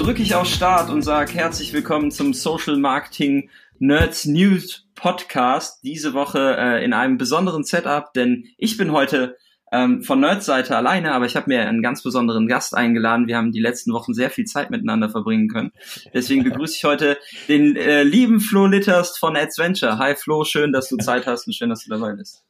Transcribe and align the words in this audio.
Drücke 0.00 0.22
ich 0.22 0.34
auf 0.34 0.46
Start 0.46 0.88
und 0.88 1.02
sage 1.02 1.34
herzlich 1.34 1.74
willkommen 1.74 2.10
zum 2.10 2.32
Social 2.32 2.78
Marketing 2.78 3.50
Nerds 3.80 4.24
News 4.24 4.88
Podcast. 4.94 5.84
Diese 5.84 6.14
Woche 6.14 6.56
äh, 6.58 6.82
in 6.82 6.94
einem 6.94 7.18
besonderen 7.18 7.64
Setup, 7.64 8.10
denn 8.14 8.46
ich 8.56 8.78
bin 8.78 8.92
heute 8.92 9.36
ähm, 9.70 10.02
von 10.02 10.20
Nerds 10.20 10.46
Seite 10.46 10.74
alleine, 10.74 11.12
aber 11.12 11.26
ich 11.26 11.36
habe 11.36 11.50
mir 11.50 11.68
einen 11.68 11.82
ganz 11.82 12.02
besonderen 12.02 12.46
Gast 12.46 12.74
eingeladen. 12.74 13.26
Wir 13.26 13.36
haben 13.36 13.52
die 13.52 13.60
letzten 13.60 13.92
Wochen 13.92 14.14
sehr 14.14 14.30
viel 14.30 14.46
Zeit 14.46 14.70
miteinander 14.70 15.10
verbringen 15.10 15.48
können. 15.48 15.70
Deswegen 16.14 16.44
begrüße 16.44 16.76
ich 16.78 16.84
heute 16.84 17.18
den 17.48 17.76
äh, 17.76 18.02
lieben 18.02 18.40
Flo 18.40 18.64
Litterst 18.64 19.18
von 19.18 19.36
Adventure. 19.36 19.98
Hi 19.98 20.16
Flo, 20.16 20.44
schön, 20.44 20.72
dass 20.72 20.88
du 20.88 20.96
Zeit 20.96 21.26
hast 21.26 21.46
und 21.46 21.52
schön, 21.52 21.68
dass 21.68 21.84
du 21.84 21.90
dabei 21.90 22.14
bist. 22.14 22.42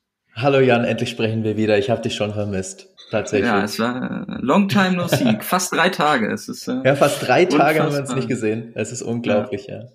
Hallo 0.42 0.60
Jan, 0.60 0.84
endlich 0.84 1.10
sprechen 1.10 1.44
wir 1.44 1.58
wieder. 1.58 1.76
Ich 1.76 1.90
habe 1.90 2.00
dich 2.00 2.14
schon 2.14 2.32
vermisst. 2.32 2.88
Tatsächlich. 3.10 3.50
Ja, 3.50 3.62
es 3.62 3.78
war 3.78 4.26
äh, 4.26 4.38
long 4.40 4.68
time 4.68 4.92
no 4.92 5.06
see. 5.06 5.36
fast 5.40 5.74
drei 5.74 5.90
Tage. 5.90 6.32
Es 6.32 6.48
ist, 6.48 6.66
äh, 6.66 6.80
ja, 6.82 6.94
fast 6.94 7.26
drei 7.26 7.44
Tage 7.44 7.82
haben 7.82 7.92
wir 7.92 8.00
uns 8.00 8.14
nicht 8.14 8.28
gesehen. 8.28 8.72
Es 8.74 8.90
ist 8.90 9.02
unglaublich, 9.02 9.66
ja. 9.66 9.80
ja. 9.80 9.88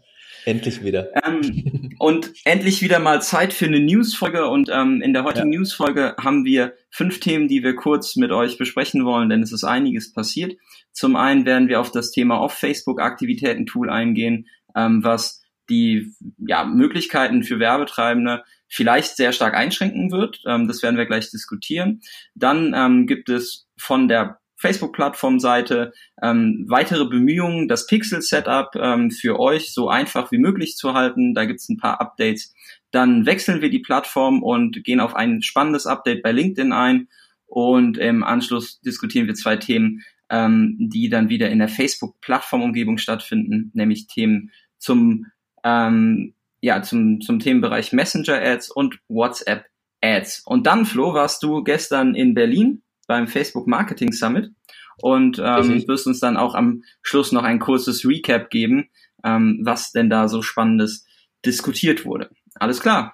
Endlich 0.45 0.83
wieder. 0.83 1.09
Ähm, 1.25 1.95
und 1.99 2.31
endlich 2.43 2.83
wieder 2.83 2.99
mal 2.99 3.23
Zeit 3.23 3.53
für 3.53 3.65
eine 3.65 3.79
Newsfolge. 3.79 4.47
Und 4.47 4.69
ähm, 4.71 5.01
in 5.01 5.13
der 5.13 5.23
heutigen 5.23 5.51
ja. 5.51 5.59
Newsfolge 5.59 6.15
haben 6.21 6.45
wir 6.45 6.73
fünf 6.91 7.19
Themen, 7.19 7.47
die 7.47 7.63
wir 7.63 7.75
kurz 7.75 8.15
mit 8.15 8.31
euch 8.31 8.59
besprechen 8.59 9.03
wollen, 9.03 9.29
denn 9.29 9.41
es 9.41 9.51
ist 9.51 9.63
einiges 9.63 10.13
passiert. 10.13 10.53
Zum 10.91 11.15
einen 11.15 11.45
werden 11.45 11.69
wir 11.69 11.79
auf 11.79 11.89
das 11.89 12.11
Thema 12.11 12.39
Off-Facebook-Aktivitäten-Tool 12.41 13.89
eingehen, 13.89 14.45
ähm, 14.75 15.03
was 15.03 15.41
die 15.69 16.13
ja, 16.37 16.65
Möglichkeiten 16.65 17.41
für 17.41 17.59
Werbetreibende 17.59 18.43
vielleicht 18.67 19.15
sehr 19.15 19.31
stark 19.31 19.55
einschränken 19.55 20.11
wird. 20.11 20.41
Ähm, 20.45 20.67
das 20.67 20.81
werden 20.83 20.97
wir 20.97 21.05
gleich 21.05 21.29
diskutieren. 21.29 22.01
Dann 22.33 22.73
ähm, 22.75 23.07
gibt 23.07 23.29
es 23.29 23.67
von 23.77 24.07
der 24.07 24.39
Facebook-Plattform-Seite 24.57 25.93
ähm, 26.21 26.65
weitere 26.67 27.05
Bemühungen, 27.05 27.67
das 27.67 27.87
Pixel-Setup 27.87 28.75
ähm, 28.75 29.11
für 29.11 29.39
euch 29.39 29.73
so 29.73 29.89
einfach 29.89 30.31
wie 30.31 30.37
möglich 30.37 30.75
zu 30.75 30.93
halten. 30.93 31.33
Da 31.33 31.45
gibt 31.45 31.59
es 31.59 31.69
ein 31.69 31.77
paar 31.77 32.01
Updates. 32.01 32.53
Dann 32.91 33.25
wechseln 33.25 33.61
wir 33.61 33.69
die 33.69 33.79
Plattform 33.79 34.41
und 34.41 34.83
gehen 34.83 34.99
auf 34.99 35.15
ein 35.15 35.41
spannendes 35.41 35.85
Update 35.85 36.23
bei 36.23 36.31
LinkedIn 36.31 36.71
ein. 36.71 37.09
Und 37.45 37.97
im 37.97 38.23
Anschluss 38.23 38.79
diskutieren 38.81 39.27
wir 39.27 39.35
zwei 39.35 39.57
Themen, 39.57 40.01
ähm, 40.29 40.77
die 40.79 41.09
dann 41.09 41.29
wieder 41.29 41.49
in 41.49 41.59
der 41.59 41.69
Facebook-Plattform-Umgebung 41.69 42.97
stattfinden, 42.97 43.71
nämlich 43.73 44.07
Themen 44.07 44.51
zum, 44.77 45.27
ähm, 45.63 46.33
ja, 46.65 46.81
zum, 46.81 47.21
zum 47.21 47.37
Themenbereich 47.37 47.93
Messenger-Ads 47.93 48.71
und 48.71 48.97
WhatsApp-Ads. 49.07 50.41
Und 50.47 50.65
dann, 50.65 50.87
Flo, 50.87 51.13
warst 51.13 51.43
du 51.43 51.63
gestern 51.63 52.15
in 52.15 52.33
Berlin 52.33 52.81
beim 53.07 53.27
Facebook 53.27 53.67
Marketing 53.67 54.11
Summit 54.11 54.49
und 54.97 55.37
ähm, 55.37 55.87
wirst 55.87 56.07
uns 56.07 56.19
dann 56.19 56.37
auch 56.37 56.55
am 56.55 56.81
Schluss 57.03 57.31
noch 57.31 57.43
ein 57.43 57.59
kurzes 57.59 58.03
Recap 58.03 58.49
geben, 58.49 58.89
ähm, 59.23 59.61
was 59.63 59.91
denn 59.91 60.09
da 60.09 60.27
so 60.27 60.41
Spannendes 60.41 61.05
diskutiert 61.45 62.03
wurde. 62.03 62.31
Alles 62.55 62.79
klar. 62.79 63.13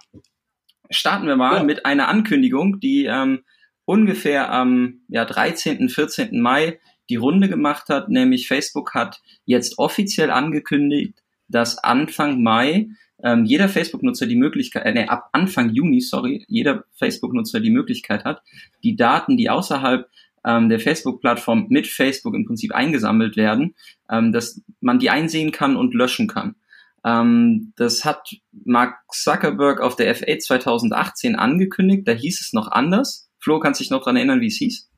Starten 0.89 1.27
wir 1.27 1.35
mal 1.35 1.57
ja. 1.57 1.63
mit 1.63 1.85
einer 1.85 2.07
Ankündigung, 2.07 2.79
die 2.79 3.03
ähm, 3.03 3.43
ungefähr 3.83 4.49
am 4.53 5.01
ja, 5.09 5.25
13., 5.25 5.89
14. 5.89 6.39
Mai 6.39 6.79
die 7.09 7.17
Runde 7.17 7.49
gemacht 7.49 7.89
hat, 7.89 8.07
nämlich 8.07 8.47
Facebook 8.47 8.93
hat 8.93 9.19
jetzt 9.43 9.77
offiziell 9.77 10.31
angekündigt, 10.31 11.21
dass 11.49 11.77
Anfang 11.77 12.41
Mai 12.41 12.87
ähm, 13.23 13.45
jeder 13.45 13.69
Facebook-Nutzer 13.69 14.25
die 14.25 14.35
Möglichkeit, 14.35 14.85
äh, 14.85 14.93
nee, 14.93 15.05
ab 15.05 15.29
Anfang 15.31 15.69
Juni, 15.69 16.01
sorry, 16.01 16.45
jeder 16.47 16.85
Facebook-Nutzer 16.93 17.59
die 17.59 17.69
Möglichkeit 17.69 18.25
hat, 18.25 18.41
die 18.83 18.95
Daten, 18.95 19.37
die 19.37 19.49
außerhalb 19.49 20.09
ähm, 20.45 20.69
der 20.69 20.79
Facebook-Plattform 20.79 21.67
mit 21.69 21.87
Facebook 21.87 22.35
im 22.35 22.45
Prinzip 22.45 22.73
eingesammelt 22.73 23.37
werden, 23.37 23.75
ähm, 24.09 24.31
dass 24.31 24.61
man 24.79 24.99
die 24.99 25.09
einsehen 25.09 25.51
kann 25.51 25.75
und 25.75 25.93
löschen 25.93 26.27
kann. 26.27 26.55
Ähm, 27.03 27.73
das 27.75 28.05
hat 28.05 28.35
Mark 28.65 28.97
Zuckerberg 29.11 29.81
auf 29.81 29.95
der 29.95 30.15
F8 30.15 30.39
2018 30.39 31.35
angekündigt, 31.35 32.07
da 32.07 32.11
hieß 32.11 32.41
es 32.41 32.53
noch 32.53 32.71
anders. 32.71 33.29
Flo, 33.39 33.59
kannst 33.59 33.79
dich 33.79 33.89
noch 33.89 34.03
dran 34.03 34.17
erinnern, 34.17 34.41
wie 34.41 34.47
es 34.47 34.57
hieß? 34.57 34.90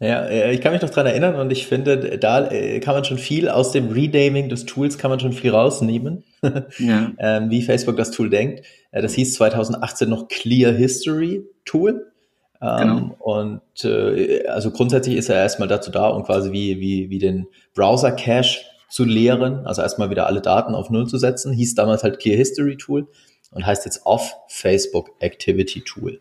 Ja, 0.00 0.26
äh, 0.26 0.52
ich 0.52 0.60
kann 0.60 0.72
mich 0.72 0.82
noch 0.82 0.90
dran 0.90 1.06
erinnern 1.06 1.34
und 1.34 1.50
ich 1.50 1.66
finde, 1.66 2.18
da 2.18 2.48
äh, 2.50 2.78
kann 2.78 2.94
man 2.94 3.04
schon 3.04 3.18
viel 3.18 3.48
aus 3.48 3.72
dem 3.72 3.88
Renaming 3.88 4.48
des 4.48 4.64
Tools 4.64 4.96
kann 4.96 5.10
man 5.10 5.18
schon 5.18 5.32
viel 5.32 5.50
rausnehmen, 5.50 6.24
ja. 6.78 7.10
ähm, 7.18 7.50
wie 7.50 7.62
Facebook 7.62 7.96
das 7.96 8.12
Tool 8.12 8.30
denkt. 8.30 8.64
Äh, 8.92 9.02
das 9.02 9.14
hieß 9.14 9.34
2018 9.34 10.08
noch 10.08 10.28
Clear 10.28 10.72
History 10.72 11.42
Tool. 11.64 12.12
Ähm, 12.60 12.78
genau. 12.78 13.16
Und 13.18 13.84
äh, 13.84 14.46
also 14.46 14.70
grundsätzlich 14.70 15.16
ist 15.16 15.30
er 15.30 15.36
erstmal 15.36 15.68
dazu 15.68 15.90
da, 15.90 16.08
um 16.08 16.22
quasi 16.22 16.52
wie, 16.52 16.78
wie, 16.78 17.10
wie 17.10 17.18
den 17.18 17.48
Browser 17.74 18.12
Cache 18.12 18.60
zu 18.88 19.04
leeren, 19.04 19.66
also 19.66 19.82
erstmal 19.82 20.10
wieder 20.10 20.26
alle 20.26 20.40
Daten 20.40 20.74
auf 20.74 20.90
Null 20.90 21.08
zu 21.08 21.18
setzen. 21.18 21.52
Hieß 21.52 21.74
damals 21.74 22.04
halt 22.04 22.20
Clear 22.20 22.36
History 22.36 22.76
Tool 22.76 23.08
und 23.50 23.66
heißt 23.66 23.84
jetzt 23.84 24.06
Off 24.06 24.36
Facebook 24.46 25.10
Activity 25.18 25.82
Tool. 25.82 26.20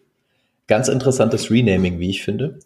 Ganz 0.65 0.87
interessantes 0.87 1.51
Renaming, 1.51 1.99
wie 1.99 2.09
ich 2.09 2.23
finde 2.23 2.59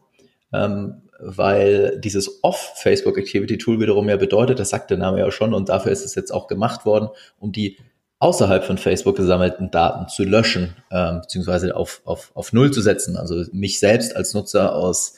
ähm, 0.53 1.03
weil 1.19 1.99
dieses 1.99 2.43
Off-Facebook 2.43 3.17
Activity 3.17 3.57
Tool 3.57 3.79
wiederum 3.79 4.09
ja 4.09 4.17
bedeutet, 4.17 4.59
das 4.59 4.69
sagt 4.69 4.89
der 4.89 4.97
Name 4.97 5.19
ja 5.19 5.31
schon 5.31 5.53
und 5.53 5.69
dafür 5.69 5.91
ist 5.91 6.03
es 6.03 6.15
jetzt 6.15 6.31
auch 6.31 6.47
gemacht 6.47 6.85
worden, 6.85 7.09
um 7.39 7.51
die 7.51 7.77
außerhalb 8.19 8.63
von 8.63 8.77
Facebook 8.77 9.17
gesammelten 9.17 9.71
Daten 9.71 10.07
zu 10.07 10.23
löschen, 10.23 10.75
ähm, 10.91 11.21
beziehungsweise 11.21 11.75
auf, 11.75 12.01
auf, 12.05 12.31
auf 12.35 12.53
Null 12.53 12.71
zu 12.71 12.81
setzen, 12.81 13.17
also 13.17 13.43
mich 13.51 13.79
selbst 13.79 14.15
als 14.15 14.33
Nutzer 14.33 14.75
aus 14.75 15.15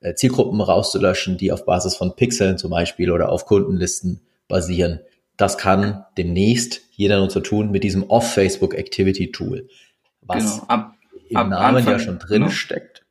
äh, 0.00 0.14
Zielgruppen 0.14 0.60
rauszulöschen, 0.60 1.38
die 1.38 1.52
auf 1.52 1.64
Basis 1.64 1.96
von 1.96 2.16
Pixeln 2.16 2.58
zum 2.58 2.70
Beispiel 2.70 3.10
oder 3.10 3.30
auf 3.30 3.46
Kundenlisten 3.46 4.20
basieren. 4.46 5.00
Das 5.38 5.56
kann 5.56 6.04
demnächst 6.18 6.82
jeder 6.92 7.18
Nutzer 7.18 7.42
tun 7.42 7.70
mit 7.70 7.82
diesem 7.82 8.08
Off-Facebook 8.08 8.74
Activity 8.74 9.32
Tool, 9.32 9.68
was 10.20 10.60
genau. 10.60 10.64
ab, 10.68 10.92
im 11.30 11.36
ab 11.36 11.48
Namen 11.48 11.76
Anfang, 11.78 11.92
ja 11.94 11.98
schon 11.98 12.18
drin 12.18 12.42
genau. 12.42 12.50
steckt. 12.50 13.03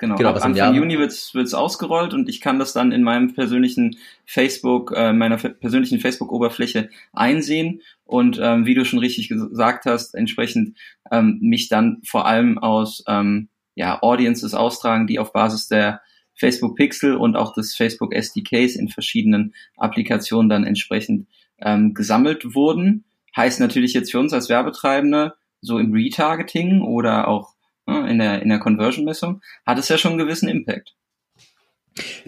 Genau, 0.00 0.16
genau 0.16 0.30
ab 0.30 0.42
Anfang 0.42 0.74
Juni 0.74 0.98
wird's 0.98 1.34
wird's 1.34 1.52
ausgerollt 1.52 2.14
und 2.14 2.30
ich 2.30 2.40
kann 2.40 2.58
das 2.58 2.72
dann 2.72 2.90
in 2.90 3.02
meinem 3.02 3.34
persönlichen 3.34 3.98
Facebook, 4.24 4.92
äh, 4.96 5.12
meiner 5.12 5.36
persönlichen 5.36 6.00
Facebook-Oberfläche 6.00 6.88
einsehen 7.12 7.82
und 8.04 8.40
ähm, 8.42 8.64
wie 8.64 8.74
du 8.74 8.86
schon 8.86 8.98
richtig 8.98 9.28
gesagt 9.28 9.84
hast, 9.84 10.14
entsprechend 10.14 10.78
ähm, 11.12 11.38
mich 11.42 11.68
dann 11.68 12.00
vor 12.02 12.26
allem 12.26 12.56
aus 12.56 13.04
ähm, 13.08 13.50
ja, 13.74 14.02
Audiences 14.02 14.54
austragen, 14.54 15.06
die 15.06 15.18
auf 15.18 15.34
Basis 15.34 15.68
der 15.68 16.00
Facebook 16.34 16.76
Pixel 16.76 17.14
und 17.14 17.36
auch 17.36 17.52
des 17.52 17.76
Facebook 17.76 18.14
SDKs 18.14 18.76
in 18.76 18.88
verschiedenen 18.88 19.54
Applikationen 19.76 20.48
dann 20.48 20.64
entsprechend 20.64 21.28
ähm, 21.58 21.92
gesammelt 21.92 22.54
wurden. 22.54 23.04
Heißt 23.36 23.60
natürlich 23.60 23.92
jetzt 23.92 24.12
für 24.12 24.18
uns 24.18 24.32
als 24.32 24.48
Werbetreibende, 24.48 25.34
so 25.60 25.78
im 25.78 25.92
Retargeting 25.92 26.80
oder 26.80 27.28
auch 27.28 27.52
in 28.10 28.18
der, 28.18 28.42
in 28.42 28.48
der 28.48 28.58
Conversion-Messung, 28.58 29.40
hat 29.64 29.78
es 29.78 29.88
ja 29.88 29.98
schon 29.98 30.12
einen 30.12 30.18
gewissen 30.18 30.48
Impact. 30.48 30.94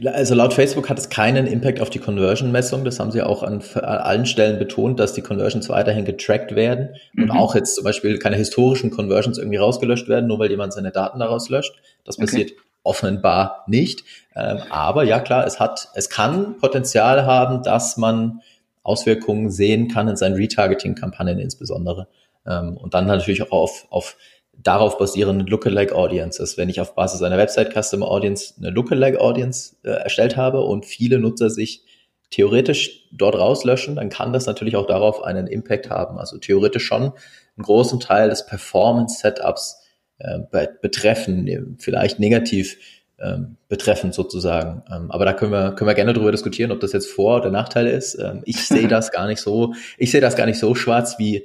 Also 0.04 0.34
laut 0.34 0.54
Facebook 0.54 0.88
hat 0.88 0.98
es 0.98 1.08
keinen 1.08 1.46
Impact 1.46 1.80
auf 1.80 1.88
die 1.88 1.98
Conversion-Messung. 1.98 2.84
Das 2.84 2.98
haben 2.98 3.12
sie 3.12 3.22
auch 3.22 3.42
an, 3.42 3.62
an, 3.74 3.82
allen 3.82 4.26
Stellen 4.26 4.58
betont, 4.58 4.98
dass 4.98 5.12
die 5.12 5.22
Conversions 5.22 5.68
weiterhin 5.68 6.04
getrackt 6.04 6.54
werden 6.54 6.90
und 7.16 7.26
mhm. 7.26 7.30
auch 7.30 7.54
jetzt 7.54 7.76
zum 7.76 7.84
Beispiel 7.84 8.18
keine 8.18 8.36
historischen 8.36 8.90
Conversions 8.90 9.38
irgendwie 9.38 9.58
rausgelöscht 9.58 10.08
werden, 10.08 10.26
nur 10.26 10.38
weil 10.38 10.50
jemand 10.50 10.72
seine 10.72 10.90
Daten 10.90 11.20
daraus 11.20 11.48
löscht. 11.48 11.74
Das 12.04 12.16
passiert 12.16 12.50
okay. 12.50 12.60
offenbar 12.82 13.64
nicht. 13.68 14.04
Ähm, 14.34 14.58
aber 14.70 15.04
ja 15.04 15.20
klar, 15.20 15.46
es 15.46 15.60
hat, 15.60 15.88
es 15.94 16.10
kann 16.10 16.58
Potenzial 16.58 17.24
haben, 17.24 17.62
dass 17.62 17.96
man 17.96 18.40
Auswirkungen 18.82 19.50
sehen 19.50 19.88
kann 19.88 20.08
in 20.08 20.16
seinen 20.16 20.34
Retargeting-Kampagnen 20.34 21.38
insbesondere. 21.38 22.08
Ähm, 22.46 22.76
und 22.76 22.94
dann 22.94 23.06
natürlich 23.06 23.42
auch 23.42 23.52
auf, 23.52 23.86
auf 23.90 24.16
darauf 24.62 24.98
basierenden 24.98 25.46
Lookalike 25.46 25.94
Audiences. 25.94 26.56
Wenn 26.56 26.68
ich 26.68 26.80
auf 26.80 26.94
Basis 26.94 27.22
einer 27.22 27.38
Website 27.38 27.72
Customer 27.72 28.08
Audience 28.08 28.54
eine 28.58 28.70
Lookalike 28.70 29.20
Audience 29.20 29.76
äh, 29.84 29.90
erstellt 29.90 30.36
habe 30.36 30.60
und 30.60 30.86
viele 30.86 31.18
Nutzer 31.18 31.50
sich 31.50 31.84
theoretisch 32.30 33.08
dort 33.12 33.34
rauslöschen, 33.34 33.96
dann 33.96 34.08
kann 34.08 34.32
das 34.32 34.46
natürlich 34.46 34.76
auch 34.76 34.86
darauf 34.86 35.22
einen 35.22 35.46
Impact 35.46 35.90
haben. 35.90 36.18
Also 36.18 36.38
theoretisch 36.38 36.84
schon 36.84 37.02
einen 37.02 37.64
großen 37.64 38.00
Teil 38.00 38.30
des 38.30 38.46
Performance 38.46 39.20
Setups 39.20 39.82
äh, 40.18 40.38
betreffen, 40.80 41.76
vielleicht 41.78 42.18
negativ 42.18 42.76
ähm, 43.22 43.56
betreffend 43.68 44.14
sozusagen. 44.14 44.82
Ähm, 44.90 45.10
aber 45.10 45.24
da 45.24 45.32
können 45.32 45.52
wir, 45.52 45.72
können 45.72 45.88
wir 45.88 45.94
gerne 45.94 46.12
darüber 46.12 46.32
diskutieren, 46.32 46.72
ob 46.72 46.80
das 46.80 46.92
jetzt 46.92 47.10
Vor- 47.10 47.40
oder 47.40 47.50
Nachteil 47.50 47.86
ist. 47.86 48.14
Ähm, 48.14 48.42
ich 48.44 48.66
sehe 48.66 48.88
das 48.88 49.12
gar 49.12 49.26
nicht 49.26 49.40
so, 49.40 49.74
ich 49.98 50.10
sehe 50.10 50.20
das 50.20 50.36
gar 50.36 50.46
nicht 50.46 50.58
so 50.58 50.74
schwarz, 50.74 51.18
wie 51.18 51.44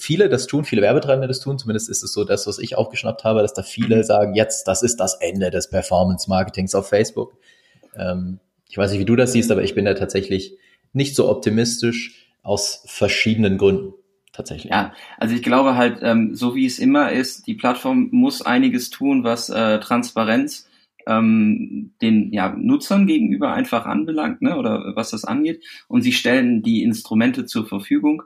viele 0.00 0.28
das 0.28 0.46
tun, 0.46 0.64
viele 0.64 0.82
Werbetreibende 0.82 1.28
das 1.28 1.40
tun, 1.40 1.58
zumindest 1.58 1.88
ist 1.88 2.02
es 2.02 2.12
so 2.12 2.24
das, 2.24 2.46
was 2.46 2.58
ich 2.58 2.76
aufgeschnappt 2.76 3.24
habe, 3.24 3.42
dass 3.42 3.54
da 3.54 3.62
viele 3.62 3.98
mhm. 3.98 4.02
sagen, 4.02 4.34
jetzt, 4.34 4.66
das 4.66 4.82
ist 4.82 4.98
das 4.98 5.14
Ende 5.14 5.50
des 5.50 5.70
Performance-Marketings 5.70 6.74
auf 6.74 6.88
Facebook. 6.88 7.36
Ähm, 7.96 8.40
ich 8.68 8.78
weiß 8.78 8.90
nicht, 8.90 9.00
wie 9.00 9.04
du 9.04 9.16
das 9.16 9.32
siehst, 9.32 9.50
aber 9.50 9.62
ich 9.62 9.74
bin 9.74 9.84
da 9.84 9.94
tatsächlich 9.94 10.56
nicht 10.92 11.14
so 11.14 11.28
optimistisch 11.28 12.26
aus 12.42 12.82
verschiedenen 12.86 13.58
Gründen. 13.58 13.94
Tatsächlich. 14.32 14.70
Ja, 14.70 14.92
also 15.18 15.34
ich 15.34 15.42
glaube 15.42 15.76
halt, 15.76 15.98
ähm, 16.02 16.36
so 16.36 16.54
wie 16.54 16.64
es 16.64 16.78
immer 16.78 17.10
ist, 17.10 17.48
die 17.48 17.54
Plattform 17.54 18.08
muss 18.12 18.42
einiges 18.42 18.88
tun, 18.88 19.24
was 19.24 19.50
äh, 19.50 19.80
Transparenz 19.80 20.68
ähm, 21.06 21.92
den 22.00 22.32
ja, 22.32 22.54
Nutzern 22.56 23.06
gegenüber 23.06 23.52
einfach 23.52 23.86
anbelangt, 23.86 24.40
ne, 24.42 24.56
oder 24.56 24.92
was 24.94 25.10
das 25.10 25.24
angeht. 25.24 25.64
Und 25.88 26.02
sie 26.02 26.12
stellen 26.12 26.62
die 26.62 26.82
Instrumente 26.82 27.44
zur 27.46 27.66
Verfügung. 27.66 28.22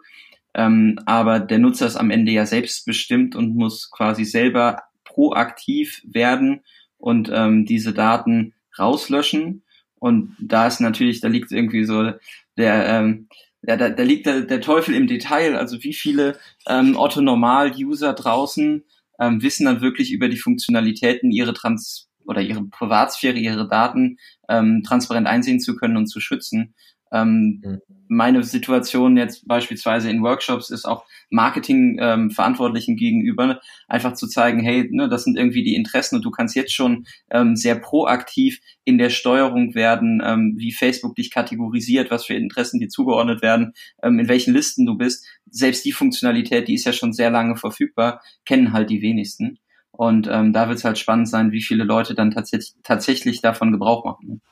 Ähm, 0.54 0.98
aber 1.04 1.40
der 1.40 1.58
Nutzer 1.58 1.86
ist 1.86 1.96
am 1.96 2.10
Ende 2.10 2.32
ja 2.32 2.46
selbstbestimmt 2.46 3.34
und 3.34 3.56
muss 3.56 3.90
quasi 3.90 4.24
selber 4.24 4.82
proaktiv 5.04 6.02
werden 6.04 6.60
und 6.98 7.30
ähm, 7.32 7.66
diese 7.66 7.92
Daten 7.92 8.54
rauslöschen. 8.78 9.62
Und 9.96 10.36
da 10.40 10.66
ist 10.66 10.80
natürlich, 10.80 11.20
da 11.20 11.28
liegt 11.28 11.50
irgendwie 11.50 11.84
so 11.84 12.12
der, 12.56 12.86
ähm, 12.86 13.28
ja, 13.62 13.76
da, 13.76 13.88
da 13.88 14.02
liegt 14.02 14.26
der, 14.26 14.42
der 14.42 14.60
Teufel 14.60 14.94
im 14.94 15.06
Detail. 15.06 15.56
Also 15.56 15.82
wie 15.82 15.94
viele 15.94 16.38
ähm, 16.68 16.96
Otto-Normal-User 16.96 18.12
draußen 18.12 18.84
ähm, 19.20 19.42
wissen 19.42 19.66
dann 19.66 19.80
wirklich 19.80 20.12
über 20.12 20.28
die 20.28 20.36
Funktionalitäten, 20.36 21.30
ihre 21.30 21.54
Trans 21.54 22.08
oder 22.26 22.40
ihre 22.40 22.64
Privatsphäre, 22.64 23.38
ihre 23.38 23.68
Daten 23.68 24.18
ähm, 24.48 24.82
transparent 24.86 25.26
einsehen 25.26 25.60
zu 25.60 25.76
können 25.76 25.96
und 25.96 26.06
zu 26.06 26.20
schützen. 26.20 26.74
Ähm, 27.14 27.62
mhm. 27.64 27.80
Meine 28.08 28.42
Situation 28.42 29.16
jetzt 29.16 29.48
beispielsweise 29.48 30.10
in 30.10 30.22
Workshops 30.22 30.70
ist 30.70 30.84
auch 30.84 31.04
Marketing-Verantwortlichen 31.30 32.92
ähm, 32.92 32.96
gegenüber 32.96 33.60
einfach 33.88 34.12
zu 34.12 34.26
zeigen, 34.26 34.60
hey, 34.60 34.88
ne, 34.90 35.08
das 35.08 35.24
sind 35.24 35.38
irgendwie 35.38 35.62
die 35.62 35.74
Interessen 35.74 36.16
und 36.16 36.24
du 36.24 36.30
kannst 36.30 36.54
jetzt 36.54 36.74
schon 36.74 37.06
ähm, 37.30 37.56
sehr 37.56 37.76
proaktiv 37.76 38.60
in 38.84 38.98
der 38.98 39.10
Steuerung 39.10 39.74
werden, 39.74 40.22
ähm, 40.24 40.54
wie 40.58 40.72
Facebook 40.72 41.14
dich 41.14 41.30
kategorisiert, 41.30 42.10
was 42.10 42.26
für 42.26 42.34
Interessen 42.34 42.78
dir 42.78 42.88
zugeordnet 42.88 43.42
werden, 43.42 43.72
ähm, 44.02 44.18
in 44.18 44.28
welchen 44.28 44.52
Listen 44.52 44.84
du 44.84 44.96
bist. 44.96 45.26
Selbst 45.50 45.84
die 45.84 45.92
Funktionalität, 45.92 46.68
die 46.68 46.74
ist 46.74 46.84
ja 46.84 46.92
schon 46.92 47.12
sehr 47.12 47.30
lange 47.30 47.56
verfügbar, 47.56 48.20
kennen 48.44 48.72
halt 48.72 48.90
die 48.90 49.02
wenigsten. 49.02 49.58
Und 49.92 50.28
ähm, 50.30 50.52
da 50.52 50.68
wird 50.68 50.78
es 50.78 50.84
halt 50.84 50.98
spannend 50.98 51.28
sein, 51.28 51.52
wie 51.52 51.62
viele 51.62 51.84
Leute 51.84 52.14
dann 52.14 52.32
tatsächlich, 52.32 52.74
tatsächlich 52.82 53.40
davon 53.40 53.70
Gebrauch 53.70 54.04
machen. 54.04 54.42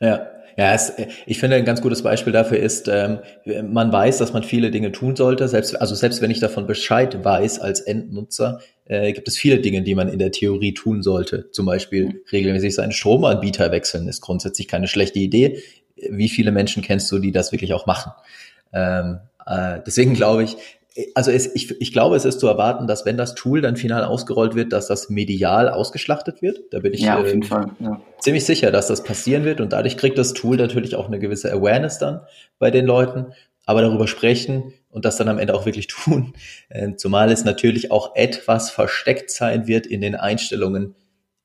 Ja, 0.00 0.26
ja, 0.56 0.74
es, 0.74 0.92
ich 1.26 1.38
finde 1.38 1.56
ein 1.56 1.64
ganz 1.64 1.80
gutes 1.80 2.02
Beispiel 2.02 2.32
dafür 2.32 2.58
ist, 2.58 2.88
ähm, 2.88 3.20
man 3.64 3.92
weiß, 3.92 4.18
dass 4.18 4.32
man 4.32 4.42
viele 4.42 4.70
Dinge 4.70 4.92
tun 4.92 5.16
sollte. 5.16 5.48
Selbst, 5.48 5.80
also 5.80 5.94
selbst 5.94 6.20
wenn 6.22 6.30
ich 6.30 6.40
davon 6.40 6.66
Bescheid 6.66 7.24
weiß 7.24 7.60
als 7.60 7.80
Endnutzer, 7.80 8.60
äh, 8.86 9.12
gibt 9.12 9.28
es 9.28 9.36
viele 9.36 9.60
Dinge, 9.60 9.82
die 9.82 9.94
man 9.94 10.08
in 10.08 10.18
der 10.18 10.32
Theorie 10.32 10.74
tun 10.74 11.02
sollte. 11.02 11.50
Zum 11.52 11.66
Beispiel 11.66 12.06
mhm. 12.06 12.20
regelmäßig 12.32 12.74
seinen 12.74 12.92
Stromanbieter 12.92 13.70
wechseln 13.70 14.08
ist 14.08 14.20
grundsätzlich 14.20 14.68
keine 14.68 14.88
schlechte 14.88 15.18
Idee. 15.18 15.62
Wie 15.96 16.28
viele 16.28 16.50
Menschen 16.50 16.82
kennst 16.82 17.10
du, 17.12 17.18
die 17.18 17.32
das 17.32 17.52
wirklich 17.52 17.72
auch 17.72 17.86
machen? 17.86 18.12
Ähm, 18.72 19.20
äh, 19.46 19.80
deswegen 19.86 20.14
glaube 20.14 20.44
ich, 20.44 20.56
also 21.14 21.30
es, 21.30 21.54
ich, 21.54 21.80
ich 21.80 21.92
glaube, 21.92 22.16
es 22.16 22.24
ist 22.24 22.40
zu 22.40 22.46
erwarten, 22.46 22.86
dass 22.86 23.04
wenn 23.04 23.16
das 23.16 23.34
Tool 23.34 23.60
dann 23.60 23.76
final 23.76 24.04
ausgerollt 24.04 24.54
wird, 24.54 24.72
dass 24.72 24.86
das 24.86 25.10
medial 25.10 25.68
ausgeschlachtet 25.68 26.42
wird. 26.42 26.60
Da 26.72 26.80
bin 26.80 26.92
ich 26.92 27.00
ja, 27.00 27.22
äh, 27.22 27.40
ja. 27.80 28.00
ziemlich 28.18 28.44
sicher, 28.44 28.70
dass 28.70 28.86
das 28.86 29.02
passieren 29.02 29.44
wird 29.44 29.60
und 29.60 29.72
dadurch 29.72 29.96
kriegt 29.96 30.18
das 30.18 30.32
Tool 30.32 30.56
natürlich 30.56 30.94
auch 30.96 31.06
eine 31.06 31.18
gewisse 31.18 31.52
Awareness 31.52 31.98
dann 31.98 32.20
bei 32.58 32.70
den 32.70 32.86
Leuten. 32.86 33.26
Aber 33.66 33.82
darüber 33.82 34.08
sprechen 34.08 34.72
und 34.90 35.04
das 35.04 35.16
dann 35.16 35.28
am 35.28 35.38
Ende 35.38 35.54
auch 35.54 35.66
wirklich 35.66 35.86
tun, 35.88 36.34
äh, 36.68 36.94
zumal 36.96 37.30
es 37.30 37.44
natürlich 37.44 37.90
auch 37.90 38.16
etwas 38.16 38.70
versteckt 38.70 39.30
sein 39.30 39.66
wird 39.66 39.86
in 39.86 40.00
den 40.00 40.14
Einstellungen. 40.14 40.94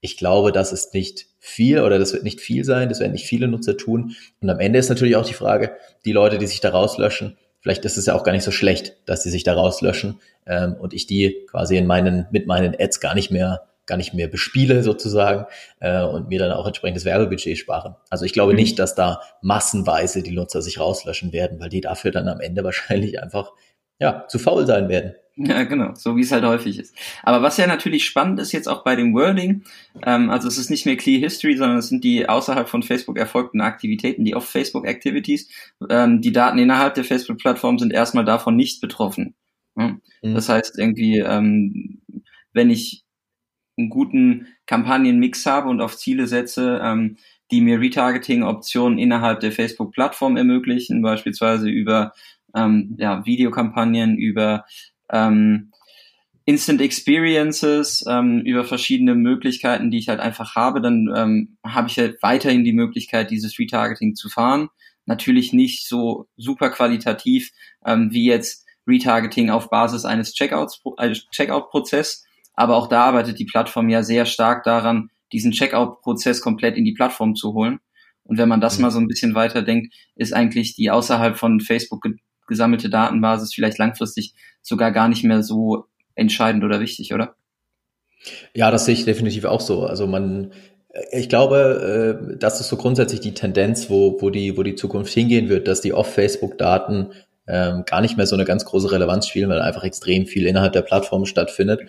Ich 0.01 0.17
glaube, 0.17 0.51
das 0.51 0.71
ist 0.71 0.93
nicht 0.93 1.27
viel 1.39 1.79
oder 1.79 1.99
das 1.99 2.13
wird 2.13 2.23
nicht 2.23 2.41
viel 2.41 2.63
sein, 2.63 2.89
das 2.89 2.99
werden 2.99 3.11
nicht 3.11 3.27
viele 3.27 3.47
Nutzer 3.47 3.77
tun. 3.77 4.15
Und 4.41 4.49
am 4.49 4.59
Ende 4.59 4.79
ist 4.79 4.89
natürlich 4.89 5.15
auch 5.15 5.25
die 5.25 5.33
Frage, 5.33 5.75
die 6.05 6.11
Leute, 6.11 6.37
die 6.37 6.47
sich 6.47 6.61
da 6.61 6.69
rauslöschen, 6.69 7.37
vielleicht 7.65 7.83
ist 7.83 7.97
es 7.97 8.05
ja 8.05 8.13
auch 8.13 8.23
gar 8.23 8.31
nicht 8.31 8.43
so 8.43 8.51
schlecht, 8.51 8.95
dass 9.07 9.23
die 9.23 9.31
sich 9.31 9.43
da 9.43 9.55
rauslöschen 9.55 10.19
ähm, 10.45 10.75
und 10.75 10.93
ich 10.93 11.07
die 11.07 11.47
quasi 11.49 11.77
in 11.77 11.87
meinen, 11.87 12.27
mit 12.29 12.45
meinen 12.45 12.75
Ads 12.79 12.99
gar 12.99 13.15
nicht 13.15 13.31
mehr 13.31 13.63
gar 13.87 13.97
nicht 13.97 14.13
mehr 14.13 14.27
bespiele 14.27 14.83
sozusagen 14.83 15.47
äh, 15.79 16.03
und 16.03 16.29
mir 16.29 16.37
dann 16.37 16.51
auch 16.51 16.67
entsprechendes 16.67 17.05
Werbebudget 17.05 17.57
spare. 17.57 17.97
Also 18.11 18.25
ich 18.25 18.33
glaube 18.33 18.53
mhm. 18.53 18.57
nicht, 18.59 18.77
dass 18.77 18.93
da 18.93 19.21
massenweise 19.41 20.21
die 20.21 20.31
Nutzer 20.31 20.61
sich 20.61 20.79
rauslöschen 20.79 21.33
werden, 21.33 21.59
weil 21.59 21.69
die 21.69 21.81
dafür 21.81 22.11
dann 22.11 22.27
am 22.27 22.39
Ende 22.39 22.63
wahrscheinlich 22.63 23.21
einfach 23.21 23.51
ja 23.99 24.25
zu 24.27 24.37
faul 24.37 24.67
sein 24.67 24.87
werden. 24.87 25.15
Ja, 25.47 25.63
genau, 25.63 25.93
so 25.95 26.15
wie 26.15 26.21
es 26.21 26.31
halt 26.31 26.45
häufig 26.45 26.79
ist. 26.79 26.95
Aber 27.23 27.41
was 27.41 27.57
ja 27.57 27.67
natürlich 27.67 28.05
spannend 28.05 28.39
ist 28.39 28.53
jetzt 28.53 28.67
auch 28.67 28.85
bei 28.85 28.95
dem 28.95 29.13
Wording, 29.13 29.63
ähm, 30.01 30.29
also 30.29 30.47
es 30.47 30.57
ist 30.57 30.69
nicht 30.69 30.85
mehr 30.85 30.95
Clear 30.95 31.19
History, 31.19 31.57
sondern 31.57 31.77
es 31.77 31.89
sind 31.89 32.05
die 32.05 32.29
außerhalb 32.29 32.69
von 32.69 32.83
Facebook 32.83 33.17
erfolgten 33.17 33.59
Aktivitäten, 33.59 34.23
die 34.23 34.33
auf 34.33 34.47
Facebook 34.47 34.87
Activities. 34.87 35.49
Ähm, 35.89 36.21
die 36.21 36.31
Daten 36.31 36.57
innerhalb 36.57 36.93
der 36.93 37.03
Facebook-Plattform 37.03 37.79
sind 37.79 37.91
erstmal 37.91 38.23
davon 38.23 38.55
nicht 38.55 38.79
betroffen. 38.79 39.35
Mhm. 39.75 40.01
Das 40.21 40.47
heißt 40.47 40.79
irgendwie, 40.79 41.19
ähm, 41.19 42.01
wenn 42.53 42.69
ich 42.69 43.03
einen 43.77 43.89
guten 43.89 44.47
Kampagnenmix 44.67 45.45
habe 45.45 45.67
und 45.67 45.81
auf 45.81 45.97
Ziele 45.97 46.27
setze, 46.27 46.79
ähm, 46.81 47.17
die 47.51 47.59
mir 47.59 47.81
Retargeting-Optionen 47.81 48.97
innerhalb 48.97 49.41
der 49.41 49.51
Facebook-Plattform 49.51 50.37
ermöglichen, 50.37 51.01
beispielsweise 51.01 51.69
über 51.69 52.13
ähm, 52.55 52.95
ja, 52.97 53.25
Videokampagnen, 53.25 54.17
über 54.17 54.65
ähm, 55.11 55.71
Instant 56.45 56.79
Experiences 56.79 58.05
ähm, 58.07 58.41
über 58.41 58.63
verschiedene 58.63 59.15
Möglichkeiten, 59.15 59.89
die 59.89 59.97
ich 59.97 60.09
halt 60.09 60.19
einfach 60.19 60.55
habe, 60.55 60.79
dann 60.79 61.11
ähm, 61.15 61.57
habe 61.65 61.87
ich 61.87 61.97
halt 61.97 62.21
weiterhin 62.21 62.63
die 62.63 62.73
Möglichkeit, 62.73 63.31
dieses 63.31 63.57
Retargeting 63.57 64.13
zu 64.13 64.29
fahren. 64.29 64.69
Natürlich 65.07 65.53
nicht 65.53 65.87
so 65.87 66.27
super 66.37 66.69
qualitativ 66.69 67.51
ähm, 67.83 68.11
wie 68.11 68.25
jetzt 68.25 68.65
Retargeting 68.87 69.49
auf 69.49 69.71
Basis 69.71 70.05
eines 70.05 70.33
Checkouts, 70.33 70.81
äh, 70.97 71.13
Checkout-Prozess, 71.13 72.23
aber 72.53 72.75
auch 72.75 72.87
da 72.87 73.05
arbeitet 73.05 73.39
die 73.39 73.45
Plattform 73.45 73.89
ja 73.89 74.03
sehr 74.03 74.27
stark 74.27 74.63
daran, 74.63 75.09
diesen 75.33 75.51
Checkout-Prozess 75.51 76.41
komplett 76.41 76.77
in 76.77 76.85
die 76.85 76.93
Plattform 76.93 77.33
zu 77.33 77.53
holen. 77.53 77.79
Und 78.23 78.37
wenn 78.37 78.49
man 78.49 78.61
das 78.61 78.77
mhm. 78.77 78.83
mal 78.83 78.91
so 78.91 78.99
ein 78.99 79.07
bisschen 79.07 79.35
weiter 79.35 79.63
denkt, 79.63 79.93
ist 80.15 80.33
eigentlich 80.33 80.75
die 80.75 80.91
außerhalb 80.91 81.37
von 81.37 81.59
Facebook 81.59 82.05
gesammelte 82.47 82.89
Datenbasis 82.89 83.53
vielleicht 83.53 83.77
langfristig 83.77 84.33
sogar 84.61 84.91
gar 84.91 85.07
nicht 85.07 85.23
mehr 85.23 85.43
so 85.43 85.85
entscheidend 86.15 86.63
oder 86.63 86.79
wichtig, 86.79 87.13
oder? 87.13 87.35
Ja, 88.53 88.71
das 88.71 88.85
sehe 88.85 88.93
ich 88.93 89.05
definitiv 89.05 89.45
auch 89.45 89.61
so. 89.61 89.85
Also 89.85 90.07
man, 90.07 90.51
ich 91.11 91.29
glaube, 91.29 92.29
äh, 92.33 92.37
das 92.37 92.59
ist 92.59 92.69
so 92.69 92.77
grundsätzlich 92.77 93.19
die 93.19 93.33
Tendenz, 93.33 93.89
wo, 93.89 94.21
wo, 94.21 94.29
die, 94.29 94.57
wo 94.57 94.63
die 94.63 94.75
Zukunft 94.75 95.13
hingehen 95.13 95.49
wird, 95.49 95.67
dass 95.67 95.81
die 95.81 95.93
Off-Facebook-Daten 95.93 97.11
ähm, 97.47 97.83
gar 97.85 98.01
nicht 98.01 98.17
mehr 98.17 98.25
so 98.25 98.35
eine 98.35 98.45
ganz 98.45 98.65
große 98.65 98.91
Relevanz 98.91 99.27
spielen, 99.27 99.49
weil 99.49 99.61
einfach 99.61 99.83
extrem 99.83 100.25
viel 100.25 100.47
innerhalb 100.47 100.73
der 100.73 100.81
Plattform 100.81 101.25
stattfindet. 101.25 101.81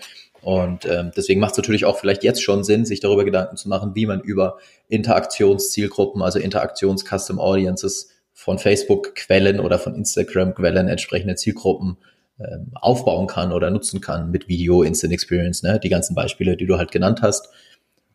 Und 0.42 0.84
ähm, 0.84 1.12
deswegen 1.16 1.40
macht 1.40 1.52
es 1.52 1.58
natürlich 1.58 1.86
auch 1.86 1.98
vielleicht 1.98 2.22
jetzt 2.22 2.42
schon 2.42 2.62
Sinn, 2.62 2.84
sich 2.84 3.00
darüber 3.00 3.24
Gedanken 3.24 3.56
zu 3.56 3.68
machen, 3.68 3.94
wie 3.94 4.06
man 4.06 4.20
über 4.20 4.58
Interaktionszielgruppen, 4.88 6.22
also 6.22 6.38
Interaktions-Custom 6.38 7.40
Audiences 7.40 8.10
von 8.46 8.60
Facebook-Quellen 8.60 9.58
oder 9.58 9.80
von 9.80 9.96
Instagram-Quellen 9.96 10.86
entsprechende 10.86 11.34
Zielgruppen 11.34 11.96
ähm, 12.38 12.68
aufbauen 12.74 13.26
kann 13.26 13.52
oder 13.52 13.72
nutzen 13.72 14.00
kann 14.00 14.30
mit 14.30 14.46
Video, 14.46 14.84
Instant 14.84 15.12
Experience, 15.12 15.64
ne? 15.64 15.80
die 15.80 15.88
ganzen 15.88 16.14
Beispiele, 16.14 16.56
die 16.56 16.66
du 16.66 16.78
halt 16.78 16.92
genannt 16.92 17.22
hast, 17.22 17.48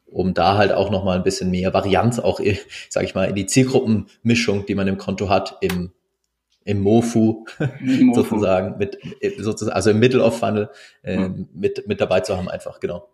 um 0.05 0.33
da 0.33 0.55
halt 0.55 0.71
auch 0.71 0.89
nochmal 0.89 1.17
ein 1.17 1.23
bisschen 1.23 1.51
mehr 1.51 1.73
Varianz 1.73 2.17
auch, 2.17 2.39
sag 2.89 3.03
ich 3.03 3.13
mal, 3.13 3.25
in 3.25 3.35
die 3.35 3.45
Zielgruppenmischung, 3.45 4.65
die 4.65 4.73
man 4.73 4.87
im 4.87 4.97
Konto 4.97 5.27
hat, 5.27 5.57
im 5.59 5.91
im 6.63 6.79
Mofu, 6.79 7.43
Mofu. 7.79 8.13
sozusagen, 8.13 8.77
mit, 8.77 8.97
sozusagen, 9.39 9.75
also 9.75 9.89
im 9.89 9.99
Middle 9.99 10.23
of 10.23 10.37
Funnel 10.37 10.69
äh, 11.01 11.17
mhm. 11.17 11.49
mit, 11.53 11.87
mit 11.87 11.99
dabei 11.99 12.21
zu 12.21 12.37
haben, 12.37 12.47
einfach, 12.47 12.79
genau. 12.79 13.09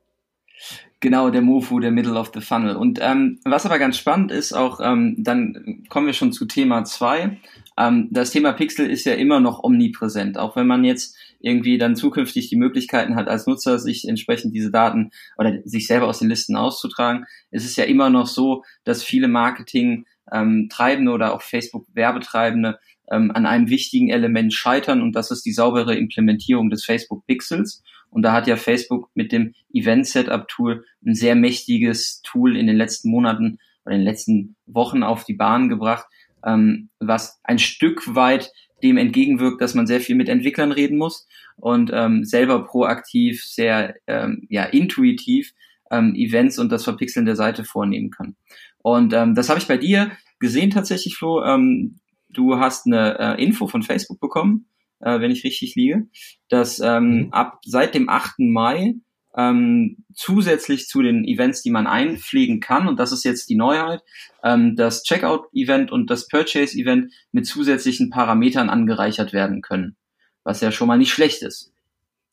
Genau, 1.00 1.30
der 1.30 1.44
Mofu, 1.44 1.80
der 1.80 1.92
Middle 1.92 2.16
of 2.18 2.32
the 2.34 2.42
Funnel. 2.42 2.76
Und 2.76 3.00
ähm, 3.02 3.40
was 3.46 3.68
aber 3.68 3.78
ganz 3.78 3.98
spannend 3.98 4.32
ist, 4.32 4.54
auch 4.54 4.80
ähm, 4.82 5.16
dann 5.20 5.84
kommen 5.90 6.08
wir 6.08 6.14
schon 6.14 6.34
zu 6.34 6.46
Thema 6.46 6.86
zwei. 6.86 7.38
Ähm, 7.78 8.08
das 8.10 8.32
Thema 8.32 8.54
Pixel 8.54 8.90
ist 8.90 9.06
ja 9.06 9.14
immer 9.14 9.40
noch 9.40 9.64
omnipräsent, 9.64 10.40
auch 10.40 10.56
wenn 10.56 10.66
man 10.66 10.84
jetzt 10.84 11.16
irgendwie 11.40 11.78
dann 11.78 11.96
zukünftig 11.96 12.50
die 12.50 12.56
Möglichkeiten 12.56 13.16
hat, 13.16 13.28
als 13.28 13.46
Nutzer 13.46 13.78
sich 13.78 14.08
entsprechend 14.08 14.56
diese 14.56 14.72
Daten 14.72 15.12
oder 15.38 15.60
sich 15.66 15.86
selber 15.86 16.08
aus 16.08 16.18
den 16.18 16.30
Listen 16.30 16.56
auszutragen, 16.56 17.26
ist 17.52 17.66
es 17.66 17.76
ja 17.76 17.84
immer 17.84 18.10
noch 18.10 18.26
so, 18.26 18.64
dass 18.84 19.04
viele 19.04 19.28
Marketing 19.28 20.06
ähm, 20.32 20.68
oder 21.10 21.36
auch 21.36 21.44
Facebook-Werbetreibende 21.44 22.80
ähm, 23.12 23.32
an 23.32 23.46
einem 23.46 23.70
wichtigen 23.70 24.10
Element 24.10 24.54
scheitern 24.54 25.02
und 25.02 25.14
das 25.14 25.30
ist 25.30 25.46
die 25.46 25.54
saubere 25.54 25.96
Implementierung 25.96 26.70
des 26.72 26.84
Facebook 26.84 27.26
Pixels. 27.28 27.84
Und 28.10 28.24
da 28.24 28.34
hat 28.34 28.48
ja 28.48 28.56
Facebook 28.56 29.10
mit 29.14 29.32
dem 29.32 29.54
Event 29.74 30.08
Setup 30.08 30.48
Tool 30.48 30.86
ein 31.06 31.14
sehr 31.14 31.36
mächtiges 31.36 32.22
Tool 32.24 32.58
in 32.58 32.68
den 32.68 32.78
letzten 32.78 33.10
Monaten 33.10 33.60
oder 33.86 33.96
in 33.96 34.02
den 34.02 34.08
letzten 34.08 34.56
Wochen 34.66 35.04
auf 35.04 35.24
die 35.24 35.34
Bahn 35.34 35.70
gebracht, 35.70 36.06
ähm, 36.46 36.90
was 37.00 37.40
ein 37.44 37.60
Stück 37.60 38.16
weit 38.16 38.52
dem 38.84 38.98
entgegenwirkt, 38.98 39.62
dass 39.62 39.74
man 39.74 39.88
sehr 39.88 40.02
viel 40.02 40.16
mit 40.16 40.30
Entwicklern 40.30 40.72
reden 40.72 40.98
muss 40.98 41.28
und 41.56 41.92
ähm, 41.94 42.24
selber 42.24 42.66
proaktiv, 42.66 43.44
sehr 43.44 43.96
ähm, 44.06 44.46
ja, 44.50 44.64
intuitiv 44.64 45.54
ähm, 45.92 46.14
Events 46.16 46.60
und 46.60 46.72
das 46.72 46.84
Verpixeln 46.84 47.26
der 47.26 47.36
Seite 47.36 47.64
vornehmen 47.64 48.12
kann. 48.12 48.36
Und 48.80 49.14
ähm, 49.14 49.36
das 49.36 49.50
habe 49.50 49.60
ich 49.60 49.68
bei 49.68 49.78
dir 49.78 50.12
gesehen 50.40 50.70
tatsächlich, 50.70 51.16
Flo. 51.16 51.44
Ähm, 51.44 52.00
du 52.30 52.60
hast 52.60 52.86
eine 52.86 53.18
äh, 53.20 53.44
Info 53.44 53.68
von 53.68 53.82
Facebook 53.82 54.20
bekommen, 54.20 54.68
äh, 55.00 55.20
wenn 55.20 55.32
ich 55.32 55.44
richtig 55.44 55.76
liege, 55.76 56.08
dass 56.50 56.80
ähm, 56.80 57.26
mhm. 57.26 57.34
ab 57.34 57.60
seit 57.66 57.96
dem 57.96 58.10
8. 58.10 58.40
Mai 58.40 58.96
ähm, 59.38 59.98
zusätzlich 60.16 60.88
zu 60.88 61.04
den 61.04 61.24
Events, 61.24 61.62
die 61.62 61.70
man 61.70 61.86
einpflegen 61.86 62.60
kann, 62.60 62.88
und 62.88 63.00
das 63.00 63.12
ist 63.12 63.24
jetzt 63.24 63.50
die 63.50 63.56
Neuheit, 63.56 64.02
ähm, 64.44 64.76
das 64.76 65.04
Checkout-Event 65.04 65.92
und 65.92 66.10
das 66.10 66.28
Purchase-Event 66.28 67.14
mit 67.32 67.46
zusätzlichen 67.46 68.10
Parametern 68.10 68.70
angereichert 68.70 69.34
werden 69.34 69.62
können, 69.62 69.96
was 70.44 70.62
ja 70.62 70.72
schon 70.72 70.88
mal 70.88 70.98
nicht 70.98 71.12
schlecht 71.12 71.44
ist. 71.44 71.72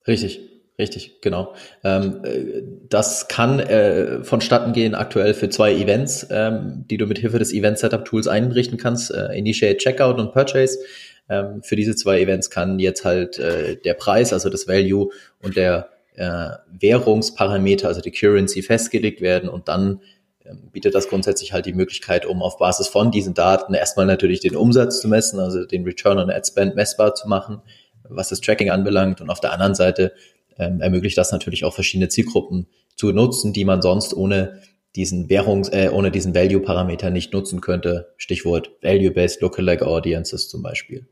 Richtig, 0.06 0.40
richtig, 0.78 1.20
genau. 1.20 1.54
Ähm, 1.82 2.22
äh, 2.24 2.62
das 2.88 3.28
kann 3.28 3.60
äh, 3.60 4.24
vonstatten 4.24 4.72
gehen 4.72 4.94
aktuell 4.94 5.34
für 5.34 5.50
zwei 5.50 5.74
Events, 5.74 6.26
ähm, 6.30 6.86
die 6.88 6.96
du 6.96 7.06
mit 7.06 7.18
Hilfe 7.18 7.38
des 7.38 7.52
Event-Setup-Tools 7.52 8.28
einrichten 8.28 8.78
kannst, 8.78 9.10
äh, 9.10 9.36
Initiate 9.36 9.76
Checkout 9.76 10.18
und 10.18 10.32
Purchase. 10.32 10.78
Ähm, 11.28 11.62
für 11.62 11.76
diese 11.76 11.96
zwei 11.96 12.20
Events 12.20 12.50
kann 12.50 12.78
jetzt 12.78 13.04
halt 13.04 13.38
äh, 13.38 13.76
der 13.76 13.94
Preis, 13.94 14.32
also 14.32 14.50
das 14.50 14.68
Value 14.68 15.10
und 15.42 15.56
der 15.56 15.88
äh, 16.16 16.50
Währungsparameter, 16.70 17.88
also 17.88 18.00
die 18.00 18.12
Currency 18.12 18.62
festgelegt 18.62 19.20
werden 19.20 19.48
und 19.48 19.68
dann 19.68 20.00
ähm, 20.44 20.70
bietet 20.72 20.94
das 20.94 21.08
grundsätzlich 21.08 21.52
halt 21.52 21.66
die 21.66 21.72
Möglichkeit, 21.72 22.26
um 22.26 22.42
auf 22.42 22.58
Basis 22.58 22.88
von 22.88 23.10
diesen 23.10 23.34
Daten 23.34 23.74
erstmal 23.74 24.06
natürlich 24.06 24.40
den 24.40 24.56
Umsatz 24.56 25.00
zu 25.00 25.08
messen, 25.08 25.40
also 25.40 25.64
den 25.64 25.84
Return 25.84 26.18
on 26.18 26.30
Ad 26.30 26.46
Spend 26.46 26.76
messbar 26.76 27.14
zu 27.14 27.28
machen, 27.28 27.62
was 28.08 28.28
das 28.28 28.40
Tracking 28.40 28.70
anbelangt. 28.70 29.20
Und 29.20 29.30
auf 29.30 29.40
der 29.40 29.52
anderen 29.52 29.74
Seite 29.74 30.12
ähm, 30.58 30.80
ermöglicht 30.80 31.16
das 31.16 31.32
natürlich 31.32 31.64
auch 31.64 31.74
verschiedene 31.74 32.10
Zielgruppen 32.10 32.66
zu 32.94 33.10
nutzen, 33.12 33.52
die 33.52 33.64
man 33.64 33.80
sonst 33.82 34.14
ohne 34.14 34.60
diesen 34.94 35.28
Währungs-, 35.28 35.72
äh, 35.72 35.88
ohne 35.88 36.10
diesen 36.10 36.34
Value-Parameter 36.34 37.10
nicht 37.10 37.32
nutzen 37.32 37.60
könnte. 37.60 38.12
Stichwort 38.16 38.70
Value-Based 38.82 39.40
Lookalike 39.40 39.86
Audiences 39.86 40.48
zum 40.48 40.62
Beispiel. 40.62 41.08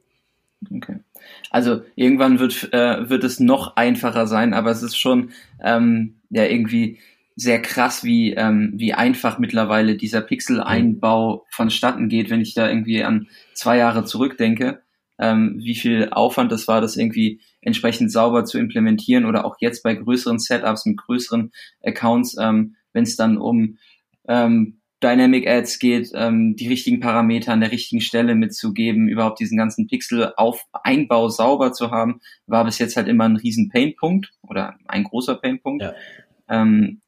Okay. 0.71 0.99
Also 1.51 1.83
irgendwann 1.97 2.39
wird, 2.39 2.73
äh, 2.73 3.09
wird 3.09 3.25
es 3.25 3.41
noch 3.41 3.77
einfacher 3.77 4.27
sein, 4.27 4.55
aber 4.55 4.71
es 4.71 4.83
ist 4.83 4.97
schon 4.97 5.31
ähm, 5.63 6.21
ja 6.31 6.45
irgendwie 6.45 6.99
sehr 7.35 7.63
krass, 7.63 8.05
wie, 8.05 8.35
ähm, 8.35 8.73
wie 8.77 8.93
einfach 8.93 9.39
mittlerweile 9.39 9.97
dieser 9.97 10.21
Pixel-Einbau 10.21 11.47
vonstatten 11.51 12.09
geht, 12.09 12.31
wenn 12.31 12.41
ich 12.41 12.55
da 12.55 12.69
irgendwie 12.69 13.05
an 13.05 13.29
zwei 13.55 13.79
Jahre 13.79 14.05
zurückdenke, 14.05 14.83
ähm, 15.19 15.57
wie 15.59 15.75
viel 15.75 16.11
Aufwand 16.11 16.53
das 16.53 16.69
war, 16.69 16.81
das 16.81 16.97
irgendwie 16.97 17.41
entsprechend 17.61 18.13
sauber 18.13 18.45
zu 18.45 18.59
implementieren 18.59 19.25
oder 19.25 19.45
auch 19.45 19.57
jetzt 19.61 19.83
bei 19.83 19.95
größeren 19.95 20.39
Setups 20.39 20.85
mit 20.85 20.99
größeren 20.99 21.53
Accounts, 21.83 22.37
ähm, 22.39 22.77
wenn 22.93 23.05
es 23.05 23.17
dann 23.17 23.39
um 23.39 23.79
ähm, 24.29 24.82
Dynamic 25.03 25.49
Ads 25.49 25.79
geht, 25.79 26.11
ähm, 26.15 26.57
die 26.57 26.69
richtigen 26.69 27.01
Parameter 27.01 27.53
an 27.53 27.61
der 27.61 27.73
richtigen 27.73 28.01
Stelle 28.01 28.35
mitzugeben, 28.35 29.09
überhaupt 29.09 29.41
diesen 29.41 29.59
ganzen 29.59 29.87
Pixel-Einbau 29.87 31.29
sauber 31.29 31.73
zu 31.73 31.91
haben, 31.91 32.21
war 32.47 32.65
bis 32.65 32.79
jetzt 32.79 32.97
halt 32.97 33.09
immer 33.09 33.25
ein 33.25 33.37
riesen 33.37 33.69
Painpunkt 33.69 34.33
oder 34.43 34.77
ein 34.87 35.05
großer 35.05 35.35
Painpunkt. 35.35 35.83
Ja. 35.83 35.95
Ähm, 36.49 37.01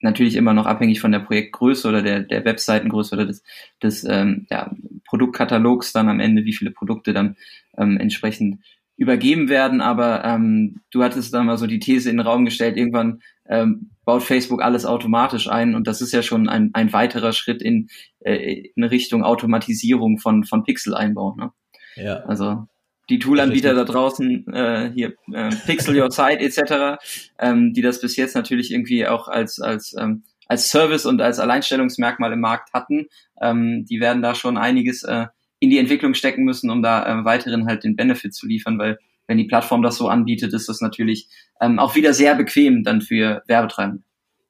natürlich 0.00 0.36
immer 0.36 0.52
noch 0.52 0.66
abhängig 0.66 1.00
von 1.00 1.12
der 1.12 1.20
Projektgröße 1.20 1.88
oder 1.88 2.02
der, 2.02 2.20
der 2.20 2.44
Webseitengröße 2.44 3.14
oder 3.14 3.26
des, 3.26 3.42
des 3.82 4.04
ähm, 4.04 4.46
ja, 4.50 4.70
Produktkatalogs 5.06 5.92
dann 5.92 6.08
am 6.08 6.20
Ende, 6.20 6.44
wie 6.44 6.52
viele 6.52 6.70
Produkte 6.70 7.12
dann 7.12 7.36
ähm, 7.76 7.98
entsprechend 7.98 8.60
übergeben 8.96 9.48
werden, 9.48 9.80
aber 9.80 10.24
ähm, 10.24 10.80
du 10.90 11.02
hattest 11.02 11.32
dann 11.34 11.46
mal 11.46 11.58
so 11.58 11.66
die 11.66 11.78
These 11.78 12.08
in 12.08 12.16
den 12.16 12.26
Raum 12.26 12.46
gestellt, 12.46 12.76
irgendwann 12.76 13.20
ähm, 13.48 13.90
baut 14.04 14.22
Facebook 14.22 14.62
alles 14.62 14.86
automatisch 14.86 15.48
ein 15.48 15.74
und 15.74 15.86
das 15.86 16.00
ist 16.00 16.12
ja 16.12 16.22
schon 16.22 16.48
ein, 16.48 16.70
ein 16.74 16.92
weiterer 16.92 17.32
Schritt 17.32 17.62
in, 17.62 17.88
äh, 18.20 18.70
in 18.74 18.84
Richtung 18.84 19.24
Automatisierung 19.24 20.18
von, 20.18 20.44
von 20.44 20.64
Pixel-Einbau. 20.64 21.34
Ne? 21.36 21.52
Ja. 21.96 22.20
Also 22.20 22.66
die 23.08 23.18
Toolanbieter 23.18 23.74
da 23.74 23.84
draußen, 23.84 24.52
äh, 24.52 24.90
hier 24.94 25.14
äh, 25.32 25.50
Pixel 25.66 26.00
Your 26.00 26.10
Site 26.10 26.40
etc., 26.40 26.98
ähm, 27.38 27.72
die 27.72 27.82
das 27.82 28.00
bis 28.00 28.16
jetzt 28.16 28.34
natürlich 28.34 28.72
irgendwie 28.72 29.06
auch 29.06 29.28
als, 29.28 29.60
als, 29.60 29.94
ähm, 29.98 30.24
als 30.48 30.70
Service 30.70 31.06
und 31.06 31.20
als 31.20 31.38
Alleinstellungsmerkmal 31.38 32.32
im 32.32 32.40
Markt 32.40 32.72
hatten, 32.72 33.06
ähm, 33.40 33.84
die 33.84 34.00
werden 34.00 34.22
da 34.22 34.34
schon 34.34 34.56
einiges 34.56 35.02
äh, 35.04 35.26
in 35.60 35.70
die 35.70 35.78
Entwicklung 35.78 36.14
stecken 36.14 36.44
müssen, 36.44 36.70
um 36.70 36.82
da 36.82 37.20
äh, 37.20 37.24
weiterhin 37.24 37.66
halt 37.66 37.84
den 37.84 37.96
Benefit 37.96 38.34
zu 38.34 38.46
liefern, 38.46 38.78
weil 38.78 38.98
wenn 39.26 39.38
die 39.38 39.44
Plattform 39.44 39.82
das 39.82 39.96
so 39.96 40.08
anbietet, 40.08 40.52
ist 40.52 40.68
das 40.68 40.80
natürlich 40.80 41.28
ähm, 41.60 41.78
auch 41.78 41.94
wieder 41.94 42.14
sehr 42.14 42.34
bequem 42.34 42.84
dann 42.84 43.00
für 43.00 43.42
Werbetreibende. 43.46 44.02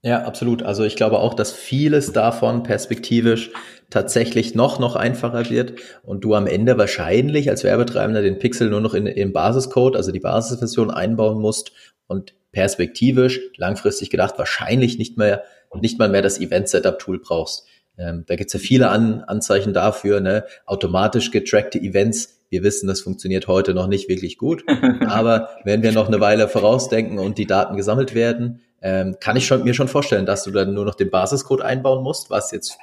Ja, 0.03 0.23
absolut. 0.23 0.63
Also 0.63 0.85
ich 0.85 0.95
glaube 0.95 1.19
auch, 1.19 1.35
dass 1.35 1.53
vieles 1.53 2.13
davon 2.13 2.63
perspektivisch 2.63 3.51
tatsächlich 3.91 4.55
noch, 4.55 4.79
noch 4.79 4.95
einfacher 4.95 5.51
wird 5.51 5.81
und 6.03 6.23
du 6.23 6.35
am 6.35 6.47
Ende 6.47 6.79
wahrscheinlich 6.79 7.51
als 7.51 7.65
Werbetreibender 7.65 8.23
den 8.23 8.39
Pixel 8.39 8.71
nur 8.71 8.81
noch 8.81 8.95
in, 8.95 9.07
in 9.07 9.33
Basiscode, 9.33 9.97
also 9.97 10.13
die 10.13 10.21
Basisversion 10.21 10.91
einbauen 10.91 11.41
musst 11.41 11.73
und 12.07 12.35
perspektivisch, 12.53 13.41
langfristig 13.57 14.11
gedacht, 14.11 14.39
wahrscheinlich 14.39 14.97
nicht 14.99 15.19
mehr, 15.19 15.43
nicht 15.75 15.99
mal 15.99 16.09
mehr 16.09 16.23
das 16.23 16.41
Event-Setup-Tool 16.41 17.19
brauchst. 17.19 17.67
Ähm, 17.99 18.25
da 18.27 18.37
gibt's 18.37 18.53
ja 18.53 18.61
viele 18.61 18.89
An 18.89 19.25
Anzeichen 19.25 19.73
dafür, 19.73 20.21
ne? 20.21 20.45
automatisch 20.67 21.31
getrackte 21.31 21.79
Events. 21.79 22.36
Wir 22.49 22.63
wissen, 22.63 22.87
das 22.87 23.01
funktioniert 23.01 23.49
heute 23.49 23.75
noch 23.75 23.87
nicht 23.87 24.09
wirklich 24.09 24.39
gut, 24.39 24.65
aber 25.07 25.51
wenn 25.65 25.83
wir 25.83 25.93
noch 25.93 26.09
eine 26.09 26.21
Weile 26.21 26.49
vorausdenken 26.49 27.19
und 27.19 27.39
die 27.39 27.47
Daten 27.47 27.77
gesammelt 27.77 28.15
werden, 28.15 28.61
ähm, 28.83 29.17
kann 29.21 29.37
ich 29.37 29.47
schon, 29.47 29.65
mir 29.65 29.75
schon 29.75 29.89
vorstellen, 29.89 30.27
dass 30.27 30.45
du 30.45 30.51
dann 30.51 30.75
nur 30.75 30.85
noch 30.85 30.95
den 30.95 31.11
Basiscode 31.11 31.63
einbauen 31.63 32.03
musst, 32.03 32.31
was 32.31 32.53
jetzt 32.53 32.79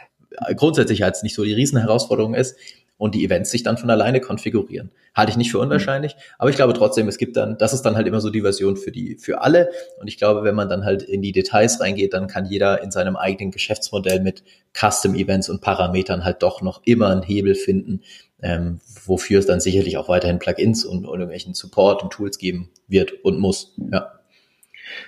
grundsätzlich 0.55 1.03
als 1.03 1.23
nicht 1.23 1.35
so 1.35 1.43
die 1.43 1.53
Riesenherausforderung 1.53 2.33
ist 2.33 2.57
und 3.03 3.15
die 3.15 3.25
Events 3.25 3.51
sich 3.51 3.63
dann 3.63 3.77
von 3.77 3.89
alleine 3.89 4.21
konfigurieren. 4.21 4.89
Halte 5.13 5.31
ich 5.31 5.35
nicht 5.35 5.51
für 5.51 5.59
unwahrscheinlich, 5.59 6.15
aber 6.37 6.49
ich 6.49 6.55
glaube 6.55 6.71
trotzdem, 6.71 7.09
es 7.09 7.17
gibt 7.17 7.35
dann, 7.35 7.57
das 7.57 7.73
ist 7.73 7.81
dann 7.81 7.97
halt 7.97 8.07
immer 8.07 8.21
so 8.21 8.29
die 8.29 8.39
Version 8.39 8.77
für 8.77 8.93
die, 8.93 9.17
für 9.17 9.41
alle. 9.41 9.71
Und 9.99 10.07
ich 10.07 10.17
glaube, 10.17 10.45
wenn 10.45 10.55
man 10.55 10.69
dann 10.69 10.85
halt 10.85 11.03
in 11.03 11.21
die 11.21 11.33
Details 11.33 11.81
reingeht, 11.81 12.13
dann 12.13 12.27
kann 12.27 12.45
jeder 12.45 12.81
in 12.81 12.91
seinem 12.91 13.17
eigenen 13.17 13.51
Geschäftsmodell 13.51 14.21
mit 14.21 14.45
Custom 14.71 15.15
Events 15.15 15.49
und 15.49 15.59
Parametern 15.59 16.23
halt 16.23 16.43
doch 16.43 16.61
noch 16.61 16.81
immer 16.85 17.09
einen 17.09 17.23
Hebel 17.23 17.55
finden, 17.55 18.03
ähm, 18.41 18.79
wofür 19.03 19.39
es 19.39 19.47
dann 19.47 19.59
sicherlich 19.59 19.97
auch 19.97 20.07
weiterhin 20.07 20.39
Plugins 20.39 20.85
und, 20.85 20.99
und 20.99 21.19
irgendwelchen 21.19 21.55
Support 21.55 22.03
und 22.03 22.13
Tools 22.13 22.37
geben 22.37 22.69
wird 22.87 23.11
und 23.25 23.37
muss. 23.37 23.75
Ja. 23.91 24.13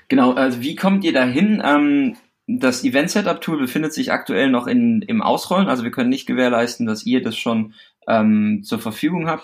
Genau, 0.09 0.33
also 0.33 0.59
wie 0.59 0.75
kommt 0.75 1.05
ihr 1.05 1.13
dahin? 1.13 1.63
Ähm, 1.65 2.17
das 2.47 2.83
Event 2.83 3.09
Setup 3.09 3.41
Tool 3.41 3.57
befindet 3.57 3.93
sich 3.93 4.11
aktuell 4.11 4.49
noch 4.49 4.67
in, 4.67 5.01
im 5.01 5.21
Ausrollen, 5.21 5.67
also 5.67 5.83
wir 5.83 5.91
können 5.91 6.09
nicht 6.09 6.27
gewährleisten, 6.27 6.85
dass 6.85 7.05
ihr 7.05 7.21
das 7.21 7.35
schon 7.35 7.73
ähm, 8.07 8.61
zur 8.63 8.79
Verfügung 8.79 9.27
habt. 9.27 9.43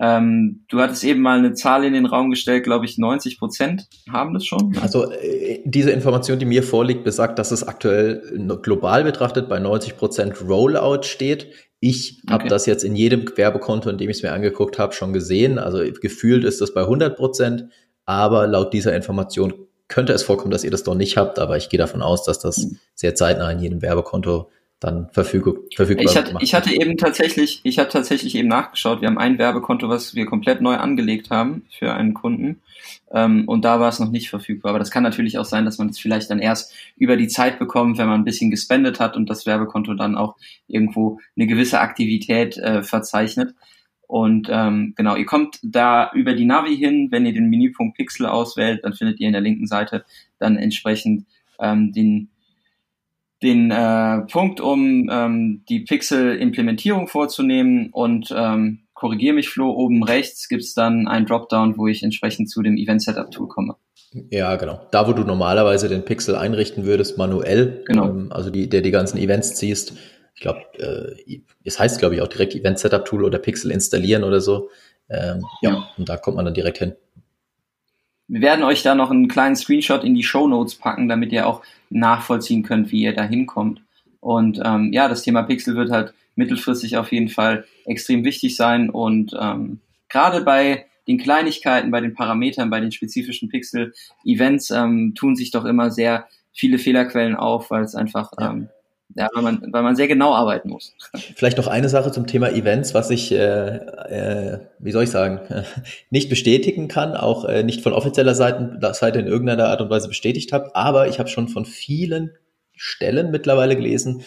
Ähm, 0.00 0.64
du 0.68 0.80
hattest 0.80 1.02
eben 1.02 1.20
mal 1.20 1.38
eine 1.38 1.54
Zahl 1.54 1.84
in 1.84 1.92
den 1.92 2.06
Raum 2.06 2.30
gestellt, 2.30 2.62
glaube 2.62 2.86
ich, 2.86 2.98
90 2.98 3.38
Prozent 3.38 3.88
haben 4.10 4.32
das 4.32 4.44
schon. 4.44 4.76
Also 4.80 5.10
äh, 5.10 5.60
diese 5.64 5.90
Information, 5.90 6.38
die 6.38 6.44
mir 6.44 6.62
vorliegt, 6.62 7.02
besagt, 7.04 7.38
dass 7.38 7.50
es 7.50 7.66
aktuell 7.66 8.22
global 8.62 9.02
betrachtet 9.02 9.48
bei 9.48 9.58
90 9.58 9.96
Prozent 9.96 10.40
Rollout 10.40 11.02
steht. 11.02 11.48
Ich 11.80 12.20
okay. 12.24 12.32
habe 12.32 12.48
das 12.48 12.66
jetzt 12.66 12.84
in 12.84 12.94
jedem 12.94 13.24
Werbekonto, 13.36 13.90
in 13.90 13.98
dem 13.98 14.08
ich 14.08 14.18
es 14.18 14.22
mir 14.22 14.32
angeguckt 14.32 14.78
habe, 14.78 14.92
schon 14.92 15.12
gesehen. 15.12 15.58
Also 15.58 15.82
gefühlt 16.00 16.44
ist 16.44 16.60
das 16.60 16.74
bei 16.74 16.82
100 16.82 17.16
Prozent, 17.16 17.66
aber 18.04 18.46
laut 18.46 18.72
dieser 18.72 18.94
Information 18.94 19.52
könnte 19.88 20.12
es 20.12 20.22
vorkommen, 20.22 20.50
dass 20.50 20.64
ihr 20.64 20.70
das 20.70 20.84
doch 20.84 20.94
nicht 20.94 21.16
habt, 21.16 21.38
aber 21.38 21.56
ich 21.56 21.68
gehe 21.68 21.78
davon 21.78 22.02
aus, 22.02 22.24
dass 22.24 22.38
das 22.38 22.58
mhm. 22.58 22.78
sehr 22.94 23.14
zeitnah 23.14 23.50
in 23.50 23.58
jedem 23.58 23.82
Werbekonto 23.82 24.50
dann 24.80 25.08
verfügbar, 25.10 25.54
verfügbar 25.74 26.04
ich 26.04 26.16
hatte, 26.16 26.34
ich 26.38 26.54
hatte 26.54 26.72
eben 26.72 26.96
tatsächlich, 26.96 27.60
ich 27.64 27.80
hatte 27.80 27.90
tatsächlich 27.90 28.36
eben 28.36 28.46
nachgeschaut. 28.46 29.00
Wir 29.00 29.08
haben 29.08 29.18
ein 29.18 29.36
Werbekonto, 29.38 29.88
was 29.88 30.14
wir 30.14 30.26
komplett 30.26 30.60
neu 30.60 30.76
angelegt 30.76 31.30
haben 31.30 31.66
für 31.76 31.94
einen 31.94 32.14
Kunden. 32.14 32.60
Ähm, 33.10 33.48
und 33.48 33.64
da 33.64 33.80
war 33.80 33.88
es 33.88 33.98
noch 33.98 34.10
nicht 34.10 34.30
verfügbar. 34.30 34.70
Aber 34.70 34.78
das 34.78 34.92
kann 34.92 35.02
natürlich 35.02 35.36
auch 35.38 35.44
sein, 35.44 35.64
dass 35.64 35.78
man 35.78 35.88
das 35.88 35.98
vielleicht 35.98 36.30
dann 36.30 36.38
erst 36.38 36.72
über 36.96 37.16
die 37.16 37.26
Zeit 37.26 37.58
bekommt, 37.58 37.98
wenn 37.98 38.06
man 38.06 38.20
ein 38.20 38.24
bisschen 38.24 38.52
gespendet 38.52 39.00
hat 39.00 39.16
und 39.16 39.28
das 39.28 39.46
Werbekonto 39.46 39.94
dann 39.94 40.16
auch 40.16 40.36
irgendwo 40.68 41.18
eine 41.36 41.48
gewisse 41.48 41.80
Aktivität 41.80 42.56
äh, 42.58 42.84
verzeichnet. 42.84 43.54
Und 44.08 44.48
ähm, 44.50 44.94
genau, 44.96 45.16
ihr 45.16 45.26
kommt 45.26 45.58
da 45.62 46.10
über 46.14 46.32
die 46.32 46.46
Navi 46.46 46.76
hin, 46.76 47.08
wenn 47.10 47.26
ihr 47.26 47.34
den 47.34 47.50
Menüpunkt 47.50 47.96
Pixel 47.96 48.26
auswählt, 48.26 48.82
dann 48.82 48.94
findet 48.94 49.20
ihr 49.20 49.26
in 49.26 49.34
der 49.34 49.42
linken 49.42 49.66
Seite 49.66 50.04
dann 50.38 50.56
entsprechend 50.56 51.26
ähm, 51.60 51.92
den, 51.92 52.30
den 53.42 53.70
äh, 53.70 54.20
Punkt, 54.22 54.62
um 54.62 55.10
ähm, 55.12 55.62
die 55.68 55.80
Pixel-Implementierung 55.80 57.06
vorzunehmen 57.06 57.90
und 57.92 58.34
ähm, 58.34 58.80
korrigiere 58.94 59.34
mich, 59.34 59.50
Flo, 59.50 59.70
oben 59.70 60.02
rechts 60.02 60.48
gibt's 60.48 60.72
dann 60.72 61.06
ein 61.06 61.26
Dropdown, 61.26 61.76
wo 61.76 61.86
ich 61.86 62.02
entsprechend 62.02 62.50
zu 62.50 62.62
dem 62.62 62.78
Event 62.78 63.02
Setup 63.02 63.30
Tool 63.30 63.46
komme. 63.46 63.76
Ja, 64.30 64.56
genau. 64.56 64.80
Da, 64.90 65.06
wo 65.06 65.12
du 65.12 65.22
normalerweise 65.22 65.90
den 65.90 66.06
Pixel 66.06 66.34
einrichten 66.34 66.86
würdest, 66.86 67.18
manuell, 67.18 67.84
genau. 67.86 68.08
Ähm, 68.08 68.32
also 68.32 68.48
die, 68.48 68.70
der 68.70 68.80
die 68.80 68.90
ganzen 68.90 69.18
Events 69.18 69.54
ziehst, 69.54 69.92
ich 70.38 70.42
glaube, 70.42 70.62
äh, 70.78 71.40
es 71.64 71.80
heißt, 71.80 71.98
glaube 71.98 72.14
ich, 72.14 72.22
auch 72.22 72.28
direkt 72.28 72.54
Event 72.54 72.78
Setup 72.78 73.04
Tool 73.04 73.24
oder 73.24 73.40
Pixel 73.40 73.72
installieren 73.72 74.22
oder 74.22 74.40
so. 74.40 74.70
Ähm, 75.10 75.44
ja. 75.62 75.70
ja, 75.70 75.88
und 75.98 76.08
da 76.08 76.16
kommt 76.16 76.36
man 76.36 76.44
dann 76.44 76.54
direkt 76.54 76.78
hin. 76.78 76.94
Wir 78.28 78.40
werden 78.40 78.64
euch 78.64 78.84
da 78.84 78.94
noch 78.94 79.10
einen 79.10 79.26
kleinen 79.26 79.56
Screenshot 79.56 80.04
in 80.04 80.14
die 80.14 80.22
Show 80.22 80.46
Notes 80.46 80.76
packen, 80.76 81.08
damit 81.08 81.32
ihr 81.32 81.48
auch 81.48 81.62
nachvollziehen 81.90 82.62
könnt, 82.62 82.92
wie 82.92 83.02
ihr 83.02 83.14
da 83.16 83.24
hinkommt. 83.24 83.82
Und 84.20 84.60
ähm, 84.64 84.92
ja, 84.92 85.08
das 85.08 85.22
Thema 85.22 85.42
Pixel 85.42 85.74
wird 85.74 85.90
halt 85.90 86.14
mittelfristig 86.36 86.96
auf 86.98 87.10
jeden 87.10 87.30
Fall 87.30 87.64
extrem 87.84 88.22
wichtig 88.24 88.54
sein. 88.54 88.90
Und 88.90 89.36
ähm, 89.40 89.80
gerade 90.08 90.42
bei 90.42 90.86
den 91.08 91.18
Kleinigkeiten, 91.18 91.90
bei 91.90 92.00
den 92.00 92.14
Parametern, 92.14 92.70
bei 92.70 92.78
den 92.78 92.92
spezifischen 92.92 93.48
Pixel-Events 93.48 94.70
ähm, 94.70 95.14
tun 95.16 95.34
sich 95.34 95.50
doch 95.50 95.64
immer 95.64 95.90
sehr 95.90 96.28
viele 96.52 96.78
Fehlerquellen 96.78 97.34
auf, 97.34 97.72
weil 97.72 97.82
es 97.82 97.96
einfach 97.96 98.30
ja. 98.38 98.50
ähm, 98.50 98.68
ja, 99.18 99.28
weil 99.34 99.42
man, 99.42 99.72
weil 99.72 99.82
man 99.82 99.96
sehr 99.96 100.06
genau 100.06 100.32
arbeiten 100.32 100.70
muss. 100.70 100.94
Vielleicht 101.34 101.56
noch 101.58 101.66
eine 101.66 101.88
Sache 101.88 102.12
zum 102.12 102.28
Thema 102.28 102.50
Events, 102.50 102.94
was 102.94 103.10
ich, 103.10 103.32
äh, 103.32 103.76
äh, 103.76 104.60
wie 104.78 104.92
soll 104.92 105.04
ich 105.04 105.10
sagen, 105.10 105.40
nicht 106.10 106.28
bestätigen 106.28 106.86
kann, 106.86 107.16
auch 107.16 107.44
äh, 107.44 107.64
nicht 107.64 107.82
von 107.82 107.92
offizieller 107.92 108.36
Seite, 108.36 108.78
Seite 108.94 109.18
in 109.18 109.26
irgendeiner 109.26 109.66
Art 109.66 109.80
und 109.80 109.90
Weise 109.90 110.06
bestätigt 110.06 110.52
habe, 110.52 110.74
aber 110.76 111.08
ich 111.08 111.18
habe 111.18 111.28
schon 111.28 111.48
von 111.48 111.64
vielen 111.64 112.30
Stellen 112.76 113.32
mittlerweile 113.32 113.74
gelesen, 113.74 114.22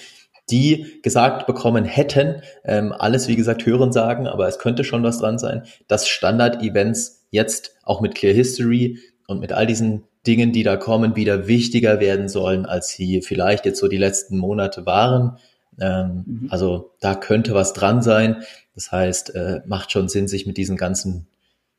die 0.49 0.99
gesagt 1.03 1.47
bekommen 1.47 1.85
hätten, 1.85 2.41
ähm, 2.65 2.91
alles 2.91 3.29
wie 3.29 3.37
gesagt 3.37 3.65
hören 3.65 3.93
sagen, 3.93 4.27
aber 4.27 4.49
es 4.49 4.59
könnte 4.59 4.83
schon 4.83 5.03
was 5.03 5.19
dran 5.19 5.39
sein, 5.39 5.63
dass 5.87 6.09
Standard-Events 6.09 7.27
jetzt 7.29 7.77
auch 7.83 8.01
mit 8.01 8.15
Clear 8.15 8.33
History 8.33 8.99
und 9.27 9.39
mit 9.39 9.53
all 9.53 9.65
diesen 9.65 10.03
Dingen, 10.27 10.51
die 10.51 10.63
da 10.63 10.77
kommen, 10.77 11.15
wieder 11.15 11.47
wichtiger 11.47 11.99
werden 11.99 12.29
sollen, 12.29 12.65
als 12.65 12.89
sie 12.89 13.21
vielleicht 13.21 13.65
jetzt 13.65 13.79
so 13.79 13.87
die 13.87 13.97
letzten 13.97 14.37
Monate 14.37 14.85
waren. 14.85 15.37
Ähm, 15.79 16.23
mhm. 16.25 16.47
Also 16.49 16.91
da 16.99 17.15
könnte 17.15 17.53
was 17.53 17.73
dran 17.73 18.01
sein. 18.01 18.43
Das 18.75 18.91
heißt, 18.91 19.35
äh, 19.35 19.61
macht 19.65 19.91
schon 19.91 20.09
Sinn, 20.09 20.27
sich 20.27 20.45
mit 20.45 20.57
diesen 20.57 20.77
ganzen 20.77 21.27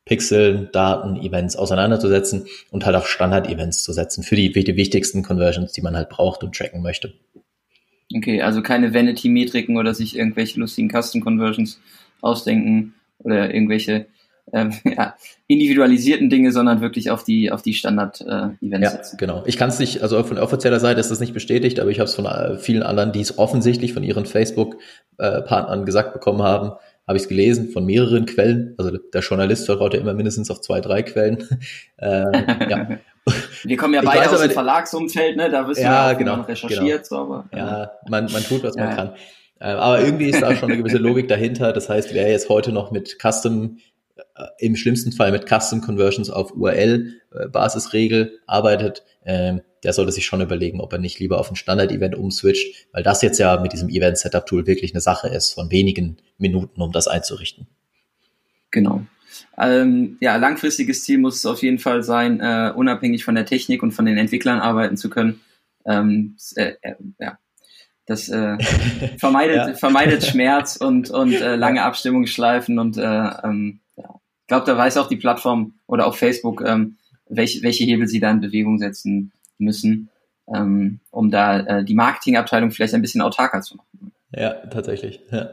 Pixeln, 0.05 0.69
Daten, 0.73 1.15
Events 1.15 1.55
auseinanderzusetzen 1.55 2.45
und 2.71 2.85
halt 2.85 2.95
auch 2.95 3.05
Standard-Events 3.05 3.83
zu 3.83 3.93
setzen 3.93 4.23
für 4.23 4.35
die, 4.35 4.51
für 4.51 4.63
die 4.63 4.75
wichtigsten 4.75 5.23
Conversions, 5.23 5.71
die 5.71 5.81
man 5.81 5.95
halt 5.95 6.09
braucht 6.09 6.43
und 6.43 6.55
tracken 6.55 6.81
möchte. 6.81 7.13
Okay, 8.13 8.41
also 8.41 8.61
keine 8.61 8.93
Vanity-Metriken 8.93 9.77
oder 9.77 9.93
sich 9.93 10.17
irgendwelche 10.17 10.59
lustigen 10.59 10.89
Custom-Conversions 10.89 11.79
ausdenken 12.21 12.93
oder 13.19 13.53
irgendwelche 13.53 14.07
ähm, 14.51 14.73
ja, 14.83 15.15
individualisierten 15.47 16.29
Dinge, 16.29 16.51
sondern 16.51 16.81
wirklich 16.81 17.11
auf 17.11 17.23
die, 17.23 17.51
auf 17.51 17.61
die 17.61 17.73
Standard-Events 17.73 18.61
äh, 18.61 18.81
ja, 18.81 18.89
setzen. 18.89 19.17
Genau. 19.17 19.43
Ich 19.45 19.57
kann 19.57 19.69
es 19.69 19.79
nicht, 19.79 20.01
also 20.01 20.21
von 20.23 20.37
offizieller 20.37 20.79
Seite 20.79 20.99
ist 20.99 21.11
das 21.11 21.19
nicht 21.19 21.33
bestätigt, 21.33 21.79
aber 21.79 21.89
ich 21.89 21.99
habe 21.99 22.09
es 22.09 22.15
von 22.15 22.25
äh, 22.25 22.57
vielen 22.57 22.83
anderen, 22.83 23.11
die 23.11 23.21
es 23.21 23.37
offensichtlich 23.37 23.93
von 23.93 24.03
ihren 24.03 24.25
Facebook-Partnern 24.25 25.85
gesagt 25.85 26.13
bekommen 26.13 26.41
haben, 26.43 26.71
habe 27.07 27.17
ich 27.17 27.23
es 27.23 27.29
gelesen 27.29 27.69
von 27.69 27.85
mehreren 27.85 28.25
Quellen. 28.25 28.75
Also 28.77 28.97
der 28.97 29.21
Journalist 29.21 29.65
vertraut 29.65 29.93
ja 29.93 29.99
immer 29.99 30.13
mindestens 30.13 30.49
auf 30.49 30.61
zwei, 30.61 30.79
drei 30.79 31.03
Quellen. 31.03 31.43
äh, 31.97 32.69
ja. 32.69 32.87
Wir 33.63 33.77
kommen 33.77 33.93
ja 33.93 34.01
beide 34.01 34.25
weiß, 34.25 34.33
aus 34.33 34.41
dem 34.41 34.51
Verlagsumfeld, 34.51 35.37
ne? 35.37 35.49
Da 35.49 35.65
wirst 35.65 35.79
ja, 35.79 36.07
du 36.07 36.11
ja 36.11 36.17
genau, 36.17 36.41
recherchiert. 36.41 37.07
Genau. 37.07 37.25
So, 37.25 37.33
aber, 37.33 37.45
ja, 37.55 37.91
man, 38.09 38.29
man 38.29 38.43
tut, 38.43 38.63
was 38.63 38.75
ja, 38.75 38.85
man 38.85 38.95
kann. 38.95 39.09
Äh, 39.61 39.67
aber 39.67 40.01
irgendwie 40.01 40.29
ist 40.29 40.41
da 40.41 40.53
schon 40.55 40.69
eine 40.69 40.77
gewisse 40.77 40.97
Logik 40.97 41.29
dahinter. 41.29 41.71
Das 41.71 41.87
heißt, 41.87 42.13
wer 42.13 42.29
jetzt 42.29 42.49
heute 42.49 42.73
noch 42.73 42.91
mit 42.91 43.17
Custom 43.21 43.77
im 44.57 44.75
schlimmsten 44.75 45.11
Fall 45.11 45.31
mit 45.31 45.47
Custom 45.47 45.81
Conversions 45.81 46.29
auf 46.29 46.55
URL-Basisregel 46.55 48.21
äh, 48.21 48.39
arbeitet, 48.47 49.03
äh, 49.23 49.57
der 49.83 49.93
sollte 49.93 50.11
sich 50.11 50.25
schon 50.25 50.41
überlegen, 50.41 50.79
ob 50.79 50.91
er 50.93 50.99
nicht 50.99 51.19
lieber 51.19 51.39
auf 51.39 51.51
ein 51.51 51.55
Standard-Event 51.55 52.15
umswitcht, 52.15 52.87
weil 52.93 53.03
das 53.03 53.21
jetzt 53.21 53.37
ja 53.37 53.59
mit 53.59 53.73
diesem 53.73 53.89
Event-Setup-Tool 53.89 54.65
wirklich 54.65 54.93
eine 54.93 55.01
Sache 55.01 55.27
ist 55.27 55.53
von 55.53 55.69
wenigen 55.71 56.17
Minuten, 56.37 56.81
um 56.81 56.91
das 56.91 57.07
einzurichten. 57.07 57.67
Genau. 58.71 59.05
Ähm, 59.57 60.17
ja, 60.19 60.35
langfristiges 60.37 61.03
Ziel 61.03 61.19
muss 61.19 61.35
es 61.35 61.45
auf 61.45 61.61
jeden 61.61 61.79
Fall 61.79 62.01
sein, 62.01 62.39
äh, 62.39 62.71
unabhängig 62.75 63.23
von 63.23 63.35
der 63.35 63.45
Technik 63.45 63.83
und 63.83 63.91
von 63.91 64.05
den 64.05 64.17
Entwicklern 64.17 64.59
arbeiten 64.59 64.97
zu 64.97 65.09
können. 65.09 65.41
Ähm, 65.85 66.37
äh, 66.55 66.73
äh, 66.81 66.95
ja, 67.19 67.37
das 68.05 68.29
äh, 68.29 68.57
vermeidet, 69.17 69.55
ja. 69.55 69.73
vermeidet 69.75 70.23
Schmerz 70.23 70.75
und, 70.77 71.09
und 71.09 71.33
äh, 71.33 71.55
lange 71.55 71.83
Abstimmungsschleifen 71.83 72.79
und 72.79 72.97
äh, 72.97 73.29
ähm, 73.43 73.79
ich 74.43 74.47
glaube, 74.47 74.65
da 74.65 74.77
weiß 74.77 74.97
auch 74.97 75.07
die 75.07 75.15
Plattform 75.15 75.75
oder 75.87 76.05
auch 76.05 76.15
Facebook, 76.15 76.61
ähm, 76.65 76.97
welche, 77.29 77.63
welche 77.63 77.85
Hebel 77.85 78.07
sie 78.07 78.19
da 78.19 78.29
in 78.29 78.41
Bewegung 78.41 78.77
setzen 78.77 79.31
müssen, 79.57 80.09
ähm, 80.53 80.99
um 81.11 81.31
da 81.31 81.61
äh, 81.61 81.85
die 81.85 81.95
Marketingabteilung 81.95 82.71
vielleicht 82.71 82.93
ein 82.93 83.01
bisschen 83.01 83.21
autarker 83.21 83.61
zu 83.61 83.77
machen. 83.77 84.11
Ja, 84.35 84.51
tatsächlich. 84.67 85.21
Ja. 85.31 85.49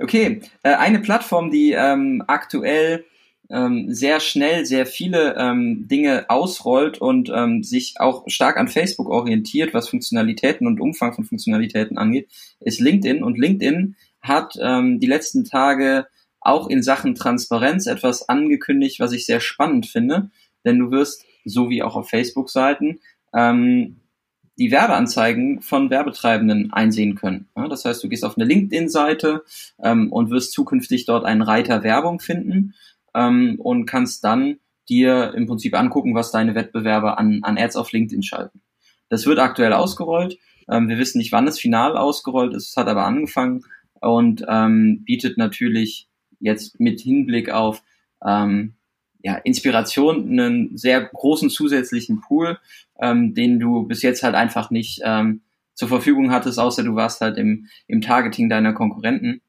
Okay, 0.00 0.40
äh, 0.64 0.74
eine 0.74 0.98
Plattform, 0.98 1.52
die 1.52 1.72
ähm, 1.72 2.24
aktuell 2.26 3.04
ähm, 3.50 3.94
sehr 3.94 4.18
schnell 4.18 4.66
sehr 4.66 4.84
viele 4.84 5.36
ähm, 5.36 5.86
Dinge 5.86 6.26
ausrollt 6.28 6.98
und 6.98 7.30
ähm, 7.32 7.62
sich 7.62 7.94
auch 8.00 8.24
stark 8.26 8.56
an 8.56 8.66
Facebook 8.66 9.08
orientiert, 9.08 9.74
was 9.74 9.88
Funktionalitäten 9.88 10.66
und 10.66 10.80
Umfang 10.80 11.12
von 11.12 11.24
Funktionalitäten 11.24 11.98
angeht, 11.98 12.28
ist 12.58 12.80
LinkedIn. 12.80 13.22
Und 13.22 13.38
LinkedIn 13.38 13.94
hat 14.20 14.58
ähm, 14.60 14.98
die 14.98 15.06
letzten 15.06 15.44
Tage 15.44 16.06
auch 16.44 16.68
in 16.68 16.82
Sachen 16.82 17.14
Transparenz 17.14 17.86
etwas 17.86 18.28
angekündigt, 18.28 19.00
was 19.00 19.12
ich 19.12 19.26
sehr 19.26 19.40
spannend 19.40 19.86
finde. 19.86 20.30
Denn 20.64 20.78
du 20.78 20.90
wirst, 20.90 21.24
so 21.44 21.70
wie 21.70 21.82
auch 21.82 21.96
auf 21.96 22.08
Facebook-Seiten, 22.08 23.00
ähm, 23.34 24.00
die 24.56 24.70
Werbeanzeigen 24.70 25.62
von 25.62 25.90
Werbetreibenden 25.90 26.72
einsehen 26.72 27.16
können. 27.16 27.48
Ja, 27.56 27.66
das 27.66 27.84
heißt, 27.84 28.02
du 28.04 28.08
gehst 28.08 28.24
auf 28.24 28.36
eine 28.36 28.46
LinkedIn-Seite 28.46 29.42
ähm, 29.82 30.12
und 30.12 30.30
wirst 30.30 30.52
zukünftig 30.52 31.06
dort 31.06 31.24
einen 31.24 31.42
Reiter 31.42 31.82
Werbung 31.82 32.20
finden 32.20 32.74
ähm, 33.14 33.56
und 33.58 33.86
kannst 33.86 34.22
dann 34.22 34.58
dir 34.88 35.32
im 35.34 35.46
Prinzip 35.46 35.74
angucken, 35.74 36.14
was 36.14 36.30
deine 36.30 36.54
Wettbewerber 36.54 37.18
an, 37.18 37.40
an 37.42 37.58
Ads 37.58 37.76
auf 37.76 37.90
LinkedIn 37.90 38.22
schalten. 38.22 38.60
Das 39.08 39.26
wird 39.26 39.38
aktuell 39.38 39.72
ausgerollt. 39.72 40.38
Ähm, 40.68 40.88
wir 40.88 40.98
wissen 40.98 41.18
nicht, 41.18 41.32
wann 41.32 41.48
es 41.48 41.58
final 41.58 41.96
ausgerollt 41.96 42.54
ist, 42.54 42.68
es 42.68 42.76
hat 42.76 42.86
aber 42.86 43.04
angefangen 43.04 43.64
und 44.00 44.44
ähm, 44.48 45.02
bietet 45.04 45.36
natürlich 45.36 46.08
jetzt 46.44 46.78
mit 46.78 47.00
Hinblick 47.00 47.50
auf 47.50 47.82
ähm, 48.24 48.74
ja, 49.22 49.36
Inspiration 49.36 50.28
einen 50.28 50.76
sehr 50.76 51.02
großen 51.02 51.48
zusätzlichen 51.50 52.20
Pool, 52.20 52.58
ähm, 53.00 53.34
den 53.34 53.58
du 53.58 53.84
bis 53.84 54.02
jetzt 54.02 54.22
halt 54.22 54.34
einfach 54.34 54.70
nicht 54.70 55.00
ähm, 55.02 55.40
zur 55.72 55.88
Verfügung 55.88 56.30
hattest, 56.30 56.58
außer 56.58 56.84
du 56.84 56.94
warst 56.94 57.20
halt 57.20 57.38
im, 57.38 57.66
im 57.86 58.00
Targeting 58.00 58.48
deiner 58.48 58.74
Konkurrenten. 58.74 59.40